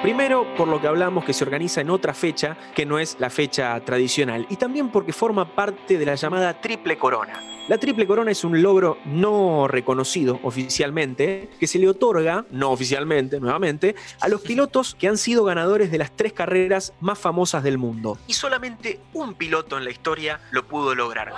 Primero, 0.01 0.45
por 0.55 0.67
lo 0.67 0.79
que 0.81 0.87
hablamos 0.87 1.25
que 1.25 1.33
se 1.33 1.43
organiza 1.43 1.81
en 1.81 1.89
otra 1.89 2.13
fecha 2.13 2.57
que 2.75 2.85
no 2.85 2.99
es 2.99 3.17
la 3.19 3.29
fecha 3.29 3.77
tradicional 3.83 4.45
y 4.49 4.55
también 4.55 4.91
porque 4.91 5.13
forma 5.13 5.55
parte 5.55 5.97
de 5.97 6.05
la 6.05 6.15
llamada 6.15 6.59
Triple 6.61 6.97
Corona. 6.97 7.52
La 7.69 7.77
Triple 7.77 8.05
Corona 8.05 8.29
es 8.29 8.43
un 8.43 8.61
logro 8.61 8.97
no 9.05 9.69
reconocido 9.69 10.37
oficialmente 10.43 11.49
que 11.61 11.65
se 11.65 11.79
le 11.79 11.87
otorga, 11.87 12.45
no 12.51 12.71
oficialmente, 12.71 13.39
nuevamente, 13.39 13.95
a 14.19 14.27
los 14.27 14.41
pilotos 14.41 14.95
que 14.95 15.07
han 15.07 15.17
sido 15.17 15.45
ganadores 15.45 15.89
de 15.89 15.97
las 15.97 16.13
tres 16.13 16.33
carreras 16.33 16.93
más 16.99 17.17
famosas 17.17 17.63
del 17.63 17.77
mundo. 17.77 18.17
Y 18.27 18.33
solamente 18.33 18.99
un 19.13 19.35
piloto 19.35 19.77
en 19.77 19.85
la 19.85 19.91
historia 19.91 20.41
lo 20.51 20.67
pudo 20.67 20.93
lograr. 20.93 21.31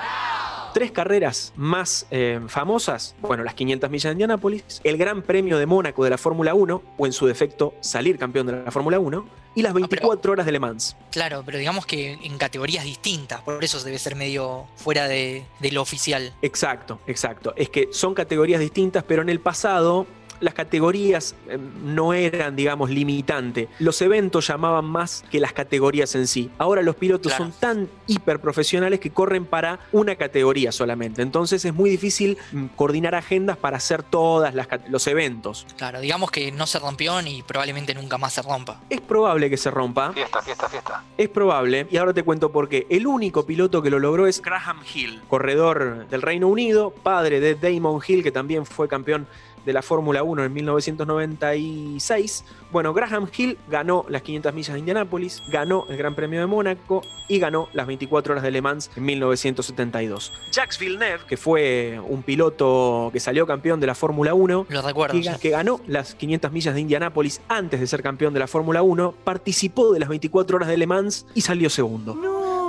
Tres 0.73 0.91
carreras 0.91 1.53
más 1.55 2.07
eh, 2.09 2.41
famosas, 2.47 3.15
bueno, 3.21 3.43
las 3.43 3.53
500 3.53 3.91
millas 3.91 4.05
de 4.05 4.11
Indianápolis, 4.13 4.82
el 4.84 4.97
Gran 4.97 5.21
Premio 5.21 5.59
de 5.59 5.67
Mónaco 5.67 6.03
de 6.03 6.09
la 6.09 6.17
Fórmula 6.17 6.55
1, 6.55 6.82
o 6.97 7.05
en 7.05 7.13
su 7.13 7.28
defecto 7.28 7.76
salir 7.82 8.17
campeón 8.17 8.47
de 8.47 8.63
la 8.63 8.71
Fórmula 8.71 8.97
1, 8.97 9.45
y 9.56 9.62
las 9.62 9.74
24 9.74 10.32
horas 10.32 10.45
de 10.45 10.51
Le 10.51 10.60
Mans. 10.60 10.95
Claro, 11.12 11.43
pero 11.45 11.58
digamos 11.58 11.86
que 11.86 12.14
en 12.22 12.38
categorías 12.38 12.84
distintas, 12.84 13.41
por 13.41 13.64
eso 13.64 13.82
debe 13.84 13.97
ser 13.97 14.16
medio 14.16 14.68
fuera 14.76 15.08
de, 15.08 15.45
de 15.60 15.72
lo 15.72 15.82
oficial. 15.82 16.34
Exacto, 16.41 16.99
exacto. 17.08 17.53
Es 17.56 17.70
que 17.70 17.89
son 17.91 18.14
categorías 18.14 18.60
distintas, 18.60 19.03
pero 19.03 19.22
en 19.22 19.30
el 19.30 19.39
pasado 19.39 20.06
las 20.46 20.54
categorías 20.54 21.36
eh, 21.50 21.58
no 21.84 22.14
eran, 22.14 22.56
digamos, 22.56 22.89
limitante. 22.89 23.68
Los 23.80 24.02
eventos 24.02 24.48
llamaban 24.48 24.86
más 24.86 25.24
que 25.30 25.39
las 25.39 25.52
categorías 25.54 26.16
en 26.16 26.28
sí. 26.28 26.50
Ahora 26.58 26.82
los 26.82 26.96
pilotos 26.96 27.34
Claro. 27.34 27.46
son 27.52 27.60
tan 27.60 27.89
hiper 28.08 28.39
profesionales 28.39 29.00
que 29.00 29.10
corren 29.10 29.46
para 29.46 29.80
una 29.91 30.16
categoría 30.16 30.72
solamente. 30.72 31.22
Entonces 31.22 31.66
es 31.66 31.74
muy 31.74 31.89
difícil 31.89 32.38
mm, 32.52 32.66
coordinar 32.76 33.16
agendas 33.16 33.58
para 33.58 33.78
hacer 33.78 34.04
todas 34.04 34.54
las 34.54 34.68
los 34.89 35.08
eventos. 35.08 35.66
Claro, 35.78 36.00
digamos 36.00 36.32
que 36.32 36.52
no 36.52 36.68
se 36.68 36.80
rompió 36.80 37.20
y 37.22 37.41
probablemente 37.43 37.93
nunca 37.93 38.18
más 38.18 38.34
se 38.34 38.41
rompa. 38.41 38.82
Es 38.89 39.02
probable 39.02 39.50
que 39.50 39.58
se 39.58 39.72
rompa. 39.72 40.14
Fiesta, 40.14 40.41
fiesta, 40.41 40.70
fiesta. 40.70 41.04
Es 41.18 41.30
probable, 41.30 41.88
y 41.89 41.98
ahora 41.98 42.14
te 42.14 42.24
cuento 42.24 42.52
por 42.52 42.70
qué. 42.70 42.86
El 42.89 43.08
único 43.08 43.46
piloto 43.46 43.82
que 43.82 43.89
lo 43.89 44.00
logró 44.00 44.28
es 44.28 44.41
Graham 44.41 44.80
Hill, 44.93 45.22
corredor 45.28 46.08
del 46.10 46.22
Reino 46.22 46.48
Unido, 46.48 46.91
padre 46.91 47.39
de 47.39 47.56
Damon 47.56 48.02
Hill, 48.06 48.22
que 48.24 48.32
también 48.32 48.66
fue 48.66 48.88
campeón 48.88 49.28
de 49.66 49.74
la 49.74 49.82
Fórmula 49.82 50.24
1 50.24 50.43
en 50.45 50.53
1996. 50.53 52.45
Bueno, 52.72 52.93
Graham 52.93 53.28
Hill 53.36 53.57
ganó 53.70 54.05
las 54.09 54.22
500 54.22 54.53
millas 54.53 54.74
de 54.74 54.80
Indianápolis, 54.80 55.41
ganó 55.47 55.86
el 55.89 55.97
Gran 55.97 56.16
Premio 56.16 56.39
de 56.39 56.45
Mónaco 56.45 57.01
y 57.28 57.39
ganó 57.39 57.70
las 57.74 57.88
24 57.88 58.34
horas 58.34 58.43
de 58.43 58.51
Le 58.51 58.61
Mans 58.61 58.91
en 58.95 59.05
1972. 59.05 60.32
Jacques 60.51 60.78
Villeneuve, 60.80 61.26
que 61.28 61.38
fue 61.38 61.99
un 62.07 62.24
piloto 62.24 63.09
que 63.13 63.20
salió 63.20 63.47
campeón 63.47 63.80
de 63.80 63.88
la 63.88 63.95
Fórmula 63.95 64.34
1, 64.34 64.66
Lo 64.70 64.82
recuerdo. 64.82 65.13
que, 65.20 65.32
que 65.39 65.49
ganó 65.49 65.80
las 65.88 66.16
500 66.16 66.51
millas 66.51 66.74
de 66.76 66.82
Indianápolis 66.82 67.41
antes 67.47 67.80
de 67.80 67.88
ser 67.88 68.03
campeón 68.03 68.34
de 68.34 68.39
la 68.39 68.47
Fórmula 68.47 68.82
1, 68.82 69.13
participó 69.24 69.93
de 69.93 69.99
las 69.99 70.09
24 70.09 70.57
horas 70.57 70.70
de 70.70 70.78
Le 70.78 70.88
Mans 70.88 71.26
y 71.34 71.41
salió 71.41 71.70
segundo. 71.70 72.16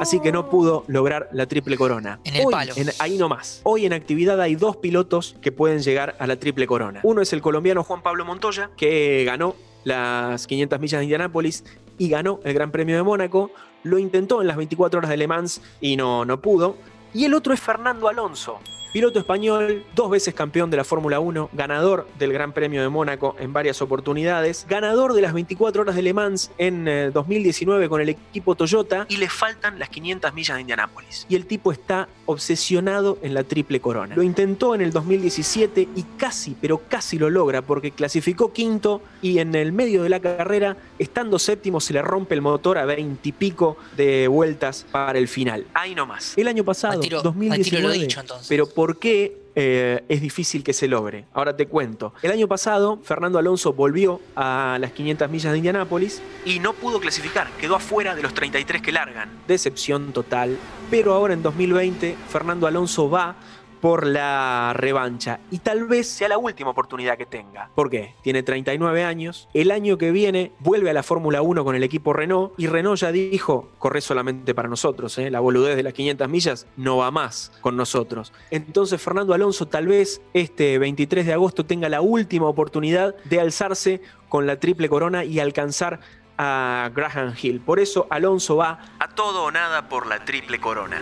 Así 0.00 0.20
que 0.20 0.30
no 0.32 0.48
pudo 0.50 0.84
lograr 0.88 1.28
la 1.32 1.46
triple 1.46 1.76
corona. 1.76 2.20
En 2.24 2.36
el 2.36 2.46
Hoy, 2.46 2.52
palo. 2.52 2.72
en- 2.76 2.90
ahí 2.98 3.16
nomás. 3.18 3.60
Hoy 3.64 3.86
en 3.86 3.92
actividad 3.92 4.40
hay 4.40 4.54
dos 4.54 4.76
pilotos 4.76 5.36
que 5.40 5.52
pueden 5.52 5.80
llegar 5.80 6.14
a 6.18 6.26
la 6.26 6.36
triple 6.36 6.66
corona. 6.66 7.00
Uno 7.02 7.22
es 7.22 7.32
el 7.32 7.40
colombiano 7.40 7.82
Juan 7.82 8.02
Pablo 8.02 8.24
Montoya, 8.24 8.70
que 8.76 9.24
ganó 9.24 9.56
las 9.84 10.46
500 10.46 10.80
millas 10.80 10.98
de 11.00 11.04
Indianápolis 11.04 11.64
y 11.98 12.08
ganó 12.08 12.40
el 12.44 12.52
Gran 12.54 12.70
Premio 12.70 12.96
de 12.96 13.02
Mónaco. 13.02 13.50
Lo 13.84 13.98
intentó 13.98 14.40
en 14.42 14.48
las 14.48 14.56
24 14.56 14.98
horas 14.98 15.10
de 15.10 15.16
Le 15.16 15.26
Mans 15.28 15.60
y 15.80 15.96
no, 15.96 16.24
no 16.24 16.40
pudo. 16.40 16.76
Y 17.14 17.24
el 17.24 17.34
otro 17.34 17.54
es 17.54 17.60
Fernando 17.60 18.08
Alonso, 18.08 18.58
piloto 18.96 19.18
español, 19.18 19.84
dos 19.94 20.08
veces 20.10 20.32
campeón 20.32 20.70
de 20.70 20.78
la 20.78 20.82
Fórmula 20.84 21.20
1, 21.20 21.50
ganador 21.52 22.08
del 22.18 22.32
Gran 22.32 22.54
Premio 22.54 22.80
de 22.80 22.88
Mónaco 22.88 23.36
en 23.38 23.52
varias 23.52 23.82
oportunidades, 23.82 24.64
ganador 24.70 25.12
de 25.12 25.20
las 25.20 25.34
24 25.34 25.82
horas 25.82 25.96
de 25.96 26.00
Le 26.00 26.14
Mans 26.14 26.50
en 26.56 26.88
eh, 26.88 27.10
2019 27.10 27.90
con 27.90 28.00
el 28.00 28.08
equipo 28.08 28.54
Toyota 28.54 29.04
y 29.10 29.18
le 29.18 29.28
faltan 29.28 29.78
las 29.78 29.90
500 29.90 30.32
millas 30.32 30.54
de 30.56 30.62
Indianápolis. 30.62 31.26
Y 31.28 31.34
el 31.36 31.44
tipo 31.44 31.72
está 31.72 32.08
obsesionado 32.24 33.18
en 33.20 33.34
la 33.34 33.44
triple 33.44 33.80
corona. 33.80 34.16
Lo 34.16 34.22
intentó 34.22 34.74
en 34.74 34.80
el 34.80 34.92
2017 34.92 35.88
y 35.94 36.02
casi, 36.16 36.56
pero 36.58 36.80
casi 36.88 37.18
lo 37.18 37.28
logra 37.28 37.60
porque 37.60 37.90
clasificó 37.90 38.50
quinto 38.54 39.02
y 39.20 39.40
en 39.40 39.54
el 39.56 39.72
medio 39.72 40.04
de 40.04 40.08
la 40.08 40.20
carrera, 40.20 40.78
estando 40.98 41.38
séptimo, 41.38 41.80
se 41.80 41.92
le 41.92 42.00
rompe 42.00 42.34
el 42.34 42.40
motor 42.40 42.78
a 42.78 42.86
20 42.86 43.28
y 43.28 43.32
pico 43.32 43.76
de 43.94 44.26
vueltas 44.26 44.86
para 44.90 45.18
el 45.18 45.28
final. 45.28 45.66
Ahí 45.74 45.94
nomás. 45.94 46.32
El 46.38 46.48
año 46.48 46.64
pasado, 46.64 46.98
A 46.98 47.00
tiro- 47.02 47.18
a 47.18 47.22
2019, 47.22 47.76
tiro 47.76 47.88
lo 47.88 47.92
dicho, 47.92 48.20
entonces. 48.20 48.48
pero 48.48 48.66
¿por 48.86 49.00
qué 49.00 49.36
eh, 49.56 50.04
es 50.08 50.20
difícil 50.20 50.62
que 50.62 50.72
se 50.72 50.86
logre? 50.86 51.24
Ahora 51.34 51.56
te 51.56 51.66
cuento. 51.66 52.14
El 52.22 52.30
año 52.30 52.46
pasado, 52.46 53.00
Fernando 53.02 53.36
Alonso 53.36 53.72
volvió 53.72 54.20
a 54.36 54.78
las 54.80 54.92
500 54.92 55.28
millas 55.28 55.50
de 55.50 55.58
Indianápolis 55.58 56.22
y 56.44 56.60
no 56.60 56.72
pudo 56.72 57.00
clasificar. 57.00 57.50
Quedó 57.60 57.74
afuera 57.74 58.14
de 58.14 58.22
los 58.22 58.32
33 58.32 58.80
que 58.80 58.92
largan. 58.92 59.28
Decepción 59.48 60.12
total. 60.12 60.56
Pero 60.88 61.14
ahora 61.14 61.34
en 61.34 61.42
2020, 61.42 62.16
Fernando 62.28 62.68
Alonso 62.68 63.10
va 63.10 63.34
por 63.80 64.06
la 64.06 64.72
revancha 64.74 65.40
y 65.50 65.58
tal 65.58 65.84
vez 65.84 66.08
sea 66.08 66.28
la 66.28 66.38
última 66.38 66.70
oportunidad 66.70 67.16
que 67.16 67.26
tenga. 67.26 67.70
¿Por 67.74 67.90
qué? 67.90 68.14
Tiene 68.22 68.42
39 68.42 69.04
años, 69.04 69.48
el 69.54 69.70
año 69.70 69.98
que 69.98 70.10
viene 70.10 70.52
vuelve 70.60 70.90
a 70.90 70.92
la 70.92 71.02
Fórmula 71.02 71.42
1 71.42 71.64
con 71.64 71.74
el 71.74 71.82
equipo 71.82 72.12
Renault 72.12 72.52
y 72.58 72.66
Renault 72.66 73.00
ya 73.00 73.12
dijo, 73.12 73.70
corre 73.78 74.00
solamente 74.00 74.54
para 74.54 74.68
nosotros, 74.68 75.16
¿eh? 75.18 75.30
la 75.30 75.40
boludez 75.40 75.76
de 75.76 75.82
las 75.82 75.92
500 75.92 76.28
millas 76.28 76.66
no 76.76 76.98
va 76.98 77.10
más 77.10 77.52
con 77.60 77.76
nosotros. 77.76 78.32
Entonces 78.50 79.00
Fernando 79.00 79.34
Alonso 79.34 79.66
tal 79.66 79.86
vez 79.86 80.20
este 80.34 80.78
23 80.78 81.26
de 81.26 81.32
agosto 81.32 81.64
tenga 81.64 81.88
la 81.88 82.00
última 82.00 82.46
oportunidad 82.46 83.14
de 83.24 83.40
alzarse 83.40 84.00
con 84.28 84.46
la 84.46 84.58
triple 84.58 84.88
corona 84.88 85.24
y 85.24 85.40
alcanzar 85.40 86.00
a 86.38 86.90
Graham 86.94 87.34
Hill. 87.40 87.60
Por 87.60 87.80
eso 87.80 88.06
Alonso 88.10 88.56
va 88.56 88.80
a 88.98 89.08
todo 89.08 89.44
o 89.44 89.50
nada 89.50 89.88
por 89.88 90.06
la 90.06 90.24
triple 90.24 90.60
corona. 90.60 91.00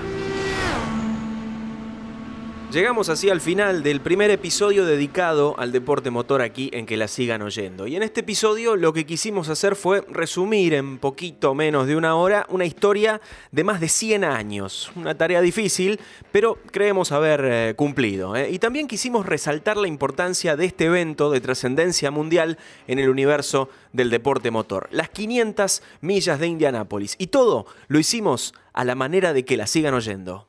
Llegamos 2.75 3.09
así 3.09 3.31
al 3.31 3.41
final 3.41 3.85
del 3.85 4.01
primer 4.01 4.33
episodio 4.33 4.85
dedicado 4.85 5.55
al 5.59 5.71
deporte 5.71 6.11
motor 6.11 6.43
aquí 6.43 6.71
en 6.73 6.87
que 6.87 6.97
la 6.97 7.07
sigan 7.07 7.41
oyendo. 7.41 7.87
Y 7.87 7.95
en 7.95 8.03
este 8.03 8.23
episodio 8.23 8.75
lo 8.75 8.93
que 8.93 9.07
quisimos 9.07 9.49
hacer 9.49 9.77
fue 9.77 10.05
resumir 10.11 10.75
en 10.75 10.99
poquito 10.99 11.55
menos 11.55 11.87
de 11.87 11.95
una 11.95 12.17
hora 12.17 12.47
una 12.49 12.65
historia 12.65 13.21
de 13.53 13.63
más 13.63 13.79
de 13.81 13.89
100 13.89 14.25
años. 14.25 14.91
Una 14.97 15.17
tarea 15.17 15.41
difícil, 15.41 16.01
pero 16.33 16.59
creemos 16.73 17.13
haber 17.13 17.45
eh, 17.45 17.75
cumplido. 17.77 18.35
¿eh? 18.35 18.51
Y 18.51 18.59
también 18.59 18.89
quisimos 18.89 19.25
resaltar 19.25 19.77
la 19.77 19.87
importancia 19.87 20.57
de 20.57 20.65
este 20.65 20.87
evento 20.87 21.31
de 21.31 21.41
trascendencia 21.41 22.11
mundial 22.11 22.59
en 22.89 22.99
el 22.99 23.09
universo 23.09 23.69
del 23.93 24.11
deporte 24.11 24.51
motor. 24.51 24.89
Las 24.91 25.11
500 25.11 25.81
millas 26.01 26.41
de 26.41 26.49
Indianápolis. 26.49 27.15
Y 27.19 27.29
todo 27.29 27.67
lo 27.87 28.01
hicimos 28.01 28.53
a 28.73 28.85
la 28.85 28.97
manera 28.97 29.33
de 29.33 29.45
que 29.45 29.57
la 29.57 29.69
sigan 29.69 29.95
oyendo. 29.95 30.49